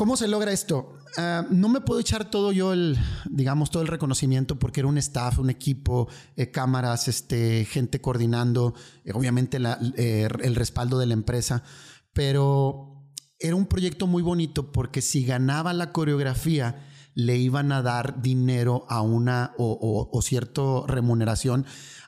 ¿Cómo 0.00 0.16
se 0.16 0.28
logra 0.28 0.50
esto? 0.50 0.94
Ah, 1.18 1.44
no 1.50 1.68
me 1.68 1.82
puedo 1.82 2.00
echar 2.00 2.30
todo 2.30 2.52
yo 2.52 2.72
el, 2.72 2.96
digamos, 3.28 3.70
todo 3.70 3.82
el 3.82 3.88
reconocimiento 3.88 4.58
porque 4.58 4.80
era 4.80 4.88
un 4.88 4.96
staff, 4.96 5.38
un 5.38 5.50
equipo, 5.50 6.08
eh, 6.36 6.50
cámaras, 6.50 7.06
este, 7.06 7.66
gente 7.66 8.00
coordinando, 8.00 8.72
eh, 9.04 9.12
obviamente 9.12 9.58
eh, 9.98 10.26
el 10.40 10.54
respaldo 10.54 10.98
de 10.98 11.04
la 11.04 11.12
empresa, 11.12 11.64
pero 12.14 13.04
era 13.38 13.56
un 13.56 13.66
proyecto 13.66 14.06
muy 14.06 14.22
bonito 14.22 14.72
porque 14.72 15.02
si 15.02 15.24
ganaba 15.24 15.74
la 15.74 15.92
coreografía, 15.92 16.88
le 17.14 17.36
iban 17.36 17.72
a 17.72 17.82
dar 17.82 18.22
dinero 18.22 18.86
a 18.88 19.02
una 19.02 19.54
o, 19.58 20.08
o, 20.10 20.22
cierta 20.22 20.62
remuneración 20.86 21.66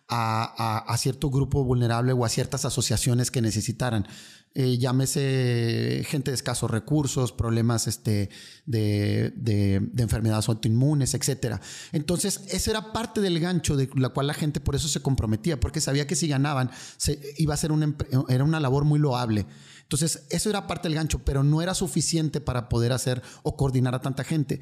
a, 0.09 0.95
cierto 0.99 1.31
grupo 1.31 1.65
vulnerable 1.65 2.13
o 2.13 2.25
a 2.25 2.29
ciertas 2.29 2.65
asociaciones 2.65 3.31
que 3.31 3.41
necesitaran. 3.41 4.07
Eh, 4.55 4.77
llámese 4.77 6.05
gente 6.07 6.31
de 6.31 6.35
escasos 6.35 6.71
recursos, 6.71 7.33
problemas 7.33 7.87
este, 7.87 8.29
de, 8.67 9.33
de, 9.35 9.77
enfermedades 9.97 10.51
autoinmunes, 10.51 11.15
etc. 11.15 11.57
Entonces, 11.93 12.43
eso 12.49 12.71
era 12.71 12.93
parte 12.93 13.23
del 13.23 13.41
gancho 13.41 13.77
de 13.77 13.89
la 13.95 14.11
cual 14.11 14.27
la 14.27 14.35
gente 14.35 14.61
por 14.61 14.75
eso 14.75 14.89
se 14.89 15.01
comprometía, 15.01 15.59
porque 15.59 15.81
sabía 15.81 16.07
que 16.07 16.17
si 16.17 16.29
ganaban, 16.29 16.71
se, 16.99 17.19
iba 17.39 17.55
a 17.55 17.57
ser 17.57 17.73
una, 17.73 17.97
era 18.29 18.45
una 18.45 18.61
labor 18.61 18.85
muy 18.85 18.99
loable. 18.99 19.47
Entonces, 19.93 20.27
eso 20.31 20.49
era 20.49 20.67
parte 20.67 20.89
del 20.89 20.97
gancho, 20.97 21.21
pero 21.25 21.43
no 21.43 21.61
era 21.61 21.75
suficiente 21.75 22.41
para 22.41 22.69
poder 22.69 22.93
hacer 22.93 23.23
o 23.43 23.57
coordinar 23.57 23.95
a 23.95 24.01
tanta 24.01 24.25
gente. 24.25 24.61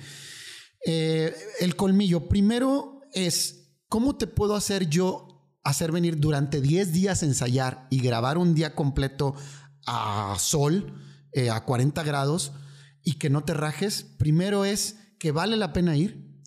Eh, 0.85 1.35
el 1.61 1.77
colmillo, 1.77 2.29
primero 2.29 3.01
es, 3.13 3.77
¿cómo 3.89 4.17
te 4.17 4.27
puedo 4.27 4.57
hacer 4.57 4.89
yo 4.89 5.29
hacer 5.63 5.93
venir 5.93 6.19
durante 6.19 6.61
10 6.61 6.93
días 6.93 7.23
ensayar 7.23 7.87
y 7.91 8.01
grabar 8.01 8.39
un 8.39 8.55
día 8.55 8.75
completo 8.75 9.35
a 9.87 10.35
sol, 10.39 10.95
eh, 11.33 11.51
a 11.51 11.65
40 11.65 12.03
grados 12.03 12.53
y 13.05 13.15
que 13.15 13.31
no 13.31 13.45
te 13.45 13.55
rajes? 13.55 14.03
Primero 14.19 14.65
es 14.65 14.97
que 15.21 15.31
vale 15.31 15.57
la 15.57 15.73
pena 15.73 15.97
ir, 15.97 16.43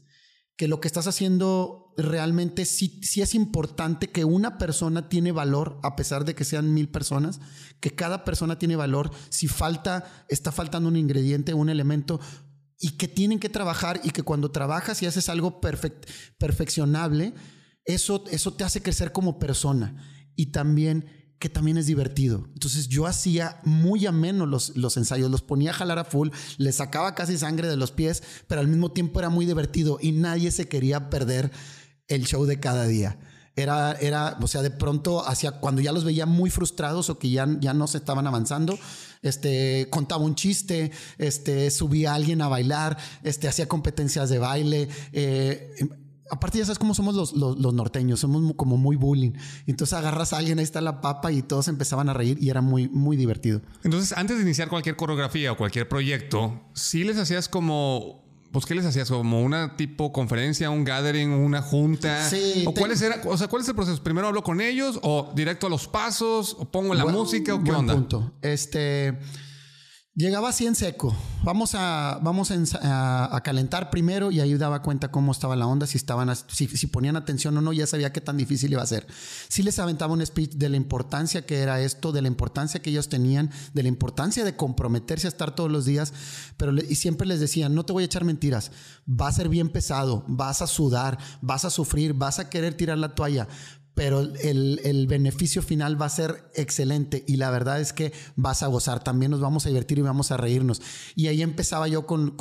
que 0.57 0.67
lo 0.67 0.81
que 0.81 0.87
estás 0.87 1.07
haciendo 1.07 1.82
realmente 1.97 2.65
sí, 2.65 2.99
sí, 3.03 3.21
es 3.21 3.35
importante 3.35 4.09
que 4.09 4.25
una 4.25 4.57
persona 4.57 5.09
tiene 5.09 5.31
valor, 5.31 5.79
a 5.83 5.95
pesar 5.95 6.25
de 6.25 6.35
que 6.35 6.43
sean 6.43 6.73
mil 6.73 6.89
personas, 6.89 7.39
que 7.79 7.95
cada 7.95 8.23
persona 8.23 8.57
tiene 8.59 8.75
valor. 8.75 9.11
Si 9.29 9.47
falta, 9.47 10.25
está 10.29 10.51
faltando 10.51 10.89
un 10.89 10.95
ingrediente, 10.95 11.53
un 11.53 11.69
elemento, 11.69 12.19
y 12.79 12.91
que 12.97 13.07
tienen 13.07 13.39
que 13.39 13.49
trabajar 13.49 14.01
y 14.03 14.09
que 14.09 14.23
cuando 14.23 14.51
trabajas 14.51 15.01
y 15.01 15.05
haces 15.05 15.29
algo 15.29 15.61
perfeccionable, 15.61 17.33
eso, 17.85 18.25
eso 18.29 18.53
te 18.53 18.63
hace 18.63 18.81
crecer 18.81 19.11
como 19.11 19.39
persona. 19.39 19.95
Y 20.35 20.47
también 20.47 21.05
que 21.43 21.49
también 21.49 21.77
es 21.77 21.87
divertido. 21.87 22.47
Entonces 22.53 22.87
yo 22.87 23.05
hacía 23.05 23.59
muy 23.65 24.05
ameno 24.05 24.45
los, 24.45 24.77
los 24.77 24.95
ensayos, 24.95 25.29
los 25.29 25.41
ponía 25.41 25.71
a 25.71 25.73
jalar 25.73 25.99
a 25.99 26.05
full, 26.05 26.29
les 26.57 26.75
sacaba 26.75 27.15
casi 27.15 27.37
sangre 27.37 27.67
de 27.67 27.75
los 27.75 27.91
pies, 27.91 28.23
pero 28.47 28.61
al 28.61 28.69
mismo 28.69 28.93
tiempo 28.93 29.19
era 29.19 29.27
muy 29.27 29.45
divertido 29.45 29.97
y 30.01 30.13
nadie 30.13 30.51
se 30.51 30.69
quería 30.69 31.09
perder 31.09 31.51
el 32.07 32.25
show 32.25 32.45
de 32.45 32.59
cada 32.59 32.85
día. 32.85 33.17
Era, 33.55 33.93
era, 33.93 34.37
o 34.41 34.47
sea, 34.47 34.63
de 34.63 34.71
pronto 34.71 35.27
hacia 35.27 35.51
cuando 35.51 35.79
ya 35.81 35.91
los 35.91 36.03
veía 36.03 36.25
muy 36.25 36.49
frustrados 36.49 37.11
o 37.11 37.19
que 37.19 37.29
ya, 37.29 37.47
ya 37.59 37.73
no 37.75 37.85
se 37.85 37.99
estaban 37.99 38.25
avanzando, 38.25 38.79
este, 39.21 39.87
contaba 39.91 40.23
un 40.23 40.33
chiste, 40.33 40.91
este, 41.19 41.69
subía 41.69 42.13
a 42.13 42.15
alguien 42.15 42.41
a 42.41 42.47
bailar, 42.47 42.97
este, 43.21 43.47
hacía 43.47 43.67
competencias 43.67 44.29
de 44.29 44.39
baile, 44.39 44.89
eh, 45.11 45.71
aparte 46.33 46.57
ya 46.57 46.65
sabes 46.65 46.79
cómo 46.79 46.93
somos 46.95 47.15
los, 47.15 47.33
los, 47.33 47.73
norteños, 47.73 48.19
somos 48.19 48.53
como 48.55 48.77
muy 48.77 48.95
bullying. 48.95 49.33
Entonces 49.67 49.93
agarras 49.93 50.33
a 50.33 50.37
alguien, 50.37 50.59
ahí 50.59 50.63
está 50.63 50.81
la 50.81 51.01
papa 51.01 51.31
y 51.31 51.41
todos 51.41 51.67
empezaban 51.67 52.09
a 52.09 52.13
reír 52.13 52.37
y 52.41 52.49
era 52.49 52.61
muy, 52.61 52.89
muy 52.89 53.17
divertido. 53.17 53.61
Entonces, 53.83 54.17
antes 54.17 54.37
de 54.37 54.43
iniciar 54.43 54.69
cualquier 54.69 54.95
coreografía 54.95 55.51
o 55.51 55.57
cualquier 55.57 55.87
proyecto, 55.87 56.61
sí 56.73 57.03
les 57.03 57.17
hacías 57.17 57.49
como 57.49 58.22
pues, 58.53 58.67
¿qué 58.67 58.75
les 58.75 58.85
hacías? 58.85 59.09
¿Como 59.09 59.41
una 59.41 59.75
tipo 59.75 60.13
conferencia, 60.13 60.69
un 60.69 60.83
gathering, 60.83 61.31
una 61.31 61.63
junta? 61.63 62.29
Sí. 62.29 62.63
¿O, 62.67 62.73
cuál, 62.75 62.91
es, 62.91 63.03
o 63.25 63.35
sea, 63.35 63.47
¿cuál 63.47 63.63
es 63.63 63.67
el 63.67 63.73
proceso? 63.73 64.01
¿Primero 64.03 64.27
hablo 64.27 64.43
con 64.43 64.61
ellos 64.61 64.99
o 65.01 65.31
directo 65.35 65.65
a 65.65 65.69
los 65.71 65.87
pasos? 65.87 66.55
¿O 66.59 66.65
pongo 66.65 66.93
la 66.93 67.05
música 67.05 67.55
o 67.55 67.63
qué 67.63 67.71
onda? 67.71 67.95
Punto. 67.95 68.31
Este... 68.43 69.17
Llegaba 70.15 70.49
así 70.49 70.67
en 70.67 70.75
seco. 70.75 71.15
Vamos 71.43 71.73
a, 71.73 72.19
vamos 72.21 72.51
a, 72.51 73.41
calentar 73.43 73.89
primero 73.89 74.29
y 74.29 74.41
ahí 74.41 74.53
daba 74.53 74.83
cuenta 74.83 75.09
cómo 75.09 75.31
estaba 75.31 75.55
la 75.55 75.65
onda, 75.65 75.87
si 75.87 75.97
estaban, 75.97 76.31
si, 76.35 76.67
ponían 76.87 77.15
atención 77.15 77.57
o 77.57 77.61
no, 77.61 77.73
ya 77.73 77.87
sabía 77.87 78.13
qué 78.13 78.21
tan 78.21 78.37
difícil 78.37 78.71
iba 78.71 78.83
a 78.83 78.85
ser. 78.85 79.07
Sí 79.47 79.63
les 79.63 79.79
aventaba 79.79 80.13
un 80.13 80.23
speech 80.23 80.51
de 80.51 80.69
la 80.69 80.77
importancia 80.77 81.47
que 81.47 81.61
era 81.61 81.81
esto, 81.81 82.11
de 82.11 82.21
la 82.21 82.27
importancia 82.27 82.79
que 82.79 82.91
ellos 82.91 83.09
tenían, 83.09 83.49
de 83.73 83.81
la 83.81 83.89
importancia 83.89 84.43
de 84.45 84.55
comprometerse 84.55 85.25
a 85.25 85.29
estar 85.29 85.55
todos 85.55 85.71
los 85.71 85.83
días, 85.83 86.13
pero 86.57 86.71
y 86.75 86.93
siempre 86.93 87.27
les 87.27 87.39
decía, 87.39 87.67
no 87.67 87.83
te 87.83 87.91
voy 87.91 88.03
a 88.03 88.05
echar 88.05 88.23
mentiras, 88.23 88.71
va 89.09 89.29
a 89.29 89.33
ser 89.33 89.49
bien 89.49 89.69
pesado, 89.69 90.23
vas 90.27 90.61
a 90.61 90.67
sudar, 90.67 91.17
vas 91.41 91.65
a 91.65 91.71
sufrir, 91.71 92.13
vas 92.13 92.37
a 92.37 92.51
querer 92.51 92.75
tirar 92.75 92.99
la 92.99 93.15
toalla, 93.15 93.47
pero 93.93 94.21
el, 94.21 95.07
beneficio 95.07 95.61
final 95.61 96.01
va 96.01 96.07
a 96.07 96.09
ser 96.09 96.49
excelente 96.55 97.23
y 97.27 97.35
la 97.35 97.51
verdad 97.51 97.79
es 97.79 97.93
que 97.93 98.11
vas 98.35 98.63
a 98.63 98.67
gozar, 98.67 99.03
también 99.03 99.31
nos 99.31 99.41
vamos 99.41 99.65
a 99.65 99.69
divertir 99.69 99.99
y 99.99 100.01
vamos 100.01 100.31
a 100.31 100.37
reírnos. 100.37 100.81
Y 101.15 101.27
ahí 101.27 101.41
empezaba 101.41 101.87
yo 101.87 102.05
con, 102.07 102.35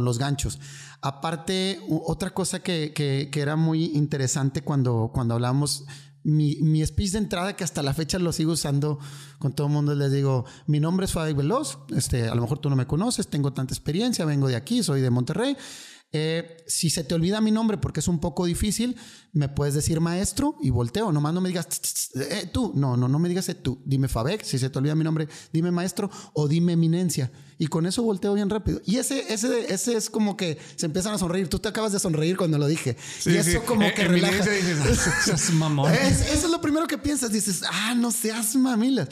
los 0.00 0.18
ganchos. 0.18 0.60
Aparte, 1.00 1.80
otra 1.88 2.30
cosa 2.30 2.60
que, 2.62 3.30
era 3.34 3.56
muy 3.56 3.86
interesante 3.94 4.62
cuando, 4.62 5.10
cuando 5.12 5.34
hablamos, 5.34 5.84
mi, 6.22 6.56
mi, 6.56 6.84
speech 6.86 7.10
de 7.10 7.18
entrada, 7.18 7.54
que 7.54 7.64
hasta 7.64 7.82
la 7.82 7.92
fecha 7.92 8.18
lo 8.18 8.32
sigo 8.32 8.52
usando 8.52 8.98
con 9.38 9.52
todo 9.52 9.66
el 9.66 9.72
mundo, 9.72 9.94
les 9.94 10.10
digo, 10.10 10.46
mi 10.66 10.80
nombre 10.80 11.04
es 11.04 11.12
Fabi 11.12 11.34
Veloz, 11.34 11.78
este, 11.94 12.28
a 12.28 12.34
lo 12.34 12.40
mejor 12.40 12.60
tú 12.60 12.70
no 12.70 12.76
me 12.76 12.86
conoces, 12.86 13.28
tengo 13.28 13.52
tanta 13.52 13.74
experiencia, 13.74 14.24
vengo 14.24 14.48
de 14.48 14.56
aquí, 14.56 14.82
soy 14.82 15.00
de 15.00 15.10
Monterrey. 15.10 15.56
Eh, 16.16 16.62
si 16.68 16.90
se 16.90 17.02
te 17.02 17.12
olvida 17.12 17.40
mi 17.40 17.50
nombre 17.50 17.76
porque 17.76 17.98
es 17.98 18.06
un 18.06 18.20
poco 18.20 18.44
difícil, 18.44 18.96
me 19.32 19.48
puedes 19.48 19.74
decir 19.74 19.98
maestro 19.98 20.56
y 20.62 20.70
volteo. 20.70 21.10
Nomás 21.10 21.34
no 21.34 21.40
me 21.40 21.48
digas 21.48 21.66
eh, 22.14 22.48
tú. 22.52 22.70
No, 22.76 22.96
no, 22.96 23.08
no 23.08 23.18
me 23.18 23.28
digas 23.28 23.48
eh, 23.48 23.56
tú. 23.56 23.82
Dime 23.84 24.06
Fabek. 24.06 24.44
Si 24.44 24.56
se 24.60 24.70
te 24.70 24.78
olvida 24.78 24.94
mi 24.94 25.02
nombre, 25.02 25.26
dime 25.52 25.72
maestro 25.72 26.08
o 26.32 26.46
dime 26.46 26.74
eminencia. 26.74 27.32
Y 27.58 27.66
con 27.66 27.84
eso 27.84 28.04
volteo 28.04 28.32
bien 28.32 28.48
rápido. 28.48 28.80
Y 28.86 28.98
ese, 28.98 29.32
ese, 29.34 29.74
ese 29.74 29.96
es 29.96 30.08
como 30.08 30.36
que 30.36 30.56
se 30.76 30.86
empiezan 30.86 31.14
a 31.14 31.18
sonreír. 31.18 31.48
Tú 31.48 31.58
te 31.58 31.68
acabas 31.68 31.90
de 31.90 31.98
sonreír 31.98 32.36
cuando 32.36 32.58
lo 32.58 32.68
dije. 32.68 32.96
y 33.26 33.34
eso 33.34 33.64
como 33.64 33.92
que 33.92 34.04
relaja. 34.04 34.44
Dices, 34.48 35.50
mamón. 35.54 35.92
eso 35.94 36.32
es 36.32 36.48
lo 36.48 36.60
primero 36.60 36.86
que 36.86 36.96
piensas. 36.96 37.32
Dices, 37.32 37.62
ah, 37.68 37.96
no 37.96 38.12
seas 38.12 38.54
mamilas. 38.54 39.08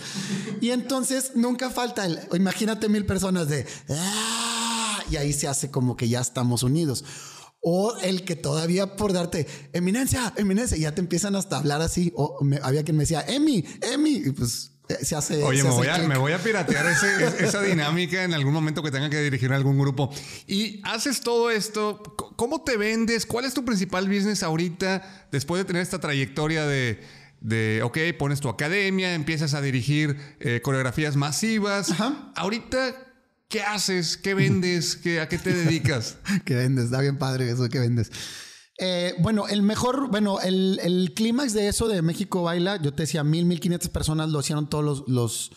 Y 0.61 0.71
entonces 0.71 1.33
nunca 1.35 1.69
falta 1.69 2.07
el, 2.07 2.21
imagínate 2.33 2.89
mil 2.89 3.05
personas 3.07 3.49
de, 3.49 3.67
ah, 3.91 4.72
y 5.13 5.17
ahí 5.17 5.33
se 5.33 5.49
hace 5.49 5.71
como 5.71 5.97
que 5.97 6.09
ya 6.09 6.21
estamos 6.21 6.63
unidos. 6.63 7.05
O 7.61 7.97
el 8.03 8.25
que 8.25 8.35
todavía 8.35 8.97
por 8.97 9.13
darte 9.13 9.47
eminencia, 9.73 10.33
eminencia, 10.37 10.77
ya 10.77 10.95
te 10.95 11.01
empiezan 11.01 11.37
hasta 11.37 11.57
a 11.57 11.59
hablar 11.61 11.81
así. 11.81 12.13
O 12.17 12.39
había 12.63 12.83
quien 12.83 12.97
me 12.97 13.05
decía, 13.05 13.25
Emi, 13.29 13.65
Emi, 13.83 14.17
y 14.17 14.31
pues 14.33 14.73
eh, 14.89 15.05
se 15.05 15.15
hace. 15.15 15.43
Oye, 15.45 15.63
me, 15.63 15.71
voy 15.71 15.87
a, 15.87 15.99
me, 15.99 16.19
voy 16.19 16.33
a, 16.33 16.39
piratear 16.39 16.87
esa 17.39 17.63
dinámica 17.63 18.25
en 18.25 18.35
algún 18.35 18.53
momento 18.53 18.83
que 18.83 18.91
tenga 18.91 19.09
que 19.11 19.21
dirigir 19.23 19.53
a 19.53 19.57
algún 19.57 19.79
grupo. 19.79 20.11
Y 20.49 20.81
haces 20.85 21.21
todo 21.21 21.51
esto. 21.51 22.03
¿Cómo 22.35 22.63
te 22.63 22.77
vendes? 22.77 23.27
¿Cuál 23.27 23.45
es 23.45 23.55
tu 23.55 23.65
principal 23.65 24.09
business 24.09 24.43
ahorita 24.43 25.29
después 25.31 25.61
de 25.61 25.65
tener 25.65 25.83
esta 25.83 26.01
trayectoria 26.01 26.67
de, 26.67 27.01
de 27.41 27.83
ok, 27.85 27.99
pones 28.19 28.41
tu 28.41 28.49
academia, 28.49 29.15
empiezas 29.15 29.55
a 29.55 29.61
dirigir 29.61 30.17
eh, 30.41 30.61
coreografías 30.63 31.15
masivas? 31.15 31.93
Ahorita, 32.35 33.12
¿Qué 33.53 33.63
haces? 33.63 34.17
¿Qué 34.17 34.33
vendes? 34.43 34.97
¿Qué, 34.97 35.21
¿A 35.21 35.29
qué 35.29 35.37
te 35.37 35.53
dedicas? 35.53 36.17
¿Qué 36.47 36.55
vendes? 36.55 36.87
Está 36.87 37.03
bien 37.03 37.19
padre 37.19 37.51
eso, 37.51 37.69
¿qué 37.69 37.79
vendes? 37.79 38.11
Eh, 38.79 39.15
bueno, 39.21 39.47
el 39.47 39.63
mejor, 39.63 40.11
bueno, 40.11 40.41
el, 40.41 40.81
el 40.83 41.13
clímax 41.15 41.53
de 41.53 41.69
eso 41.69 41.87
de 41.87 42.01
México 42.01 42.43
Baila, 42.43 42.81
yo 42.81 42.95
te 42.95 43.03
decía, 43.03 43.23
mil, 43.23 43.45
mil 43.45 43.61
quinientas 43.61 43.91
personas 43.91 44.31
lo 44.31 44.41
hicieron 44.41 44.71
todos 44.71 44.83
los, 44.83 45.05
los, 45.07 45.51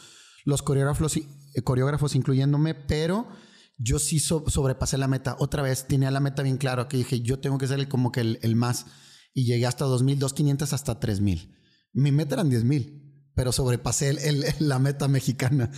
los 0.43 0.61
coreógrafos, 0.61 1.15
eh, 1.15 1.25
coreógrafos, 1.63 2.15
incluyéndome, 2.15 2.75
pero 2.75 3.29
yo 3.77 3.97
sí 3.97 4.19
sobrepasé 4.19 4.97
la 4.97 5.07
meta. 5.07 5.37
Otra 5.39 5.63
vez 5.63 5.87
tenía 5.87 6.11
la 6.11 6.19
meta 6.19 6.43
bien 6.43 6.57
claro, 6.57 6.89
que 6.89 6.97
dije, 6.97 7.21
yo 7.21 7.39
tengo 7.39 7.57
que 7.57 7.67
ser 7.67 7.79
el, 7.79 7.87
como 7.87 8.11
que 8.11 8.19
el, 8.19 8.39
el 8.41 8.57
más. 8.57 8.87
Y 9.33 9.45
llegué 9.45 9.65
hasta 9.67 9.85
2.000, 9.85 10.19
2.500 10.19 10.73
hasta 10.73 10.99
3.000. 10.99 11.49
Mi 11.93 12.11
meta 12.11 12.35
eran 12.35 12.51
10.000, 12.51 13.31
pero 13.35 13.53
sobrepasé 13.53 14.09
el, 14.09 14.45
la 14.59 14.79
meta 14.79 15.07
mexicana. 15.07 15.71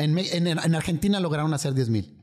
En, 0.00 0.74
Argentina 0.74 1.20
lograron 1.20 1.52
hacer 1.54 1.74
10 1.74 1.90
mil. 1.90 2.18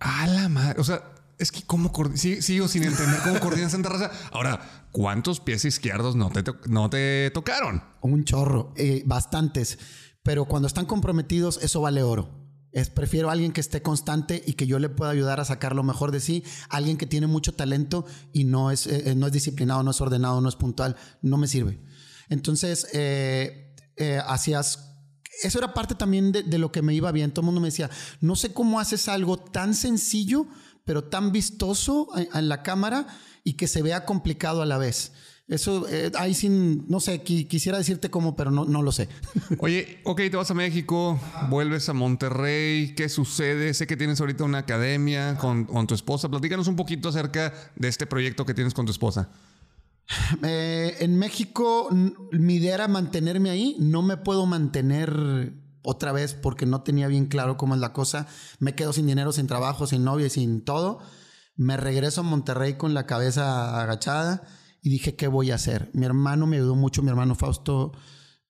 A 0.00 0.26
la 0.26 0.48
madre. 0.48 0.80
O 0.80 0.84
sea, 0.84 1.02
es 1.38 1.52
que 1.52 1.62
cómo 1.62 1.92
sigo 2.14 2.68
sin 2.68 2.84
entender 2.84 3.20
cómo 3.22 3.40
coordinan 3.40 3.70
Santa 3.70 3.90
Raza. 3.90 4.10
Ahora, 4.32 4.88
¿cuántos 4.92 5.40
pies 5.40 5.64
izquierdos 5.64 6.16
no 6.16 6.30
te, 6.30 6.44
no 6.68 6.88
te 6.88 7.30
tocaron? 7.32 7.82
Un 8.00 8.24
chorro, 8.24 8.72
eh, 8.76 9.02
bastantes. 9.06 9.78
Pero 10.22 10.46
cuando 10.46 10.66
están 10.66 10.86
comprometidos, 10.86 11.62
eso 11.62 11.80
vale 11.80 12.02
oro. 12.02 12.42
Es, 12.72 12.90
prefiero 12.90 13.28
a 13.28 13.32
alguien 13.32 13.52
que 13.52 13.60
esté 13.60 13.80
constante 13.80 14.42
y 14.46 14.54
que 14.54 14.66
yo 14.66 14.78
le 14.78 14.88
pueda 14.88 15.10
ayudar 15.10 15.40
a 15.40 15.44
sacar 15.44 15.74
lo 15.74 15.82
mejor 15.82 16.10
de 16.10 16.20
sí. 16.20 16.44
Alguien 16.68 16.96
que 16.96 17.06
tiene 17.06 17.26
mucho 17.26 17.54
talento 17.54 18.06
y 18.32 18.44
no 18.44 18.70
es, 18.70 18.86
eh, 18.86 19.14
no 19.16 19.26
es 19.26 19.32
disciplinado, 19.32 19.82
no 19.82 19.90
es 19.90 20.00
ordenado, 20.00 20.40
no 20.40 20.48
es 20.48 20.56
puntual. 20.56 20.96
No 21.22 21.36
me 21.38 21.48
sirve. 21.48 21.80
Entonces, 22.28 22.88
eh, 22.92 23.72
hacías 24.26 24.95
eso 25.42 25.58
era 25.58 25.74
parte 25.74 25.94
también 25.94 26.32
de, 26.32 26.58
lo 26.58 26.72
que 26.72 26.82
me 26.82 26.94
iba 26.94 27.12
bien. 27.12 27.30
Todo 27.30 27.42
el 27.42 27.46
mundo 27.46 27.60
me 27.60 27.68
decía, 27.68 27.90
no 28.20 28.36
sé 28.36 28.52
cómo 28.52 28.80
haces 28.80 29.08
algo 29.08 29.36
tan 29.36 29.74
sencillo, 29.74 30.46
pero 30.84 31.04
tan 31.04 31.32
vistoso 31.32 32.08
en, 32.16 32.48
la 32.48 32.62
cámara 32.62 33.06
y 33.44 33.54
que 33.54 33.66
se 33.66 33.82
vea 33.82 34.04
complicado 34.04 34.62
a 34.62 34.66
la 34.66 34.78
vez. 34.78 35.12
Eso, 35.48 35.86
eh, 35.88 36.10
ahí 36.18 36.34
sin, 36.34 36.88
no 36.88 36.98
sé, 36.98 37.22
quisiera 37.22 37.78
decirte 37.78 38.10
cómo, 38.10 38.34
pero 38.34 38.50
no, 38.50 38.64
no 38.64 38.82
lo 38.82 38.90
sé. 38.90 39.08
Oye, 39.60 40.00
ok, 40.04 40.16
te 40.22 40.36
vas 40.36 40.50
a 40.50 40.54
México, 40.54 41.20
vuelves 41.48 41.88
a 41.88 41.92
Monterrey, 41.92 42.94
¿qué 42.96 43.08
sucede? 43.08 43.72
Sé 43.74 43.86
que 43.86 43.96
tienes 43.96 44.20
ahorita 44.20 44.42
una 44.42 44.58
academia 44.58 45.36
con, 45.38 45.64
con 45.64 45.86
tu 45.86 45.94
esposa. 45.94 46.28
Platícanos 46.28 46.66
un 46.66 46.74
poquito 46.74 47.10
acerca 47.10 47.52
de 47.76 47.88
este 47.88 48.06
proyecto 48.06 48.44
que 48.44 48.54
tienes 48.54 48.74
con 48.74 48.86
tu 48.86 48.92
esposa. 48.92 49.28
Eh, 50.42 50.96
en 51.00 51.18
México, 51.18 51.88
mi 52.32 52.54
idea 52.54 52.74
era 52.74 52.88
mantenerme 52.88 53.50
ahí. 53.50 53.76
No 53.78 54.02
me 54.02 54.16
puedo 54.16 54.46
mantener 54.46 55.52
otra 55.82 56.12
vez 56.12 56.34
porque 56.34 56.66
no 56.66 56.82
tenía 56.82 57.08
bien 57.08 57.26
claro 57.26 57.56
cómo 57.56 57.74
es 57.74 57.80
la 57.80 57.92
cosa. 57.92 58.26
Me 58.58 58.74
quedo 58.74 58.92
sin 58.92 59.06
dinero, 59.06 59.32
sin 59.32 59.46
trabajo, 59.46 59.86
sin 59.86 60.04
novia 60.04 60.28
sin 60.28 60.64
todo. 60.64 61.00
Me 61.56 61.76
regreso 61.76 62.20
a 62.20 62.24
Monterrey 62.24 62.74
con 62.74 62.92
la 62.92 63.06
cabeza 63.06 63.80
agachada 63.80 64.42
y 64.82 64.90
dije, 64.90 65.16
¿qué 65.16 65.26
voy 65.28 65.50
a 65.50 65.54
hacer? 65.54 65.90
Mi 65.94 66.04
hermano 66.04 66.46
me 66.46 66.56
ayudó 66.56 66.74
mucho, 66.74 67.02
mi 67.02 67.08
hermano 67.08 67.34
Fausto. 67.34 67.92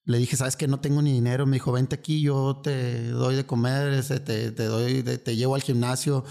Le 0.04 0.18
dije, 0.18 0.36
¿sabes 0.36 0.56
que 0.56 0.68
No 0.68 0.80
tengo 0.80 1.02
ni 1.02 1.12
dinero. 1.12 1.46
Me 1.46 1.56
dijo, 1.56 1.72
vente 1.72 1.94
aquí, 1.94 2.20
yo 2.20 2.60
te 2.62 3.08
doy 3.10 3.36
de 3.36 3.46
comer, 3.46 3.92
este, 3.92 4.20
te, 4.20 4.52
te 4.52 4.64
doy, 4.64 5.02
te 5.02 5.36
llevo 5.36 5.54
al 5.54 5.62
gimnasio. 5.62 6.24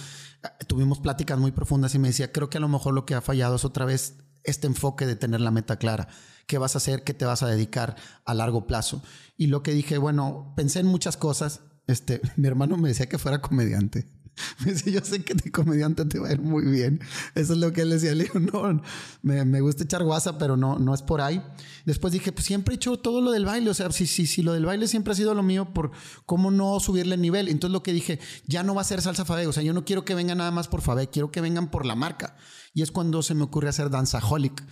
Tuvimos 0.68 1.00
pláticas 1.00 1.40
muy 1.40 1.52
profundas 1.52 1.96
y 1.96 2.00
me 2.00 2.10
decía, 2.10 2.32
creo 2.32 2.50
que 2.50 2.58
a 2.58 2.62
lo 2.62 2.68
mejor 2.68 2.94
lo 2.94 3.06
que 3.06 3.16
ha 3.16 3.22
fallado 3.22 3.56
es 3.56 3.66
otra 3.66 3.86
vez 3.86 4.18
este 4.46 4.68
enfoque 4.68 5.06
de 5.06 5.16
tener 5.16 5.42
la 5.42 5.52
meta 5.52 5.78
clara. 5.78 6.08
¿Qué 6.48 6.58
vas 6.58 6.76
a 6.76 6.78
hacer? 6.78 7.04
¿Qué 7.04 7.14
te 7.14 7.26
vas 7.26 7.44
a 7.44 7.48
dedicar 7.48 7.96
a 8.26 8.34
largo 8.34 8.68
plazo? 8.68 9.02
Y 9.38 9.48
lo 9.48 9.64
que 9.64 9.74
dije, 9.74 9.98
bueno, 9.98 10.54
pensé 10.56 10.80
en 10.80 10.88
muchas 10.88 11.18
cosas. 11.18 11.62
Este, 11.88 12.22
mi 12.36 12.48
hermano 12.48 12.78
me 12.78 12.90
decía 12.90 13.10
que 13.10 13.18
fuera 13.18 13.42
comediante. 13.42 14.14
Me 14.65 14.74
dice, 14.74 14.91
yo 14.91 15.02
sé 15.02 15.24
que 15.24 15.34
de 15.34 15.52
comediante 15.52 16.06
te 16.06 16.19
va 16.19 16.30
a 16.30 16.34
ir 16.34 16.41
muy 16.41 16.63
bien. 16.65 17.00
Eso 17.36 17.54
es 17.54 17.60
lo 17.60 17.71
que 17.74 17.82
él 17.82 17.89
decía. 17.89 18.13
Le 18.13 18.26
digo, 18.26 18.39
no, 18.39 18.82
me, 19.21 19.45
me, 19.45 19.62
gusta 19.62 19.84
echar 19.84 20.04
guasa, 20.04 20.38
pero 20.38 20.58
no, 20.58 20.78
no 20.78 20.93
es 20.93 21.02
por 21.02 21.21
ahí. 21.21 21.41
Después 21.86 22.13
dije, 22.13 22.32
pues 22.32 22.45
siempre 22.45 22.74
he 22.74 22.76
hecho 22.76 22.98
todo 22.98 23.21
lo 23.21 23.32
del 23.32 23.45
baile. 23.45 23.69
O 23.69 23.74
sea, 23.74 23.91
si, 23.91 24.08
si, 24.08 24.28
si 24.28 24.43
lo 24.43 24.54
del 24.54 24.65
baile 24.65 24.88
siempre 24.88 25.13
ha 25.13 25.15
sido 25.15 25.34
lo 25.34 25.43
mío, 25.43 25.74
por 25.74 25.91
cómo 26.26 26.52
no 26.52 26.80
subirle 26.80 27.15
el 27.15 27.21
nivel. 27.21 27.48
Entonces 27.48 27.74
lo 27.74 27.84
que 27.84 27.93
dije, 27.93 28.19
ya 28.48 28.63
no 28.63 28.76
va 28.76 28.82
a 28.82 28.86
ser 28.86 29.02
salsa 29.02 29.26
Fabe. 29.26 29.48
O 29.48 29.54
sea, 29.54 29.63
yo 29.63 29.74
no 29.74 29.86
quiero 29.86 30.06
que 30.06 30.15
vengan 30.15 30.38
nada 30.39 30.52
más 30.52 30.67
por 30.67 30.82
Fabe, 30.82 31.10
quiero 31.10 31.32
que 31.32 31.41
vengan 31.41 31.69
por 31.69 31.86
la 31.86 31.95
marca. 31.95 32.36
Y 32.74 32.82
es 32.82 32.91
cuando 32.91 33.24
se 33.24 33.36
me 33.36 33.43
ocurre 33.43 33.69
hacer 33.69 33.89
Danzaholic. 33.89 34.63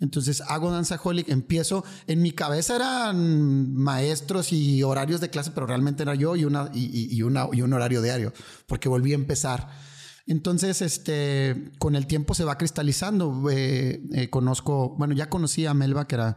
Entonces 0.00 0.40
hago 0.48 0.70
Danzaholic, 0.72 1.28
empiezo, 1.28 1.84
en 2.06 2.22
mi 2.22 2.32
cabeza 2.32 2.76
eran 2.76 3.74
maestros 3.74 4.52
y 4.52 4.82
horarios 4.82 5.20
de 5.20 5.28
clase, 5.28 5.50
pero 5.54 5.66
realmente 5.66 6.02
era 6.02 6.14
yo 6.14 6.36
y, 6.36 6.44
una, 6.44 6.70
y, 6.72 7.22
una, 7.22 7.48
y 7.52 7.60
un 7.60 7.72
horario 7.72 8.00
diario, 8.00 8.32
porque 8.66 8.88
volví 8.88 9.12
a 9.12 9.16
empezar. 9.16 9.68
Entonces, 10.26 10.80
este, 10.80 11.72
con 11.78 11.96
el 11.96 12.06
tiempo 12.06 12.34
se 12.34 12.44
va 12.44 12.56
cristalizando. 12.56 13.50
Eh, 13.50 14.00
eh, 14.12 14.30
conozco, 14.30 14.94
bueno, 14.96 15.14
ya 15.14 15.28
conocí 15.28 15.66
a 15.66 15.74
Melba, 15.74 16.06
que 16.06 16.14
era 16.14 16.36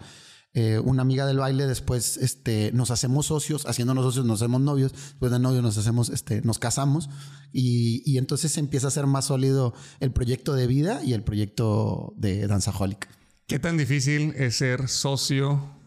eh, 0.54 0.80
una 0.80 1.04
amiga 1.04 1.26
del 1.26 1.38
baile. 1.38 1.67
Después, 1.67 2.17
este, 2.17 2.71
nos 2.73 2.91
hacemos 2.91 3.28
socios, 3.28 3.65
haciéndonos 3.65 4.04
socios, 4.04 4.26
nos 4.26 4.41
hacemos 4.41 4.62
novios. 4.62 4.93
Después 4.93 5.32
de 5.32 5.39
novios 5.39 5.62
nos 5.62 5.78
hacemos, 5.78 6.10
este, 6.10 6.41
nos 6.41 6.60
casamos 6.60 7.10
y, 7.52 8.02
y 8.06 8.17
entonces 8.17 8.58
empieza 8.58 8.88
a 8.88 8.91
ser 8.91 9.06
más 9.06 9.26
sólido 9.26 9.73
el 9.99 10.12
proyecto 10.12 10.54
de 10.54 10.65
vida 10.65 11.04
y 11.04 11.13
el 11.13 11.23
proyecto 11.23 12.13
de 12.17 12.47
Danzaholic. 12.47 13.23
¿Qué 13.54 13.60
tan 13.60 13.78
difícil 13.78 14.34
es 14.36 14.56
ser 14.56 14.89
socio 14.89 15.78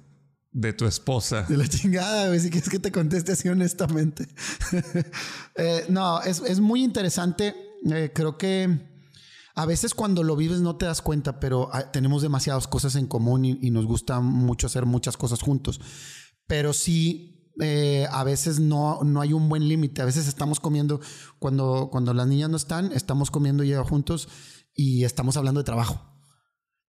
de 0.53 0.73
tu 0.73 0.87
esposa? 0.87 1.43
De 1.49 1.57
la 1.57 1.67
chingada, 1.67 2.29
güey. 2.29 2.39
Si 2.39 2.49
quieres 2.49 2.69
que 2.69 2.79
te 2.79 2.93
conteste 2.93 3.33
así 3.33 3.49
honestamente. 3.49 4.29
Eh, 5.57 5.85
no, 5.89 6.23
es, 6.23 6.61
muy 6.61 6.85
interesante. 6.85 7.57
Eh, 7.91 8.13
creo 8.15 8.39
que 8.39 8.69
a 9.57 9.67
veces 9.67 9.95
cuando 9.95 10.23
lo 10.23 10.37
vives 10.37 10.61
no 10.61 10.77
te 10.77 10.87
das 10.87 11.03
cuenta, 11.03 11.41
pero 11.41 11.69
tenemos 11.93 12.23
demasiadas 12.23 12.69
cosas 12.69 12.95
en 12.95 13.09
común 13.09 13.45
y, 13.45 13.71
nos 13.73 13.85
gusta 13.85 14.21
mucho 14.21 14.69
hacer 14.69 14.87
muchas 14.87 15.17
cosas 15.17 15.43
juntos. 15.43 15.81
Pero 16.47 16.73
sí, 16.73 17.51
eh, 17.61 18.07
a 18.13 18.23
veces 18.23 18.61
no, 18.61 19.03
no 19.03 19.21
hay 19.21 19.33
un 19.33 19.49
buen 19.49 19.67
límite. 19.67 20.03
A 20.03 20.05
veces 20.05 20.29
estamos 20.29 20.61
comiendo, 20.61 21.01
cuando, 21.41 21.89
cuando 21.91 22.15
las 22.15 22.29
niñas 22.29 22.49
no 22.49 22.59
están, 22.59 22.93
estamos 22.93 23.33
comiendo 23.33 23.65
ya 23.65 23.83
juntos 23.83 24.29
y 24.73 25.03
estamos 25.03 25.37
hablando 25.37 25.59
de 25.59 25.65
trabajo 25.65 26.16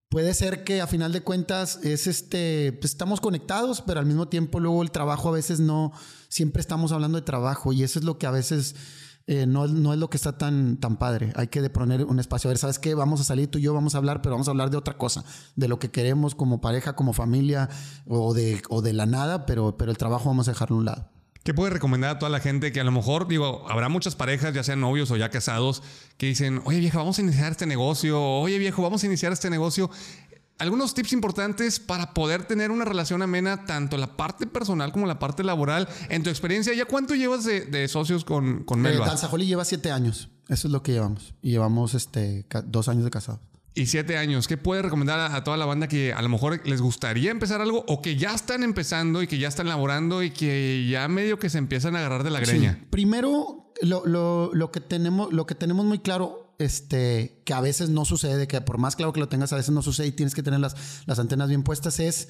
puede 0.09 0.33
ser 0.33 0.63
que 0.63 0.81
a 0.81 0.87
final 0.87 1.11
de 1.11 1.21
cuentas 1.21 1.79
es 1.83 2.07
este, 2.07 2.73
pues 2.79 2.91
estamos 2.91 3.21
conectados, 3.21 3.81
pero 3.81 3.99
al 3.99 4.05
mismo 4.05 4.27
tiempo 4.27 4.59
luego 4.59 4.81
el 4.83 4.91
trabajo 4.91 5.29
a 5.29 5.33
veces 5.33 5.59
no, 5.59 5.91
siempre 6.29 6.61
estamos 6.61 6.91
hablando 6.91 7.17
de 7.17 7.23
trabajo 7.23 7.73
y 7.73 7.83
eso 7.83 7.99
es 7.99 8.05
lo 8.05 8.17
que 8.17 8.27
a 8.27 8.31
veces 8.31 8.75
eh, 9.27 9.45
no, 9.45 9.67
no, 9.67 9.91
es 9.91 9.99
lo 9.99 10.09
que 10.09 10.15
está 10.15 10.37
tan, 10.37 10.77
tan 10.77 10.97
padre. 10.97 11.33
Hay 11.35 11.47
que 11.47 11.69
poner 11.69 12.05
un 12.05 12.19
espacio. 12.19 12.47
A 12.47 12.51
ver, 12.51 12.57
¿sabes 12.57 12.79
qué? 12.79 12.95
Vamos 12.95 13.19
a 13.19 13.25
salir 13.25 13.51
tú 13.51 13.59
y 13.59 13.63
yo, 13.63 13.73
vamos 13.73 13.93
a 13.93 13.97
hablar, 13.97 14.21
pero 14.21 14.35
vamos 14.35 14.47
a 14.47 14.51
hablar 14.51 14.69
de 14.69 14.77
otra 14.77 14.97
cosa, 14.97 15.25
de 15.55 15.67
lo 15.67 15.79
que 15.79 15.91
queremos 15.91 16.33
como 16.33 16.61
pareja, 16.61 16.95
como 16.95 17.11
familia 17.11 17.69
o 18.07 18.33
de, 18.33 18.61
o 18.69 18.81
de 18.81 18.93
la 18.93 19.05
nada, 19.05 19.45
pero, 19.45 19.75
pero 19.77 19.91
el 19.91 19.97
trabajo 19.97 20.29
vamos 20.29 20.47
a 20.47 20.51
dejarlo 20.51 20.77
a 20.77 20.79
un 20.79 20.85
lado. 20.85 21.16
¿Qué 21.47 21.53
puede 21.53 21.69
recomendar 21.69 22.09
a 22.09 22.19
toda 22.19 22.29
la 22.29 22.41
gente 22.41 22.73
que 22.73 22.81
a 22.81 22.83
lo 22.83 22.91
mejor, 22.91 23.25
digo, 23.25 23.65
habrá 23.69 23.87
muchas 23.87 24.15
parejas, 24.15 24.53
ya 24.53 24.65
sean 24.65 24.81
novios 24.81 25.11
o 25.11 25.15
ya 25.15 25.29
casados, 25.29 25.81
que 26.17 26.25
dicen, 26.25 26.59
oye 26.65 26.77
vieja, 26.79 26.97
vamos 26.97 27.19
a 27.19 27.21
iniciar 27.21 27.53
este 27.53 27.65
negocio, 27.65 28.21
oye 28.21 28.57
viejo, 28.57 28.81
vamos 28.81 29.01
a 29.01 29.05
iniciar 29.05 29.31
este 29.31 29.49
negocio? 29.49 29.89
Algunos 30.57 30.93
tips 30.93 31.13
importantes 31.13 31.79
para 31.79 32.13
poder 32.13 32.43
tener 32.43 32.69
una 32.69 32.83
relación 32.83 33.21
amena, 33.21 33.63
tanto 33.63 33.95
la 33.95 34.17
parte 34.17 34.45
personal 34.45 34.91
como 34.91 35.05
la 35.05 35.19
parte 35.19 35.41
laboral. 35.41 35.87
En 36.09 36.21
tu 36.21 36.29
experiencia, 36.29 36.73
¿ya 36.73 36.83
cuánto 36.83 37.15
llevas 37.15 37.45
de, 37.45 37.87
socios 37.87 38.25
con, 38.25 38.65
con 38.65 38.81
Melba? 38.81 39.07
Eh, 39.07 39.45
lleva 39.45 39.63
siete 39.63 39.89
años. 39.89 40.27
Eso 40.49 40.67
es 40.67 40.73
lo 40.73 40.83
que 40.83 40.91
llevamos. 40.91 41.33
Y 41.41 41.51
llevamos 41.51 41.93
este, 41.93 42.45
dos 42.65 42.89
años 42.89 43.05
de 43.05 43.09
casados. 43.09 43.39
Y 43.77 43.85
siete 43.85 44.17
años. 44.17 44.47
¿Qué 44.47 44.57
puede 44.57 44.81
recomendar 44.81 45.31
a, 45.31 45.43
toda 45.43 45.55
la 45.55 45.65
banda 45.65 45.87
que 45.87 46.11
a 46.11 46.21
lo 46.23 46.29
mejor 46.29 46.65
les 46.65 46.81
gustaría 46.81 47.29
empezar 47.29 47.61
algo 47.61 47.85
o 47.87 48.01
que 48.01 48.15
ya 48.15 48.33
están 48.33 48.63
empezando 48.63 49.21
y 49.21 49.27
que 49.27 49.37
ya 49.37 49.47
están 49.47 49.67
laborando 49.67 50.23
y 50.23 50.31
que 50.31 50.87
ya 50.89 51.07
medio 51.07 51.37
que 51.37 51.49
se 51.49 51.59
empiezan 51.59 51.95
a 51.95 51.99
agarrar 51.99 52.23
de 52.23 52.31
la 52.31 52.39
greña? 52.39 52.83
Primero, 52.89 53.73
lo, 53.81 54.71
que 54.71 54.81
tenemos, 54.81 55.31
lo 55.31 55.45
que 55.45 55.53
tenemos 55.53 55.85
muy 55.85 55.99
claro, 55.99 56.55
este, 56.57 57.43
que 57.45 57.53
a 57.53 57.61
veces 57.61 57.89
no 57.89 58.03
sucede, 58.03 58.47
que 58.47 58.59
por 58.61 58.79
más 58.79 58.95
claro 58.95 59.13
que 59.13 59.19
lo 59.19 59.29
tengas, 59.29 59.53
a 59.53 59.57
veces 59.57 59.71
no 59.71 59.83
sucede 59.83 60.07
y 60.07 60.11
tienes 60.11 60.33
que 60.33 60.41
tener 60.41 60.59
las, 60.59 61.03
las 61.05 61.19
antenas 61.19 61.49
bien 61.49 61.61
puestas, 61.61 61.99
es 61.99 62.29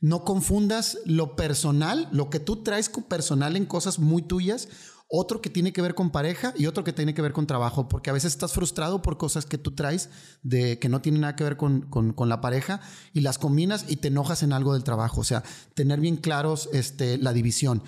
no 0.00 0.24
confundas 0.24 0.98
lo 1.04 1.36
personal, 1.36 2.08
lo 2.12 2.30
que 2.30 2.40
tú 2.40 2.62
traes 2.62 2.88
personal 2.88 3.56
en 3.56 3.66
cosas 3.66 3.98
muy 3.98 4.22
tuyas 4.22 4.68
otro 5.08 5.40
que 5.40 5.50
tiene 5.50 5.72
que 5.72 5.82
ver 5.82 5.94
con 5.94 6.10
pareja 6.10 6.52
y 6.56 6.66
otro 6.66 6.82
que 6.82 6.92
tiene 6.92 7.14
que 7.14 7.22
ver 7.22 7.32
con 7.32 7.46
trabajo, 7.46 7.88
porque 7.88 8.10
a 8.10 8.12
veces 8.12 8.32
estás 8.32 8.52
frustrado 8.52 9.02
por 9.02 9.18
cosas 9.18 9.46
que 9.46 9.58
tú 9.58 9.74
traes 9.74 10.10
de 10.42 10.78
que 10.78 10.88
no 10.88 11.00
tienen 11.00 11.20
nada 11.20 11.36
que 11.36 11.44
ver 11.44 11.56
con, 11.56 12.14
la 12.28 12.40
pareja 12.40 12.80
y 13.12 13.20
las 13.20 13.38
combinas 13.38 13.84
y 13.88 13.96
te 13.96 14.08
enojas 14.08 14.42
en 14.42 14.52
algo 14.52 14.74
del 14.74 14.84
trabajo. 14.84 15.20
O 15.20 15.24
sea, 15.24 15.44
tener 15.74 16.00
bien 16.00 16.16
claros 16.16 16.68
este, 16.72 17.18
la 17.18 17.32
división 17.32 17.82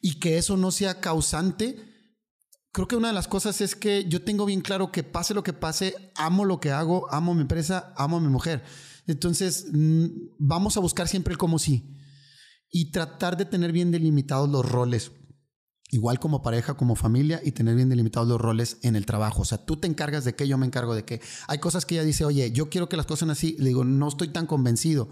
y 0.00 0.20
que 0.20 0.38
eso 0.38 0.56
no 0.56 0.70
sea 0.70 1.00
causante. 1.00 1.76
Creo 2.72 2.86
que 2.86 2.96
una 2.96 3.08
de 3.08 3.14
las 3.14 3.26
cosas 3.26 3.60
es 3.60 3.74
que 3.74 4.04
yo 4.04 4.22
tengo 4.22 4.46
bien 4.46 4.60
claro 4.60 4.92
que 4.92 5.02
pase 5.02 5.34
lo 5.34 5.42
que 5.42 5.52
pase, 5.52 6.12
amo 6.14 6.44
lo 6.44 6.60
que 6.60 6.70
hago, 6.70 7.12
amo 7.12 7.34
mi 7.34 7.42
empresa, 7.42 7.92
amo 7.96 8.18
a 8.18 8.20
mi 8.20 8.28
mujer. 8.28 8.62
Entonces, 9.08 9.66
mm, 9.72 10.06
vamos 10.38 10.76
a 10.76 10.80
buscar 10.80 11.08
siempre 11.08 11.32
el 11.32 11.38
como 11.38 11.58
sí 11.58 11.96
y 12.70 12.92
tratar 12.92 13.36
de 13.36 13.44
tener 13.44 13.72
bien 13.72 13.90
delimitados 13.90 14.48
los 14.48 14.64
roles 14.64 15.10
igual 15.90 16.18
como 16.18 16.42
pareja, 16.42 16.74
como 16.74 16.96
familia 16.96 17.40
y 17.44 17.52
tener 17.52 17.74
bien 17.74 17.88
delimitados 17.88 18.28
los 18.28 18.40
roles 18.40 18.78
en 18.82 18.96
el 18.96 19.06
trabajo. 19.06 19.42
O 19.42 19.44
sea, 19.44 19.58
tú 19.58 19.76
te 19.76 19.86
encargas 19.86 20.24
de 20.24 20.34
qué, 20.34 20.46
yo 20.46 20.58
me 20.58 20.66
encargo 20.66 20.94
de 20.94 21.04
qué. 21.04 21.20
Hay 21.48 21.58
cosas 21.58 21.84
que 21.84 21.96
ella 21.96 22.04
dice, 22.04 22.24
oye, 22.24 22.52
yo 22.52 22.70
quiero 22.70 22.88
que 22.88 22.96
las 22.96 23.06
cosas 23.06 23.20
sean 23.20 23.30
así. 23.30 23.56
Le 23.58 23.66
digo, 23.66 23.84
no 23.84 24.08
estoy 24.08 24.28
tan 24.28 24.46
convencido. 24.46 25.08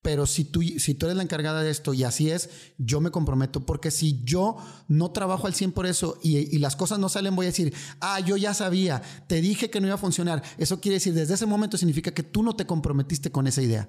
Pero 0.00 0.26
si 0.26 0.44
tú, 0.44 0.62
si 0.62 0.94
tú 0.94 1.06
eres 1.06 1.16
la 1.16 1.24
encargada 1.24 1.62
de 1.62 1.70
esto 1.70 1.92
y 1.92 2.04
así 2.04 2.30
es, 2.30 2.50
yo 2.78 3.00
me 3.00 3.10
comprometo. 3.10 3.66
Porque 3.66 3.90
si 3.90 4.22
yo 4.24 4.56
no 4.86 5.10
trabajo 5.10 5.46
al 5.46 5.54
100 5.54 5.72
por 5.72 5.86
eso 5.86 6.18
y, 6.22 6.36
y 6.54 6.58
las 6.58 6.76
cosas 6.76 6.98
no 6.98 7.08
salen, 7.08 7.34
voy 7.34 7.46
a 7.46 7.50
decir, 7.50 7.74
ah, 8.00 8.20
yo 8.20 8.36
ya 8.36 8.54
sabía, 8.54 9.02
te 9.26 9.40
dije 9.40 9.70
que 9.70 9.80
no 9.80 9.88
iba 9.88 9.94
a 9.94 9.98
funcionar. 9.98 10.42
Eso 10.56 10.80
quiere 10.80 10.94
decir, 10.94 11.14
desde 11.14 11.34
ese 11.34 11.46
momento 11.46 11.76
significa 11.76 12.12
que 12.12 12.22
tú 12.22 12.42
no 12.42 12.54
te 12.54 12.66
comprometiste 12.66 13.32
con 13.32 13.46
esa 13.46 13.60
idea. 13.60 13.88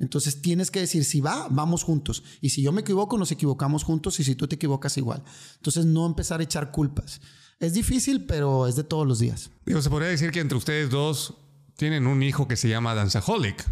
Entonces 0.00 0.40
tienes 0.40 0.70
que 0.70 0.80
decir, 0.80 1.04
si 1.04 1.20
va, 1.20 1.46
vamos 1.50 1.84
juntos. 1.84 2.24
Y 2.40 2.50
si 2.50 2.62
yo 2.62 2.72
me 2.72 2.80
equivoco, 2.80 3.18
nos 3.18 3.30
equivocamos 3.30 3.84
juntos. 3.84 4.18
Y 4.18 4.24
si 4.24 4.34
tú 4.34 4.48
te 4.48 4.56
equivocas, 4.56 4.96
igual. 4.96 5.22
Entonces 5.56 5.84
no 5.84 6.06
empezar 6.06 6.40
a 6.40 6.42
echar 6.42 6.70
culpas. 6.72 7.20
Es 7.60 7.74
difícil, 7.74 8.24
pero 8.24 8.66
es 8.66 8.76
de 8.76 8.84
todos 8.84 9.06
los 9.06 9.18
días. 9.18 9.50
Digo, 9.66 9.82
se 9.82 9.90
podría 9.90 10.08
decir 10.08 10.30
que 10.30 10.40
entre 10.40 10.56
ustedes 10.56 10.88
dos 10.88 11.34
tienen 11.76 12.06
un 12.06 12.22
hijo 12.22 12.48
que 12.48 12.56
se 12.56 12.68
llama 12.68 12.94
Danzaholic. 12.94 13.64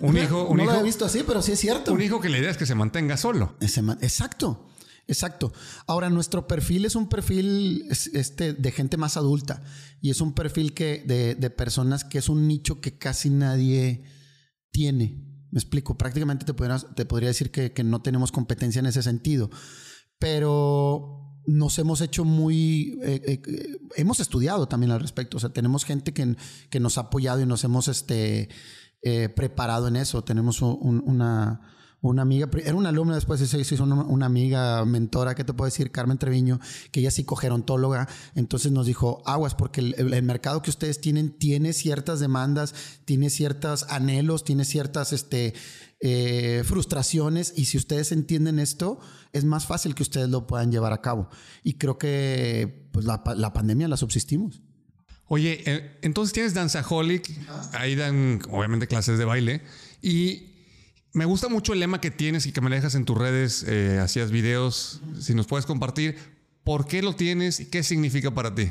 Un 0.00 0.16
hijo, 0.16 0.46
un 0.46 0.58
no 0.58 0.62
hijo, 0.62 0.72
lo 0.72 0.80
he 0.80 0.82
visto 0.84 1.04
así, 1.04 1.24
pero 1.26 1.42
sí 1.42 1.50
es 1.50 1.58
cierto. 1.58 1.92
Un 1.92 2.00
hijo 2.00 2.20
que 2.20 2.28
la 2.28 2.38
idea 2.38 2.50
es 2.50 2.56
que 2.56 2.66
se 2.66 2.76
mantenga 2.76 3.16
solo. 3.16 3.56
Exacto. 3.60 4.68
Exacto. 5.08 5.52
Ahora, 5.88 6.08
nuestro 6.10 6.46
perfil 6.46 6.84
es 6.84 6.94
un 6.94 7.08
perfil 7.08 7.84
este, 7.90 8.52
de 8.52 8.72
gente 8.72 8.96
más 8.96 9.16
adulta 9.16 9.62
y 10.00 10.10
es 10.10 10.20
un 10.20 10.32
perfil 10.34 10.74
que, 10.74 11.02
de, 11.06 11.34
de 11.34 11.50
personas 11.50 12.04
que 12.04 12.18
es 12.18 12.28
un 12.28 12.46
nicho 12.46 12.80
que 12.80 12.98
casi 12.98 13.30
nadie 13.30 14.04
tiene. 14.70 15.25
Me 15.50 15.58
explico, 15.58 15.96
prácticamente 15.96 16.44
te, 16.44 16.52
te 16.94 17.04
podría 17.06 17.28
decir 17.28 17.50
que, 17.50 17.72
no 17.84 18.02
tenemos 18.02 18.32
competencia 18.32 18.80
en 18.80 18.86
ese 18.86 19.02
sentido, 19.02 19.50
pero 20.18 21.22
nos 21.46 21.78
hemos 21.78 22.00
hecho 22.00 22.24
muy, 22.24 22.98
eh, 23.02 23.20
eh, 23.24 23.78
hemos 23.96 24.20
estudiado 24.20 24.66
también 24.66 24.90
al 24.92 25.00
respecto, 25.00 25.36
o 25.36 25.40
sea, 25.40 25.50
tenemos 25.50 25.84
gente 25.84 26.12
que, 26.12 26.36
que 26.70 26.80
nos 26.80 26.98
ha 26.98 27.02
apoyado 27.02 27.40
y 27.40 27.46
nos 27.46 27.62
hemos 27.64 27.88
este, 27.88 28.48
eh, 29.02 29.28
preparado 29.28 29.88
en 29.88 29.96
eso, 29.96 30.24
tenemos 30.24 30.62
una 30.62 31.75
una 32.08 32.22
amiga, 32.22 32.48
era 32.64 32.74
una 32.74 32.90
alumna, 32.90 33.14
después 33.14 33.40
hizo 33.40 33.84
una, 33.84 34.26
amiga 34.26 34.84
mentora, 34.84 35.34
¿qué 35.34 35.44
te 35.44 35.52
puedo 35.52 35.66
decir? 35.66 35.90
Carmen 35.90 36.18
Treviño, 36.18 36.60
que 36.90 37.00
ella 37.00 37.08
es 37.08 37.14
psicogerontóloga, 37.14 38.08
entonces 38.34 38.72
nos 38.72 38.86
dijo, 38.86 39.22
aguas, 39.26 39.54
porque 39.54 39.80
el, 39.80 40.22
mercado 40.22 40.62
que 40.62 40.70
ustedes 40.70 41.00
tienen 41.00 41.30
tiene 41.30 41.72
ciertas 41.72 42.20
demandas, 42.20 42.74
tiene 43.04 43.30
ciertos 43.30 43.86
anhelos, 43.88 44.44
tiene 44.44 44.64
ciertas 44.64 45.12
este, 45.12 45.54
eh, 46.00 46.62
frustraciones, 46.64 47.52
y 47.56 47.66
si 47.66 47.76
ustedes 47.78 48.12
entienden 48.12 48.58
esto, 48.58 48.98
es 49.32 49.44
más 49.44 49.66
fácil 49.66 49.94
que 49.94 50.02
ustedes 50.02 50.28
lo 50.28 50.46
puedan 50.46 50.72
llevar 50.72 50.92
a 50.92 51.00
cabo. 51.00 51.28
Y 51.62 51.74
creo 51.74 51.98
que 51.98 52.88
pues, 52.92 53.04
la, 53.04 53.22
la 53.36 53.52
pandemia 53.52 53.88
la 53.88 53.96
subsistimos. 53.96 54.62
Oye, 55.28 55.62
eh, 55.66 55.98
entonces 56.02 56.32
tienes 56.32 56.54
Danzaholic, 56.54 57.30
ahí 57.72 57.96
dan 57.96 58.40
obviamente 58.50 58.86
clases 58.86 59.18
de 59.18 59.24
baile, 59.24 59.62
y 60.00 60.55
me 61.16 61.24
gusta 61.24 61.48
mucho 61.48 61.72
el 61.72 61.80
lema 61.80 61.98
que 61.98 62.10
tienes 62.10 62.44
y 62.44 62.52
que 62.52 62.60
me 62.60 62.68
dejas 62.68 62.94
en 62.94 63.06
tus 63.06 63.16
redes, 63.16 63.64
eh, 63.66 63.98
hacías 64.02 64.30
videos, 64.30 65.00
si 65.18 65.32
nos 65.32 65.46
puedes 65.46 65.64
compartir, 65.64 66.18
¿por 66.62 66.86
qué 66.86 67.00
lo 67.00 67.16
tienes 67.16 67.58
y 67.58 67.70
qué 67.70 67.82
significa 67.82 68.32
para 68.32 68.54
ti? 68.54 68.70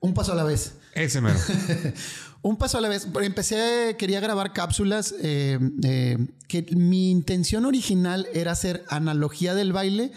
Un 0.00 0.12
paso 0.12 0.32
a 0.32 0.34
la 0.34 0.42
vez. 0.42 0.74
Ese 0.94 1.20
mero. 1.20 1.38
Un 2.42 2.56
paso 2.56 2.78
a 2.78 2.80
la 2.80 2.88
vez. 2.88 3.06
Empecé, 3.22 3.94
quería 3.98 4.18
grabar 4.18 4.52
cápsulas, 4.52 5.14
eh, 5.22 5.60
eh, 5.84 6.18
que 6.48 6.66
mi 6.72 7.12
intención 7.12 7.64
original 7.64 8.26
era 8.34 8.50
hacer 8.50 8.84
analogía 8.88 9.54
del 9.54 9.72
baile 9.72 10.10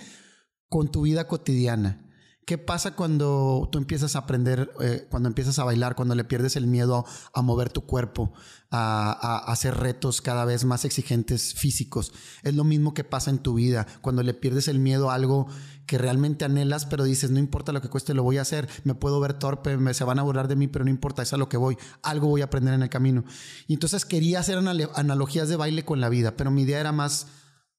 con 0.70 0.90
tu 0.90 1.04
vida 1.04 1.28
cotidiana. 1.28 2.02
¿Qué 2.50 2.58
pasa 2.58 2.96
cuando 2.96 3.70
tú 3.72 3.78
empiezas 3.78 4.16
a 4.16 4.20
aprender, 4.22 4.72
eh, 4.82 5.06
cuando 5.12 5.30
empiezas 5.30 5.60
a 5.60 5.64
bailar, 5.66 5.96
cuando 5.96 6.16
le 6.16 6.24
pierdes 6.24 6.56
el 6.56 6.66
miedo 6.66 7.06
a 7.32 7.44
mover 7.44 7.70
tu 7.70 7.86
cuerpo, 7.86 8.34
a, 8.72 9.44
hacer 9.52 9.78
retos 9.78 10.20
cada 10.20 10.46
vez 10.46 10.66
más 10.66 10.84
exigentes 10.84 11.54
físicos? 11.54 12.12
Es 12.42 12.56
lo 12.56 12.64
mismo 12.64 12.96
que 12.96 13.04
pasa 13.04 13.30
en 13.30 13.38
tu 13.38 13.54
vida, 13.54 13.86
cuando 14.02 14.24
le 14.24 14.34
pierdes 14.34 14.68
el 14.68 14.80
miedo 14.80 15.12
a 15.12 15.14
algo 15.14 15.46
que 15.86 16.00
realmente 16.00 16.44
anhelas, 16.44 16.88
pero 16.88 17.04
dices, 17.04 17.30
no 17.30 17.38
importa 17.38 17.72
lo 17.72 17.84
que 17.84 17.90
cueste, 17.90 18.16
lo 18.16 18.24
voy 18.24 18.40
a 18.40 18.42
hacer, 18.42 18.68
me 18.84 18.96
puedo 18.96 19.20
ver 19.20 19.34
torpe, 19.34 19.78
me, 19.78 19.94
se 19.94 20.04
van 20.04 20.18
a 20.18 20.24
burlar 20.24 20.48
de 20.48 20.56
mí, 20.56 20.66
pero 20.68 20.86
no 20.86 20.90
importa, 20.90 21.22
es 21.22 21.32
a 21.34 21.38
lo 21.38 21.50
que 21.50 21.58
voy, 21.58 21.78
algo 22.02 22.30
voy 22.30 22.42
a 22.42 22.46
aprender 22.46 22.74
en 22.74 22.82
el 22.82 22.90
camino. 22.90 23.26
Y 23.68 23.76
entonces 23.76 24.06
quería 24.06 24.40
hacer 24.40 24.58
analogías 24.58 25.50
de 25.50 25.56
baile 25.56 25.86
con 25.86 26.02
la 26.02 26.10
vida, 26.10 26.36
pero 26.36 26.50
mi 26.50 26.64
idea 26.64 26.80
era 26.80 26.94
más 26.94 27.28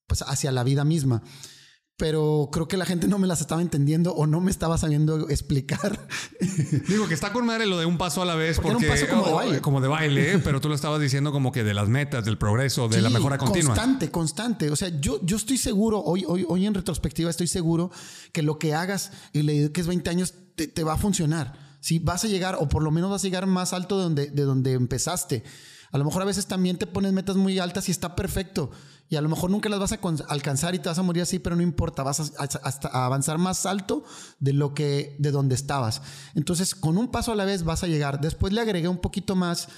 pues, 0.07 0.23
hacia 0.23 0.53
la 0.53 0.63
vida 0.63 0.85
misma 0.85 1.25
pero 2.01 2.49
creo 2.51 2.67
que 2.67 2.79
la 2.79 2.87
gente 2.87 3.09
no 3.09 3.19
me 3.19 3.27
las 3.27 3.43
estaba 3.43 3.61
entendiendo 3.61 4.15
o 4.15 4.27
no 4.27 4.41
me 4.41 4.51
estaba 4.51 4.79
sabiendo 4.79 5.29
explicar. 5.29 6.09
Digo 6.89 7.07
que 7.07 7.13
está 7.13 7.31
con 7.31 7.45
madre 7.45 7.67
lo 7.67 7.79
de 7.79 7.85
un 7.85 7.99
paso 7.99 8.23
a 8.23 8.25
la 8.25 8.37
vez 8.37 8.59
porque, 8.59 8.87
un 8.87 8.91
paso 8.91 9.07
como, 9.07 9.27
de 9.27 9.33
baile. 9.35 9.61
como 9.61 9.81
de 9.83 9.89
baile, 9.89 10.39
pero 10.39 10.63
tú 10.63 10.71
lo 10.71 10.75
estabas 10.75 10.99
diciendo 10.99 11.31
como 11.31 11.53
que 11.53 11.63
de 11.63 11.75
las 11.75 11.91
metas, 11.91 12.25
del 12.25 12.39
progreso, 12.39 12.89
de 12.89 13.03
la 13.03 13.11
mejora 13.11 13.37
continua. 13.37 13.75
Constante, 13.75 14.11
constante. 14.11 14.71
O 14.71 14.77
sea, 14.77 14.89
yo, 14.99 15.21
yo 15.23 15.37
estoy 15.37 15.59
seguro, 15.59 16.01
hoy, 16.01 16.25
hoy, 16.27 16.47
hoy 16.49 16.65
en 16.65 16.73
retrospectiva 16.73 17.29
estoy 17.29 17.49
seguro 17.49 17.91
que 18.33 18.43
lo 18.43 18.59
que 18.59 18.73
hagas 18.73 19.13
y 19.35 19.43
le 19.43 19.71
que 19.71 19.83
es 19.83 19.87
20 19.87 20.09
años 20.09 20.33
te, 20.55 20.83
va 20.83 20.95
a 20.95 20.97
funcionar. 20.97 21.77
Si 21.81 21.99
vas 21.99 22.25
a 22.25 22.29
llegar 22.29 22.57
o 22.61 22.67
por 22.71 22.83
lo 22.83 22.91
menos 22.91 23.11
vas 23.11 23.23
a 23.25 23.27
llegar 23.27 23.47
más 23.47 23.75
alto 23.75 23.99
de 23.99 24.05
donde, 24.05 24.31
de 24.31 24.43
donde 24.45 24.73
empezaste. 24.73 25.45
A 25.93 25.99
lo 25.99 26.05
mejor 26.05 26.23
a 26.23 26.27
veces 26.27 26.47
también 26.47 26.77
te 26.77 26.87
pones 26.87 27.13
metas 27.13 27.37
muy 27.37 27.59
altas 27.59 27.89
y 27.89 27.93
está 27.93 28.15
perfecto. 28.15 28.71
Y 29.09 29.17
a 29.17 29.21
lo 29.21 29.29
mejor 29.29 29.51
nunca 29.51 29.69
las 29.69 29.81
vas 29.81 29.93
a 29.93 29.99
alcanzar 30.29 30.75
y 30.75 30.79
te 30.79 30.89
vas 30.89 30.99
a 30.99 31.03
morir 31.03 31.23
así, 31.23 31.41
pero 31.41 31.57
no 31.57 31.63
importa, 31.63 32.05
vas 32.05 32.33
a, 32.39 33.05
avanzar 33.05 33.39
más 33.39 33.67
alto 33.67 34.05
de 34.39 34.53
lo 34.53 34.73
que, 34.73 35.17
de 35.19 35.33
donde 35.33 35.57
estabas. 35.57 36.01
Entonces, 36.35 36.77
con 36.77 36.97
un 36.97 37.09
paso 37.09 37.33
a 37.33 37.35
la 37.35 37.45
vez 37.45 37.65
vas 37.65 37.83
a 37.83 37.89
llegar. 37.89 38.21
Después 38.21 38.53
le 38.53 38.61
agregué 38.61 38.87
un 38.87 38.99
poquito 38.99 39.35
más 39.35 39.69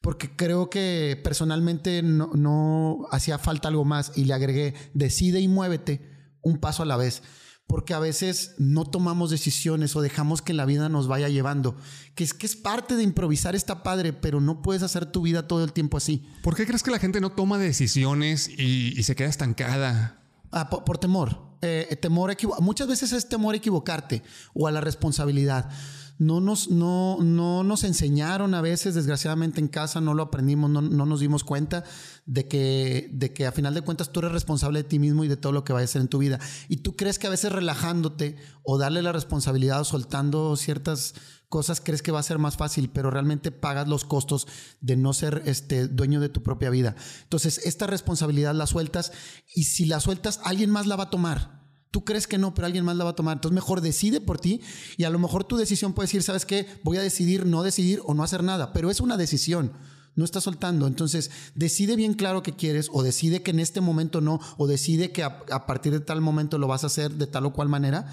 porque 0.00 0.34
creo 0.34 0.68
que 0.68 1.18
personalmente 1.22 2.02
no 2.02 3.06
hacía 3.10 3.38
falta 3.38 3.68
algo 3.68 3.84
más 3.84 4.12
y 4.16 4.24
le 4.24 4.34
agregué 4.34 4.74
decide 4.92 5.40
y 5.40 5.48
muévete 5.48 6.10
un 6.42 6.58
paso 6.58 6.82
a 6.82 6.86
la 6.86 6.98
vez 6.98 7.22
porque 7.66 7.94
a 7.94 7.98
veces 7.98 8.54
no 8.58 8.84
tomamos 8.84 9.30
decisiones 9.30 9.96
o 9.96 10.02
dejamos 10.02 10.42
que 10.42 10.52
la 10.52 10.66
vida 10.66 10.88
nos 10.88 11.08
vaya 11.08 11.28
llevando. 11.28 11.76
Que 12.14 12.24
es 12.24 12.34
que 12.34 12.46
es 12.46 12.56
parte 12.56 12.96
de 12.96 13.02
improvisar 13.02 13.54
está 13.54 13.82
padre, 13.82 14.12
pero 14.12 14.40
no 14.40 14.62
puedes 14.62 14.82
hacer 14.82 15.06
tu 15.06 15.22
vida 15.22 15.48
todo 15.48 15.64
el 15.64 15.72
tiempo 15.72 15.96
así. 15.96 16.22
¿Por 16.42 16.54
qué 16.54 16.66
crees 16.66 16.82
que 16.82 16.90
la 16.90 16.98
gente 16.98 17.20
no 17.20 17.32
toma 17.32 17.58
decisiones 17.58 18.48
y, 18.48 19.02
se 19.02 19.16
queda 19.16 19.28
estancada? 19.28 20.20
Ah, 20.52 20.68
por, 20.70 20.98
temor. 20.98 21.56
Eh, 21.62 21.98
temor 22.00 22.36
Muchas 22.60 22.86
veces 22.86 23.12
es 23.12 23.28
temor 23.28 23.54
a 23.54 23.58
equivocarte 23.58 24.22
o 24.52 24.68
a 24.68 24.70
la 24.70 24.80
responsabilidad 24.80 25.70
no 26.18 26.40
nos, 26.40 26.70
no, 26.70 27.18
no 27.20 27.64
nos 27.64 27.84
enseñaron 27.84 28.54
a 28.54 28.60
veces, 28.60 28.94
desgraciadamente 28.94 29.60
en 29.60 29.68
casa, 29.68 30.00
no 30.00 30.14
lo 30.14 30.22
aprendimos, 30.22 30.70
no, 30.70 30.80
nos 30.80 31.20
dimos 31.20 31.42
cuenta 31.44 31.84
de 32.24 32.46
que, 32.46 33.08
de 33.12 33.32
que 33.32 33.46
a 33.46 33.52
final 33.52 33.74
de 33.74 33.82
cuentas 33.82 34.12
tú 34.12 34.20
eres 34.20 34.32
responsable 34.32 34.82
de 34.82 34.88
ti 34.88 34.98
mismo 34.98 35.24
y 35.24 35.28
de 35.28 35.36
todo 35.36 35.52
lo 35.52 35.64
que 35.64 35.72
vaya 35.72 35.84
a 35.84 35.88
ser 35.88 36.02
en 36.02 36.08
tu 36.08 36.18
vida. 36.18 36.38
Y 36.68 36.78
tú 36.78 36.96
crees 36.96 37.18
que 37.18 37.26
a 37.26 37.30
veces 37.30 37.52
relajándote 37.52 38.36
o 38.62 38.78
darle 38.78 39.02
la 39.02 39.12
responsabilidad 39.12 39.80
o 39.80 39.84
soltando 39.84 40.56
ciertas 40.56 41.14
cosas 41.48 41.80
crees 41.80 42.02
que 42.02 42.10
va 42.10 42.18
a 42.18 42.24
ser 42.24 42.38
más 42.38 42.56
fácil, 42.56 42.90
pero 42.90 43.10
realmente 43.10 43.52
pagas 43.52 43.86
los 43.86 44.04
costos 44.04 44.48
de 44.80 44.96
no 44.96 45.12
ser 45.12 45.42
este 45.46 45.86
dueño 45.86 46.20
de 46.20 46.28
tu 46.28 46.42
propia 46.42 46.70
vida. 46.70 46.96
Entonces, 47.22 47.58
esta 47.64 47.86
responsabilidad 47.86 48.54
la 48.54 48.66
sueltas 48.66 49.12
y 49.54 49.64
si 49.64 49.84
la 49.84 50.00
sueltas, 50.00 50.40
alguien 50.42 50.70
más 50.70 50.86
la 50.86 50.96
va 50.96 51.04
a 51.04 51.10
tomar. 51.10 51.63
Tú 51.94 52.04
crees 52.04 52.26
que 52.26 52.38
no, 52.38 52.54
pero 52.54 52.66
alguien 52.66 52.84
más 52.84 52.96
la 52.96 53.04
va 53.04 53.10
a 53.10 53.14
tomar. 53.14 53.36
Entonces 53.36 53.54
mejor 53.54 53.80
decide 53.80 54.20
por 54.20 54.40
ti 54.40 54.60
y 54.96 55.04
a 55.04 55.10
lo 55.10 55.20
mejor 55.20 55.44
tu 55.44 55.56
decisión 55.56 55.92
puede 55.92 56.08
decir, 56.08 56.24
¿sabes 56.24 56.44
qué? 56.44 56.66
Voy 56.82 56.96
a 56.96 57.02
decidir 57.02 57.46
no 57.46 57.62
decidir 57.62 58.00
o 58.04 58.14
no 58.14 58.24
hacer 58.24 58.42
nada, 58.42 58.72
pero 58.72 58.90
es 58.90 59.00
una 59.00 59.16
decisión. 59.16 59.70
No 60.16 60.24
estás 60.24 60.42
soltando. 60.42 60.88
Entonces, 60.88 61.30
decide 61.54 61.94
bien 61.94 62.14
claro 62.14 62.42
qué 62.42 62.50
quieres 62.50 62.88
o 62.92 63.04
decide 63.04 63.44
que 63.44 63.52
en 63.52 63.60
este 63.60 63.80
momento 63.80 64.20
no 64.20 64.40
o 64.56 64.66
decide 64.66 65.12
que 65.12 65.22
a, 65.22 65.66
partir 65.66 65.92
de 65.92 66.00
tal 66.00 66.20
momento 66.20 66.58
lo 66.58 66.66
vas 66.66 66.82
a 66.82 66.88
hacer 66.88 67.12
de 67.12 67.28
tal 67.28 67.46
o 67.46 67.52
cual 67.52 67.68
manera 67.68 68.12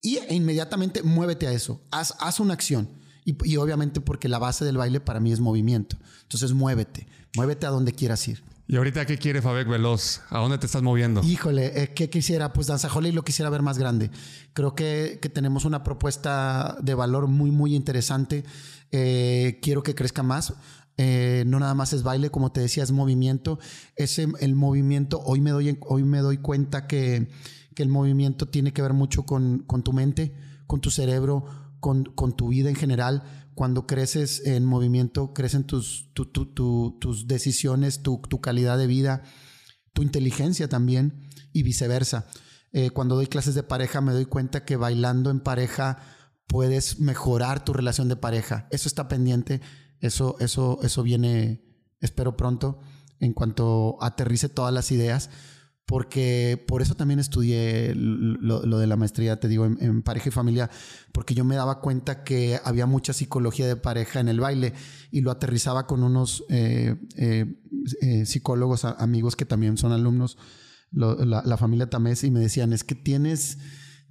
y 0.00 0.18
e 0.18 0.36
inmediatamente 0.36 1.02
muévete 1.02 1.48
a 1.48 1.52
eso. 1.52 1.82
Haz, 1.90 2.14
haz 2.20 2.38
una 2.38 2.54
acción. 2.54 2.88
Y, 3.24 3.34
y, 3.42 3.56
obviamente 3.56 4.00
porque 4.00 4.28
la 4.28 4.38
base 4.38 4.64
del 4.64 4.76
baile 4.76 5.00
para 5.00 5.18
mí 5.18 5.32
es 5.32 5.40
movimiento. 5.40 5.96
Entonces 6.22 6.52
muévete, 6.52 7.08
muévete 7.34 7.66
a 7.66 7.70
donde 7.70 7.92
quieras 7.92 8.28
ir. 8.28 8.40
¿Y 8.70 8.76
ahorita 8.76 9.04
qué 9.04 9.18
quiere 9.18 9.42
Fabek 9.42 9.66
Veloz? 9.66 10.20
¿A 10.30 10.38
dónde 10.38 10.56
te 10.56 10.66
estás 10.66 10.80
moviendo? 10.80 11.22
Híjole, 11.24 11.82
eh, 11.82 11.92
¿qué 11.92 12.08
quisiera? 12.08 12.52
Pues 12.52 12.68
Danza 12.68 12.88
Holly 12.94 13.10
lo 13.10 13.24
quisiera 13.24 13.50
ver 13.50 13.62
más 13.62 13.78
grande. 13.78 14.12
Creo 14.52 14.76
que, 14.76 15.18
que 15.20 15.28
tenemos 15.28 15.64
una 15.64 15.82
propuesta 15.82 16.78
de 16.80 16.94
valor 16.94 17.26
muy, 17.26 17.50
muy 17.50 17.74
interesante. 17.74 18.44
Eh, 18.92 19.58
quiero 19.60 19.82
que 19.82 19.96
crezca 19.96 20.22
más. 20.22 20.54
Eh, 20.98 21.42
no 21.48 21.58
nada 21.58 21.74
más 21.74 21.92
es 21.92 22.04
baile, 22.04 22.30
como 22.30 22.52
te 22.52 22.60
decía, 22.60 22.84
es 22.84 22.92
movimiento. 22.92 23.58
Ese, 23.96 24.28
el 24.38 24.54
movimiento, 24.54 25.20
hoy 25.20 25.40
me 25.40 25.50
doy, 25.50 25.76
hoy 25.80 26.04
me 26.04 26.18
doy 26.20 26.38
cuenta 26.38 26.86
que, 26.86 27.28
que 27.74 27.82
el 27.82 27.88
movimiento 27.88 28.46
tiene 28.46 28.72
que 28.72 28.82
ver 28.82 28.92
mucho 28.92 29.24
con, 29.24 29.64
con 29.66 29.82
tu 29.82 29.92
mente, 29.92 30.32
con 30.68 30.80
tu 30.80 30.92
cerebro, 30.92 31.44
con, 31.80 32.04
con, 32.04 32.36
tu 32.36 32.50
vida 32.50 32.68
en 32.68 32.76
general. 32.76 33.24
Cuando 33.60 33.86
creces 33.86 34.46
en 34.46 34.64
movimiento, 34.64 35.34
crecen 35.34 35.64
tus, 35.64 36.10
tus 36.14 37.26
decisiones, 37.26 38.02
tu, 38.02 38.22
calidad 38.40 38.78
de 38.78 38.86
vida, 38.86 39.22
tu 39.92 40.00
inteligencia 40.00 40.66
también 40.66 41.28
y 41.52 41.62
viceversa. 41.62 42.26
Eh, 42.72 42.88
cuando 42.88 43.16
doy 43.16 43.26
clases 43.26 43.54
de 43.54 43.62
pareja 43.62 44.00
me 44.00 44.14
doy 44.14 44.24
cuenta 44.24 44.64
que 44.64 44.76
bailando 44.76 45.28
en 45.30 45.40
pareja 45.40 45.98
puedes 46.46 47.00
mejorar 47.00 47.62
tu 47.62 47.74
relación 47.74 48.08
de 48.08 48.16
pareja. 48.16 48.66
Eso 48.70 48.88
está 48.88 49.08
pendiente, 49.08 49.60
eso, 50.00 50.36
eso, 50.40 50.78
eso 50.82 51.02
viene, 51.02 51.62
espero 52.00 52.38
pronto, 52.38 52.80
en 53.18 53.34
cuanto 53.34 53.98
aterrice 54.00 54.48
todas 54.48 54.72
las 54.72 54.90
ideas 54.90 55.28
porque 55.90 56.64
por 56.68 56.82
eso 56.82 56.94
también 56.94 57.18
estudié 57.18 57.96
lo, 57.96 58.60
de 58.60 58.86
la 58.86 58.94
maestría, 58.94 59.40
te 59.40 59.48
digo, 59.48 59.66
en, 59.66 60.02
pareja 60.02 60.28
y 60.28 60.30
familia, 60.30 60.70
porque 61.10 61.34
yo 61.34 61.44
me 61.44 61.56
daba 61.56 61.80
cuenta 61.80 62.22
que 62.22 62.60
había 62.62 62.86
mucha 62.86 63.12
psicología 63.12 63.66
de 63.66 63.74
pareja 63.74 64.20
en 64.20 64.28
el 64.28 64.38
baile 64.38 64.72
y 65.10 65.20
lo 65.20 65.32
aterrizaba 65.32 65.88
con 65.88 66.04
unos 66.04 66.44
eh, 66.48 66.94
eh, 67.16 67.56
eh, 68.02 68.24
psicólogos 68.24 68.84
amigos 68.84 69.34
que 69.34 69.46
también 69.46 69.76
son 69.78 69.90
alumnos, 69.90 70.38
la, 70.92 71.56
familia 71.56 71.90
Tamés, 71.90 72.22
y 72.22 72.30
me 72.30 72.38
decían, 72.38 72.72
es 72.72 72.84
que 72.84 72.94
tienes... 72.94 73.58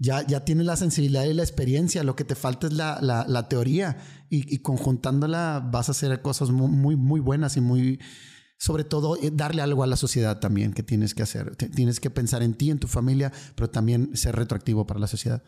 Ya, 0.02 0.26
ya 0.26 0.46
tienes 0.46 0.66
la 0.66 0.78
sensibilidad 0.78 1.26
y 1.26 1.34
la 1.34 1.44
experiencia, 1.44 2.04
lo 2.04 2.16
que 2.16 2.24
te 2.24 2.36
falta 2.36 2.68
es 2.68 2.74
la, 2.74 3.48
teoría 3.50 3.98
y, 4.30 4.58
conjuntándola 4.60 5.66
vas 5.72 5.88
a 5.88 5.92
hacer 5.94 6.22
cosas 6.22 6.52
muy, 6.52 6.98
muy 6.98 7.20
buenas 7.20 7.58
y 7.58 7.62
muy, 7.62 8.00
sobre 8.60 8.84
todo 8.84 9.16
eh, 9.16 9.32
darle 9.34 9.62
algo 9.62 9.84
a 9.84 9.88
la 9.88 9.96
sociedad 9.96 10.40
también 10.40 10.74
que 10.74 10.84
tienes 10.84 11.16
que 11.16 11.24
hacer. 11.24 11.56
Tienes 11.56 12.00
que 12.00 12.10
pensar 12.10 12.44
en 12.44 12.54
ti, 12.54 12.70
en 12.70 12.78
tu 12.78 12.88
familia, 12.88 13.32
pero 13.56 13.70
también 13.70 14.16
ser 14.16 14.36
retroactivo 14.36 14.86
para 14.86 15.00
la 15.00 15.08
sociedad. 15.08 15.42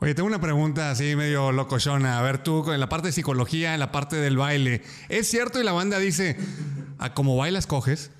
Oye, 0.00 0.14
tengo 0.14 0.26
una 0.26 0.40
pregunta 0.40 0.90
así 0.90 1.14
medio 1.14 1.52
locochona. 1.52 2.18
A 2.18 2.22
ver, 2.22 2.42
tú 2.42 2.72
en 2.72 2.80
la 2.80 2.88
parte 2.88 3.08
de 3.08 3.12
psicología, 3.12 3.74
en 3.74 3.80
la 3.80 3.92
parte 3.92 4.16
del 4.16 4.38
baile, 4.38 4.82
¿es 5.08 5.28
cierto 5.28 5.60
y 5.60 5.64
la 5.64 5.72
banda 5.72 5.98
dice, 5.98 6.36
a 6.98 7.14
cómo 7.14 7.36
bailas 7.36 7.66
coges? 7.66 8.10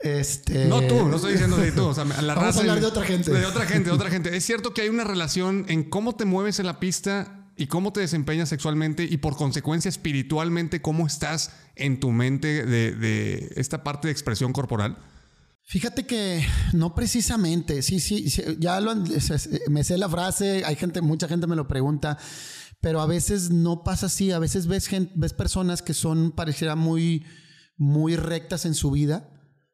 Este... 0.00 0.66
No 0.66 0.82
tú, 0.82 1.08
no 1.08 1.16
estoy 1.16 1.32
diciendo 1.32 1.56
de 1.56 1.72
tú. 1.72 1.86
O 1.86 1.94
sea, 1.94 2.04
la 2.04 2.34
Vamos 2.34 2.56
a 2.56 2.60
hablar 2.60 2.80
de 2.80 2.86
otra 2.86 3.04
gente. 3.04 3.30
De 3.30 3.46
otra 3.46 3.64
gente, 3.64 3.90
de 3.90 3.94
otra 3.94 4.10
gente. 4.10 4.36
¿Es 4.36 4.44
cierto 4.44 4.74
que 4.74 4.82
hay 4.82 4.88
una 4.88 5.04
relación 5.04 5.66
en 5.68 5.88
cómo 5.88 6.16
te 6.16 6.24
mueves 6.24 6.58
en 6.58 6.66
la 6.66 6.80
pista 6.80 7.43
y 7.56 7.66
cómo 7.66 7.92
te 7.92 8.00
desempeñas 8.00 8.48
sexualmente 8.48 9.04
y 9.04 9.18
por 9.18 9.36
consecuencia 9.36 9.88
espiritualmente, 9.88 10.82
cómo 10.82 11.06
estás 11.06 11.52
en 11.76 12.00
tu 12.00 12.10
mente 12.10 12.64
de, 12.66 13.52
esta 13.56 13.84
parte 13.84 14.08
de 14.08 14.12
expresión 14.12 14.52
corporal? 14.52 14.98
Fíjate 15.62 16.04
que 16.04 16.44
no 16.72 16.94
precisamente, 16.94 17.82
sí, 17.82 18.00
sí, 18.00 18.26
ya 18.58 18.80
lo, 18.80 18.94
me 19.70 19.84
sé 19.84 19.96
la 19.96 20.08
frase, 20.08 20.64
hay 20.64 20.76
gente, 20.76 21.00
mucha 21.00 21.28
gente 21.28 21.46
me 21.46 21.56
lo 21.56 21.66
pregunta, 21.66 22.18
pero 22.80 23.00
a 23.00 23.06
veces 23.06 23.50
no 23.50 23.82
pasa 23.82 24.06
así, 24.06 24.30
a 24.30 24.38
veces 24.38 24.66
ves, 24.66 24.90
ves 25.14 25.32
personas 25.32 25.80
que 25.80 25.94
son, 25.94 26.32
pareciera 26.32 26.76
muy, 26.76 27.24
muy 27.78 28.16
rectas 28.16 28.66
en 28.66 28.74
su 28.74 28.90
vida, 28.90 29.30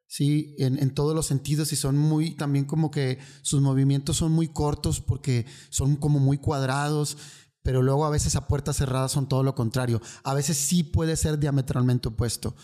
¿sí? 0.07 0.55
En, 0.59 0.79
en, 0.79 0.95
todos 0.95 1.13
los 1.13 1.27
sentidos 1.27 1.73
y 1.73 1.77
son 1.77 1.99
muy, 1.99 2.37
también 2.37 2.67
como 2.67 2.93
que 2.93 3.19
sus 3.43 3.61
movimientos 3.61 4.17
son 4.17 4.31
muy 4.31 4.47
cortos 4.47 5.01
porque 5.01 5.47
son 5.71 5.97
como 5.97 6.21
muy 6.21 6.39
cuadrados 6.39 7.17
pero 7.63 7.83
luego 7.83 8.05
a 8.05 8.11
veces 8.11 8.37
a 8.37 8.47
puertas 8.47 8.77
cerradas 8.77 9.13
son 9.13 9.29
todo 9.29 9.43
lo 9.43 9.55
contrario. 9.55 10.01
A 10.25 10.35
veces 10.35 10.57
sí 10.57 10.83
puede 10.83 11.17
ser 11.17 11.39
diametralmente 11.39 12.09
opuesto. 12.09 12.55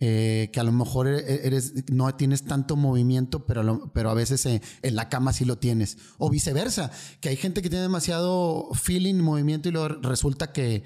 Eh, 0.00 0.50
que 0.52 0.60
a 0.60 0.62
lo 0.62 0.70
mejor 0.70 1.08
e-, 1.08 1.18
e-, 1.18 1.46
eres, 1.46 1.90
no 1.90 2.14
tienes 2.14 2.44
tanto 2.44 2.76
movimiento, 2.76 3.46
pero, 3.46 3.90
pero 3.92 4.10
a 4.10 4.14
veces 4.14 4.46
eh, 4.46 4.62
en 4.82 4.94
la 4.94 5.08
cama 5.08 5.32
sí 5.32 5.44
lo 5.44 5.58
tienes. 5.58 5.98
O 6.18 6.30
viceversa, 6.30 6.92
que 7.20 7.30
hay 7.30 7.36
gente 7.36 7.62
que 7.62 7.68
tiene 7.68 7.82
demasiado 7.82 8.68
feeling, 8.74 9.16
movimiento 9.16 9.68
y 9.68 9.72
luego 9.72 9.88
resulta 9.88 10.52
que, 10.52 10.84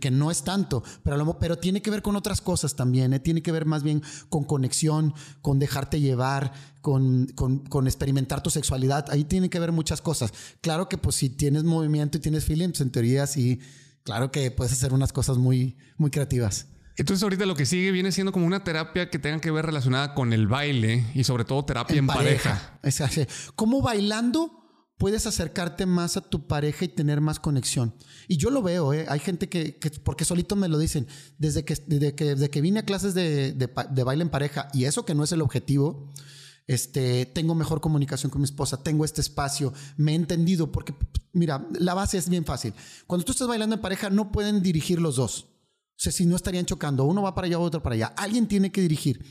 que, 0.00 0.10
no 0.10 0.30
es 0.30 0.42
tanto, 0.42 0.82
pero, 1.02 1.38
pero 1.38 1.58
tiene 1.58 1.82
que 1.82 1.90
ver 1.90 2.02
con 2.02 2.16
otras 2.16 2.40
cosas 2.40 2.76
también, 2.76 3.12
¿eh? 3.12 3.20
tiene 3.20 3.42
que 3.42 3.52
ver 3.52 3.66
más 3.66 3.82
bien 3.82 4.02
con 4.28 4.44
conexión, 4.44 5.14
con 5.42 5.58
dejarte 5.58 6.00
llevar, 6.00 6.52
con, 6.80 7.26
con, 7.34 7.86
experimentar 7.86 8.42
tu 8.42 8.50
sexualidad, 8.50 9.06
ahí 9.10 9.24
tiene 9.24 9.50
que 9.50 9.58
ver 9.58 9.72
muchas 9.72 10.00
cosas. 10.00 10.32
Claro 10.60 10.88
que 10.88 10.98
pues 10.98 11.16
si 11.16 11.28
tienes 11.28 11.64
movimiento 11.64 12.18
y 12.18 12.20
tienes 12.20 12.44
feeling, 12.44 12.68
pues 12.68 12.80
en 12.80 12.90
teoría 12.90 13.26
sí, 13.26 13.60
claro 14.04 14.30
que 14.30 14.50
puedes 14.50 14.72
hacer 14.72 14.92
unas 14.92 15.12
cosas 15.12 15.36
muy, 15.36 15.76
muy 15.98 16.10
creativas. 16.10 16.68
Entonces 16.96 17.22
ahorita 17.22 17.44
lo 17.44 17.54
que 17.54 17.66
sigue 17.66 17.90
viene 17.90 18.10
siendo 18.10 18.32
como 18.32 18.46
una 18.46 18.64
terapia 18.64 19.10
que 19.10 19.18
tenga 19.18 19.40
que 19.40 19.50
ver 19.50 19.66
relacionada 19.66 20.14
con 20.14 20.32
el 20.32 20.46
baile 20.46 21.04
y 21.14 21.24
sobre 21.24 21.44
todo 21.44 21.64
terapia 21.64 21.98
en, 21.98 22.06
pareja. 22.06 22.78
Exacto. 22.82 23.20
Como 23.54 23.82
bailando 23.82 24.65
puedes 24.98 25.26
acercarte 25.26 25.86
más 25.86 26.16
a 26.16 26.22
tu 26.22 26.46
pareja 26.46 26.84
y 26.84 26.88
tener 26.88 27.20
más 27.20 27.38
conexión. 27.38 27.94
Y 28.28 28.36
yo 28.36 28.50
lo 28.50 28.62
veo, 28.62 28.92
¿eh? 28.92 29.06
hay 29.08 29.20
gente 29.20 29.48
que, 29.48 29.78
porque 30.02 30.24
solito 30.24 30.56
me 30.56 30.68
lo 30.68 30.78
dicen, 30.78 31.06
desde 31.38 31.64
que, 31.64 31.76
desde 31.86 32.14
que, 32.14 32.24
desde 32.24 32.50
que 32.50 32.60
vine 32.60 32.80
a 32.80 32.84
clases 32.84 33.14
de, 33.14 33.52
de, 33.52 34.04
baile 34.04 34.22
en 34.22 34.30
pareja, 34.30 34.68
y 34.72 34.84
eso 34.84 35.04
que 35.04 35.14
no 35.14 35.24
es 35.24 35.32
el 35.32 35.42
objetivo, 35.42 36.12
este, 36.66 37.26
tengo 37.26 37.54
mejor 37.54 37.80
comunicación 37.80 38.30
con 38.30 38.40
mi 38.40 38.46
esposa, 38.46 38.82
tengo 38.82 39.04
este 39.04 39.20
espacio, 39.20 39.72
me 39.96 40.12
he 40.12 40.14
entendido, 40.16 40.72
porque 40.72 40.94
mira, 41.32 41.66
la 41.78 41.94
base 41.94 42.18
es 42.18 42.28
bien 42.28 42.44
fácil. 42.44 42.72
Cuando 43.06 43.24
tú 43.24 43.32
estás 43.32 43.48
bailando 43.48 43.76
en 43.76 43.82
pareja, 43.82 44.10
no 44.10 44.32
pueden 44.32 44.62
dirigir 44.62 45.00
los 45.00 45.16
dos. 45.16 45.46
O 45.96 45.98
sea, 45.98 46.12
si 46.12 46.26
no 46.26 46.36
estarían 46.36 46.66
chocando, 46.66 47.04
uno 47.04 47.22
va 47.22 47.34
para 47.34 47.46
allá, 47.46 47.58
otro 47.58 47.82
para 47.82 47.94
allá. 47.94 48.06
Alguien 48.16 48.48
tiene 48.48 48.72
que 48.72 48.82
dirigir. 48.82 49.24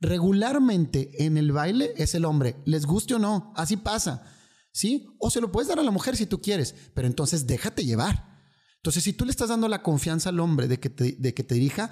Regularmente 0.00 1.24
en 1.24 1.38
el 1.38 1.52
baile 1.52 1.92
es 1.96 2.14
el 2.14 2.26
hombre, 2.26 2.56
les 2.66 2.84
guste 2.84 3.14
o 3.14 3.18
no, 3.18 3.52
así 3.56 3.78
pasa. 3.78 4.35
¿Sí? 4.76 5.06
O 5.18 5.30
se 5.30 5.40
lo 5.40 5.50
puedes 5.50 5.68
dar 5.68 5.78
a 5.78 5.82
la 5.82 5.90
mujer 5.90 6.18
si 6.18 6.26
tú 6.26 6.42
quieres, 6.42 6.74
pero 6.92 7.06
entonces 7.06 7.46
déjate 7.46 7.86
llevar. 7.86 8.36
Entonces, 8.76 9.02
si 9.02 9.14
tú 9.14 9.24
le 9.24 9.30
estás 9.30 9.48
dando 9.48 9.68
la 9.68 9.82
confianza 9.82 10.28
al 10.28 10.38
hombre 10.38 10.68
de 10.68 10.78
que 10.78 10.90
te, 10.90 11.12
de 11.12 11.32
que 11.32 11.42
te 11.42 11.54
dirija, 11.54 11.90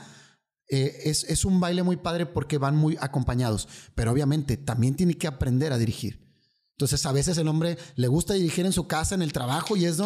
eh, 0.69 0.95
es, 1.05 1.25
es, 1.25 1.47
un 1.47 1.61
baile 1.61 1.83
muy 1.83 1.97
padre 1.97 2.27
porque 2.27 2.59
van 2.59 2.77
muy 2.77 2.99
acompañados, 3.01 3.69
pero 3.95 4.13
obviamente 4.13 4.59
también 4.59 4.97
tiene 4.97 5.17
que 5.17 5.27
aprender 5.27 5.73
a 5.73 5.79
dirigir. 5.79 6.21
Entonces, 6.73 7.07
a 7.07 7.13
veces 7.13 7.39
el 7.39 7.49
hombre 7.49 7.79
le 7.97 8.09
gusta 8.09 8.35
dirigir 8.35 8.67
en 8.67 8.73
su 8.73 8.87
casa, 8.87 9.15
en 9.15 9.23
el 9.23 9.33
trabajo, 9.33 9.79
y 9.79 9.87
es 9.87 9.97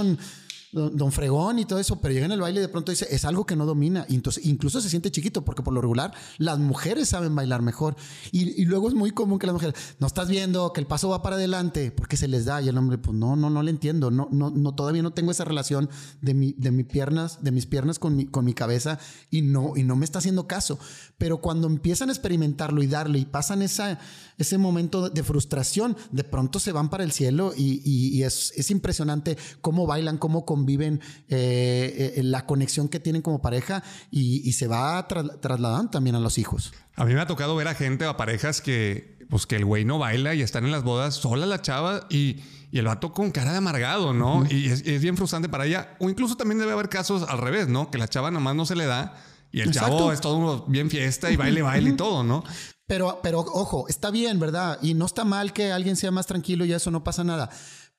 don 0.73 1.12
Fregón 1.12 1.59
y 1.59 1.64
todo 1.64 1.79
eso, 1.79 2.01
pero 2.01 2.12
llega 2.12 2.27
en 2.27 2.33
el 2.33 2.41
baile 2.41 2.61
y 2.61 2.62
de 2.62 2.69
pronto 2.69 2.93
dice, 2.93 3.07
es 3.11 3.25
algo 3.25 3.47
que 3.47 3.57
no 3.57 3.64
domina. 3.66 4.07
Incluso 4.09 4.81
se 4.81 4.91
siente 4.91 5.11
chiquito, 5.11 5.45
porque 5.45 5.62
por 5.62 5.73
lo 5.73 5.81
regular 5.81 6.12
las 6.39 6.59
mujeres 6.59 7.09
saben 7.09 7.35
bailar 7.35 7.62
mejor. 7.62 7.97
Y, 8.33 8.64
luego 8.64 8.89
es 8.89 8.95
muy 8.95 9.12
común 9.12 9.39
que 9.39 9.47
las 9.47 9.55
mujeres, 9.55 9.75
no 9.99 10.07
estás 10.07 10.29
viendo 10.29 10.73
que 10.73 10.81
el 10.81 10.87
paso 10.87 11.09
va 11.09 11.23
para 11.23 11.37
adelante, 11.37 11.91
porque 11.91 12.16
se 12.16 12.29
les 12.29 12.45
da. 12.45 12.61
Y 12.61 12.69
el 12.69 12.77
hombre, 12.77 12.99
pues 12.99 13.16
no, 13.16 13.37
no, 13.37 13.51
no 13.51 13.62
le 13.62 13.71
entiendo. 13.71 14.11
No, 14.11 14.29
no, 14.31 14.51
no, 14.51 14.75
todavía 14.75 15.03
no 15.03 15.12
tengo 15.12 15.31
esa 15.31 15.45
relación 15.45 15.89
de 16.21 16.35
mi, 16.35 16.53
de 16.59 16.71
mis 16.71 16.87
piernas, 16.87 17.43
de 17.43 17.51
mis 17.51 17.66
piernas 17.66 17.99
con 17.99 18.16
mi, 18.16 18.27
con 18.27 18.45
mi 18.45 18.53
cabeza 18.53 18.99
y 19.31 19.43
no, 19.43 19.73
y 19.77 19.85
no 19.85 19.97
me 19.97 20.05
está 20.05 20.19
haciendo 20.19 20.47
caso. 20.47 20.79
Pero 21.16 21.41
cuando 21.41 21.66
empiezan 21.66 22.11
a 22.11 22.12
experimentarlo 22.12 22.83
y 22.83 22.87
darle 22.87 23.19
y 23.19 23.25
pasan 23.25 23.62
esa, 23.62 23.99
ese 24.37 24.59
momento 24.59 25.09
de 25.09 25.23
frustración, 25.23 25.97
de 26.12 26.25
pronto 26.25 26.61
se 26.61 26.73
van 26.73 26.91
para 26.91 27.05
el 27.05 27.12
cielo 27.12 27.53
y, 27.57 28.23
es, 28.23 28.53
es 28.57 28.71
impresionante 28.71 29.37
cómo 29.61 29.87
bailan, 29.87 30.19
cómo 30.19 30.45
conviven, 30.59 31.01
eh, 31.29 32.15
eh, 32.17 32.23
la 32.25 32.47
conexión 32.47 32.89
que 32.89 32.99
tienen 32.99 33.23
como 33.23 33.41
pareja 33.41 33.85
y, 34.11 34.53
se 34.53 34.67
va 34.67 35.07
trasladando 35.07 35.91
también 35.91 36.17
a 36.17 36.21
los 36.21 36.37
hijos. 36.37 36.73
A 36.97 37.05
mí 37.05 37.15
me 37.15 37.21
ha 37.21 37.27
tocado 37.27 37.55
ver 37.55 37.69
a 37.69 37.75
gente 37.75 38.07
o 38.07 38.11
a 38.11 38.17
parejas 38.17 38.61
que, 38.61 39.19
pues 39.31 39.47
que 39.47 39.55
el 39.55 39.65
güey 39.65 39.85
no 39.85 39.99
baila 39.99 40.35
y 40.35 40.43
están 40.43 40.65
en 40.65 40.73
las 40.73 40.83
bodas 40.83 41.15
sola 41.15 41.47
la 41.47 41.63
chava 41.63 42.07
y, 42.11 42.41
y 42.73 42.79
el 42.79 42.87
vato 42.87 43.13
con 43.13 43.31
cara 43.31 43.53
de 43.53 43.59
amargado, 43.59 44.13
¿no? 44.13 44.45
Y 44.51 44.69
es, 44.69 45.01
bien 45.01 45.17
frustrante 45.17 45.49
para 45.49 45.67
ella. 45.67 45.97
O 46.01 46.11
incluso 46.11 46.37
también 46.37 46.59
debe 46.59 46.73
haber 46.73 46.89
casos 46.89 47.23
al 47.29 47.39
revés, 47.39 47.69
¿no? 47.69 47.91
Que 47.91 47.99
la 47.99 48.09
chava 48.09 48.33
nomás 48.33 48.57
no 48.57 48.67
se 48.67 48.75
le 48.75 48.87
da 48.87 49.15
y 49.53 49.61
el 49.61 49.71
chavo 49.71 50.11
es 50.13 50.21
todo 50.21 50.65
bien 50.67 50.91
fiesta 50.91 51.31
y 51.31 51.37
baile, 51.37 51.63
baile 51.63 51.91
y 51.91 51.97
todo, 51.97 52.25
¿no? 52.25 52.43
Pero, 52.89 53.21
pero 53.23 53.41
ojo, 53.41 53.87
está 53.89 54.11
bien, 54.11 54.41
¿verdad? 54.41 54.79
Y 54.83 54.95
no 54.95 55.07
está 55.07 55.25
mal 55.25 55.53
que 55.53 55.71
alguien 55.71 55.95
sea 55.95 56.11
más 56.11 56.27
tranquilo 56.27 56.65
y 56.65 56.73
eso 56.73 56.91
no 56.91 57.05
pasa 57.05 57.23
nada. 57.23 57.49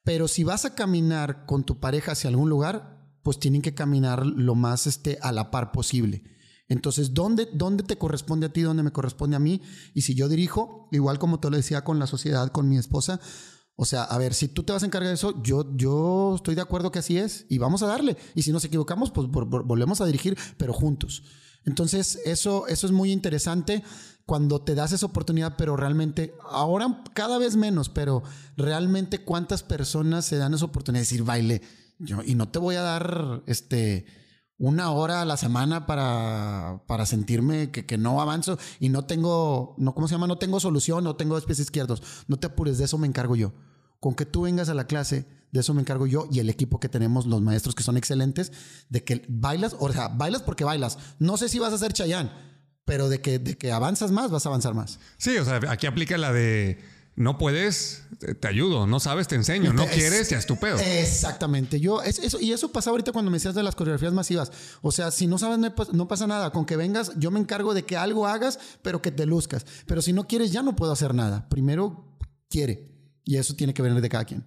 Pero 0.04 0.28
si 0.28 0.44
vas 0.44 0.66
a 0.66 0.76
caminar 0.76 1.46
con 1.46 1.64
tu 1.64 1.80
pareja 1.80 2.14
hacia 2.14 2.30
algún 2.30 2.50
lugar, 2.50 3.00
pues 3.24 3.40
tienen 3.40 3.62
que 3.62 3.74
caminar 3.74 4.26
lo 4.26 4.56
más 4.56 4.88
este, 4.88 5.18
a 5.22 5.32
la 5.32 5.52
par 5.52 5.72
posible. 5.72 6.24
Entonces, 6.68 7.14
¿dónde, 7.14 7.50
¿dónde 7.52 7.84
te 7.84 7.98
corresponde 7.98 8.46
a 8.46 8.54
ti? 8.54 8.62
¿Dónde 8.62 8.84
me 8.84 8.92
corresponde 8.92 9.36
a 9.36 9.40
mí? 9.40 9.62
Y 9.94 10.04
si 10.04 10.14
yo 10.14 10.30
dirijo, 10.30 10.88
igual 10.92 11.18
como 11.18 11.40
te 11.40 11.50
lo 11.50 11.58
decía 11.58 11.84
con 11.84 12.00
la 12.00 12.08
sociedad, 12.08 12.52
con 12.52 12.70
mi 12.70 12.78
esposa, 12.78 13.20
o 13.76 13.86
sea, 13.86 14.04
a 14.04 14.18
ver, 14.18 14.34
si 14.34 14.50
tú 14.50 14.64
te 14.64 14.74
vas 14.74 14.84
a 14.84 14.86
encargar 14.86 15.08
de 15.08 15.16
eso, 15.16 15.42
yo, 15.42 15.66
yo 15.76 16.36
estoy 16.36 16.54
de 16.54 16.62
acuerdo 16.62 16.92
que 16.92 17.00
así 17.00 17.18
es 17.18 17.46
y 17.50 17.58
vamos 17.58 17.82
a 17.82 17.88
darle. 17.88 18.18
Y 18.36 18.44
si 18.44 18.52
nos 18.52 18.66
equivocamos, 18.66 19.10
pues 19.10 19.28
volvemos 19.30 20.02
a 20.02 20.06
dirigir, 20.06 20.38
pero 20.58 20.74
juntos. 20.74 21.24
Entonces, 21.66 22.20
eso, 22.26 22.68
eso 22.68 22.88
es 22.88 22.92
muy 22.92 23.12
interesante 23.12 23.84
cuando 24.30 24.62
te 24.62 24.76
das 24.76 24.92
esa 24.92 25.08
oportunidad, 25.08 25.56
pero 25.58 25.76
realmente, 25.76 26.36
ahora 26.52 27.02
cada 27.16 27.40
vez 27.40 27.56
menos, 27.56 27.90
pero 27.90 28.22
realmente 28.58 29.24
cuántas 29.24 29.64
personas 29.64 30.24
se 30.24 30.38
dan 30.38 30.54
esa 30.54 30.66
oportunidad 30.66 31.00
de 31.00 31.06
decir 31.06 31.24
baile. 31.24 31.64
Yo, 31.98 32.20
y 32.24 32.36
no 32.36 32.48
te 32.48 32.60
voy 32.60 32.76
a 32.76 32.84
dar 32.84 33.42
este 33.48 34.06
una 34.60 34.92
hora 34.92 35.24
a 35.24 35.26
la 35.26 35.36
semana 35.36 35.88
para, 35.88 36.84
para 36.86 37.08
sentirme 37.08 37.72
que, 37.72 37.88
que, 37.88 37.98
no 37.98 38.22
avanzo 38.22 38.60
y 38.80 38.90
no 38.90 39.06
tengo, 39.06 39.74
no, 39.80 39.96
¿cómo 39.96 40.08
se 40.08 40.14
llama? 40.14 40.28
No 40.28 40.38
tengo 40.38 40.60
solución, 40.60 41.04
no 41.04 41.16
tengo 41.16 41.42
pies 41.42 41.58
izquierdos. 41.58 42.04
No 42.28 42.38
te 42.38 42.46
apures, 42.46 42.78
de 42.78 42.86
eso 42.86 43.00
me 43.00 43.08
encargo 43.08 43.36
yo. 43.36 43.54
Con 44.00 44.14
que 44.14 44.28
tú 44.28 44.44
vengas 44.44 44.70
a 44.70 44.76
la 44.76 44.86
clase, 44.86 45.26
de 45.52 45.62
eso 45.62 45.74
me 45.74 45.82
encargo 45.82 46.06
yo 46.06 46.28
y 46.32 46.38
el 46.38 46.52
equipo 46.52 46.80
que 46.80 46.88
tenemos, 46.88 47.26
los 47.26 47.42
maestros 47.42 47.74
que 47.74 47.82
son 47.82 47.98
excelentes, 47.98 48.52
de 48.90 49.04
que 49.04 49.26
bailas, 49.28 49.76
o 49.80 49.92
sea, 49.92 50.10
bailas 50.10 50.44
porque 50.44 50.66
bailas. 50.66 51.00
No 51.18 51.36
sé 51.36 51.50
si 51.50 51.58
vas 51.58 51.74
a 51.74 51.80
ser 51.80 51.94
Chayán, 51.94 52.32
pero 52.90 53.08
de 53.08 53.22
que, 53.22 53.38
de 53.38 53.56
que 53.56 53.72
avanzas 53.72 54.10
más, 54.10 54.32
vas 54.32 54.48
a 54.48 54.50
avanzar 54.50 54.74
más. 54.74 54.98
Sí, 55.20 55.38
o 55.38 55.46
sea, 55.46 55.60
aquí 55.70 55.86
aplica 55.86 56.18
la 56.18 56.34
de 56.34 56.80
no 57.16 57.38
puedes, 57.38 58.02
te 58.40 58.48
ayudo, 58.48 58.88
no 58.88 59.00
sabes, 59.00 59.28
te 59.28 59.36
enseño, 59.36 59.74
no 59.74 59.86
quieres, 59.86 60.30
ya 60.32 60.40
es 60.40 60.48
tu 60.48 60.56
pedo. 60.56 60.80
Exactamente. 60.80 61.80
Yo, 61.80 62.02
eso, 62.02 62.40
y 62.40 62.52
eso 62.52 62.72
pasa 62.72 62.90
ahorita 62.90 63.12
cuando 63.12 63.30
me 63.30 63.36
decías 63.36 63.54
de 63.54 63.62
las 63.62 63.76
coreografías 63.76 64.12
masivas. 64.12 64.52
O 64.82 64.92
sea, 64.92 65.12
si 65.12 65.28
no 65.28 65.38
sabes, 65.38 65.60
no, 65.92 66.08
pasa 66.08 66.26
nada. 66.26 66.50
Con 66.50 66.66
que 66.66 66.78
vengas, 66.78 67.12
yo 67.18 67.30
me 67.30 67.40
encargo 67.40 67.76
de 67.76 67.84
que 67.84 67.96
algo 67.96 68.26
hagas, 68.26 68.58
pero 68.82 69.04
que 69.04 69.12
te 69.12 69.28
luzcas. 69.28 69.68
Pero 69.86 70.02
si 70.02 70.12
no 70.12 70.26
quieres, 70.26 70.52
ya 70.52 70.64
no 70.64 70.76
puedo 70.76 70.92
hacer 70.92 71.14
nada. 71.14 71.48
Primero, 71.48 72.18
quiere. 72.50 72.90
Y 73.24 73.38
eso 73.38 73.54
tiene 73.54 73.76
que 73.76 73.84
venir 73.84 74.02
de 74.02 74.10
cada 74.10 74.26
quien. 74.26 74.44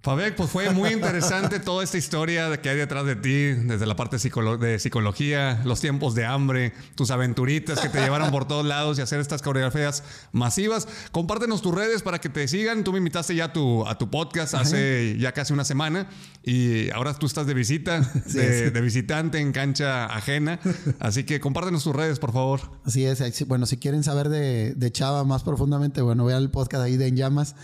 Fabek, 0.00 0.36
pues 0.36 0.48
fue 0.48 0.70
muy 0.70 0.90
interesante 0.90 1.58
toda 1.60 1.82
esta 1.82 1.98
historia 1.98 2.60
que 2.62 2.68
hay 2.68 2.76
detrás 2.76 3.04
de 3.04 3.16
ti, 3.16 3.52
desde 3.66 3.84
la 3.84 3.96
parte 3.96 4.16
de 4.16 4.78
psicología, 4.78 5.60
los 5.64 5.80
tiempos 5.80 6.14
de 6.14 6.24
hambre, 6.24 6.72
tus 6.94 7.10
aventuritas 7.10 7.80
que 7.80 7.88
te 7.88 8.00
llevaron 8.00 8.30
por 8.30 8.46
todos 8.46 8.64
lados 8.64 8.98
y 8.98 9.02
hacer 9.02 9.18
estas 9.18 9.42
coreografías 9.42 10.04
masivas. 10.30 10.86
Compártenos 11.10 11.62
tus 11.62 11.74
redes 11.74 12.02
para 12.02 12.20
que 12.20 12.28
te 12.28 12.46
sigan. 12.46 12.84
Tú 12.84 12.92
me 12.92 12.98
invitaste 12.98 13.34
ya 13.34 13.46
a 13.46 13.52
tu, 13.52 13.86
a 13.88 13.98
tu 13.98 14.08
podcast 14.08 14.54
hace 14.54 15.16
ya 15.18 15.32
casi 15.32 15.52
una 15.52 15.64
semana 15.64 16.08
y 16.44 16.90
ahora 16.90 17.14
tú 17.14 17.26
estás 17.26 17.48
de 17.48 17.54
visita, 17.54 18.00
de, 18.26 18.80
visitante 18.80 19.40
en 19.40 19.50
cancha 19.50 20.06
ajena. 20.06 20.60
Así 21.00 21.24
que 21.24 21.40
compártenos 21.40 21.82
tus 21.82 21.94
redes, 21.94 22.20
por 22.20 22.32
favor. 22.32 22.60
Así 22.84 23.04
es. 23.04 23.46
Bueno, 23.48 23.66
si 23.66 23.78
quieren 23.78 24.04
saber 24.04 24.28
de, 24.28 24.74
de 24.74 24.92
Chava 24.92 25.24
más 25.24 25.42
profundamente, 25.42 26.02
bueno, 26.02 26.24
vean 26.24 26.40
el 26.40 26.50
podcast 26.50 26.84
ahí 26.84 26.96
de 26.96 27.08
En 27.08 27.16
Llamas 27.16 27.56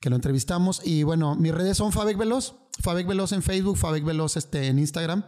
que 0.00 0.10
lo 0.10 0.16
entrevistamos. 0.16 0.80
Y 0.84 1.02
bueno, 1.02 1.34
mis 1.34 1.54
redes 1.54 1.76
son 1.76 1.92
Fabek 1.92 2.16
Veloz, 2.16 2.54
Fabek 2.80 3.06
Veloz 3.06 3.32
en 3.32 3.42
Facebook, 3.42 3.76
Fabek 3.76 4.04
Veloz 4.04 4.36
este, 4.36 4.66
en 4.66 4.78
Instagram. 4.78 5.24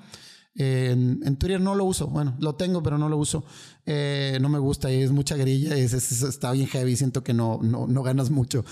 En, 0.57 1.37
Twitter 1.37 1.61
no 1.61 1.75
lo 1.75 1.85
uso, 1.85 2.09
bueno, 2.09 2.37
lo 2.41 2.57
tengo, 2.57 2.83
pero 2.83 2.99
no 2.99 3.09
lo 3.09 3.17
uso. 3.17 3.45
Eh, 3.87 4.39
no 4.41 4.49
me 4.49 4.59
gusta 4.59 4.91
es 4.91 5.11
mucha 5.11 5.37
grilla, 5.37 5.77
es, 5.77 5.95
está 5.95 6.53
bien 6.53 6.67
heavy, 6.67 6.97
siento 6.97 7.23
que 7.23 7.33
no, 7.33 7.61
no, 7.63 8.03
ganas 8.03 8.31
mucho. 8.31 8.65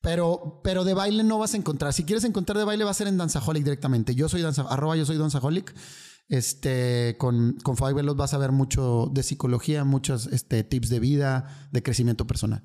Pero, 0.00 0.60
pero 0.62 0.84
de 0.84 0.94
baile 0.94 1.24
no 1.24 1.38
vas 1.38 1.54
a 1.54 1.56
encontrar. 1.56 1.92
Si 1.92 2.04
quieres 2.04 2.24
encontrar 2.24 2.58
de 2.58 2.64
baile, 2.64 2.84
va 2.84 2.90
a 2.90 2.94
ser 2.94 3.08
en 3.08 3.16
Danzaholic 3.16 3.64
directamente. 3.64 4.14
Yo 4.14 4.28
soy 4.28 4.42
danza, 4.42 4.62
arroba 4.62 4.96
yo 4.96 5.06
soy 5.06 5.16
Danzaholic. 5.16 5.74
Este, 6.28 7.16
con, 7.18 7.56
con 7.62 7.76
Fabek 7.76 7.96
Veloz 7.96 8.16
vas 8.16 8.34
a 8.34 8.38
ver 8.38 8.52
mucho 8.52 9.10
de 9.12 9.22
psicología, 9.22 9.84
muchos 9.84 10.26
este, 10.26 10.64
tips 10.64 10.90
de 10.90 11.00
vida, 11.00 11.68
de 11.72 11.82
crecimiento 11.82 12.26
personal. 12.26 12.62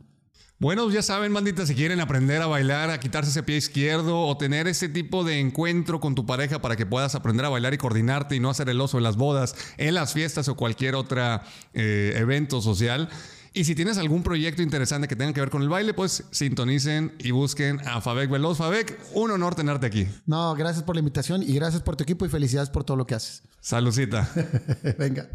Bueno, 0.62 0.88
ya 0.92 1.02
saben, 1.02 1.34
bandita, 1.34 1.66
si 1.66 1.74
quieren 1.74 2.00
aprender 2.02 2.40
a 2.40 2.46
bailar, 2.46 2.92
a 2.92 3.00
quitarse 3.00 3.32
ese 3.32 3.42
pie 3.42 3.58
izquierdo 3.58 4.22
o 4.22 4.38
tener 4.38 4.68
ese 4.68 4.90
tipo 4.90 5.24
de 5.24 5.40
encuentro 5.40 6.00
con 6.00 6.14
tu 6.14 6.28
pareja 6.28 6.62
para 6.62 6.76
que 6.76 6.86
puedas 6.86 7.16
aprender 7.16 7.48
a 7.48 7.50
bailar 7.50 7.74
y 7.74 7.80
coordinarte 7.80 8.36
y 8.36 8.40
no 8.40 8.52
hacer 8.52 8.70
el 8.70 8.80
oso 8.80 9.00
en 9.00 9.04
las 9.04 9.18
bodas, 9.18 9.56
en 9.78 9.96
las 9.96 10.14
fiestas 10.14 10.50
o 10.50 10.56
cualquier 10.56 10.94
otro 10.94 11.42
eh, 11.74 12.14
evento 12.16 12.62
social. 12.62 13.10
Y 13.56 13.64
si 13.64 13.74
tienes 13.74 13.98
algún 13.98 14.22
proyecto 14.22 14.62
interesante 14.62 15.08
que 15.08 15.16
tenga 15.16 15.34
que 15.34 15.40
ver 15.40 15.50
con 15.50 15.64
el 15.64 15.70
baile, 15.70 15.96
pues 15.96 16.26
sintonicen 16.30 17.16
y 17.18 17.32
busquen 17.32 17.80
a 17.88 18.00
Fabek 18.00 18.30
Veloz. 18.30 18.60
Fabek, 18.60 19.00
un 19.16 19.32
honor 19.32 19.56
tenerte 19.56 19.88
aquí. 19.88 20.08
No, 20.28 20.54
gracias 20.54 20.84
por 20.84 20.96
la 20.96 21.00
invitación 21.00 21.42
y 21.42 21.56
gracias 21.56 21.82
por 21.82 21.96
tu 21.96 22.04
equipo 22.04 22.24
y 22.24 22.30
felicidades 22.30 22.70
por 22.70 22.84
todo 22.84 22.98
lo 22.98 23.08
que 23.08 23.16
haces. 23.16 23.42
Salucita. 23.62 24.30
Venga. 25.00 25.28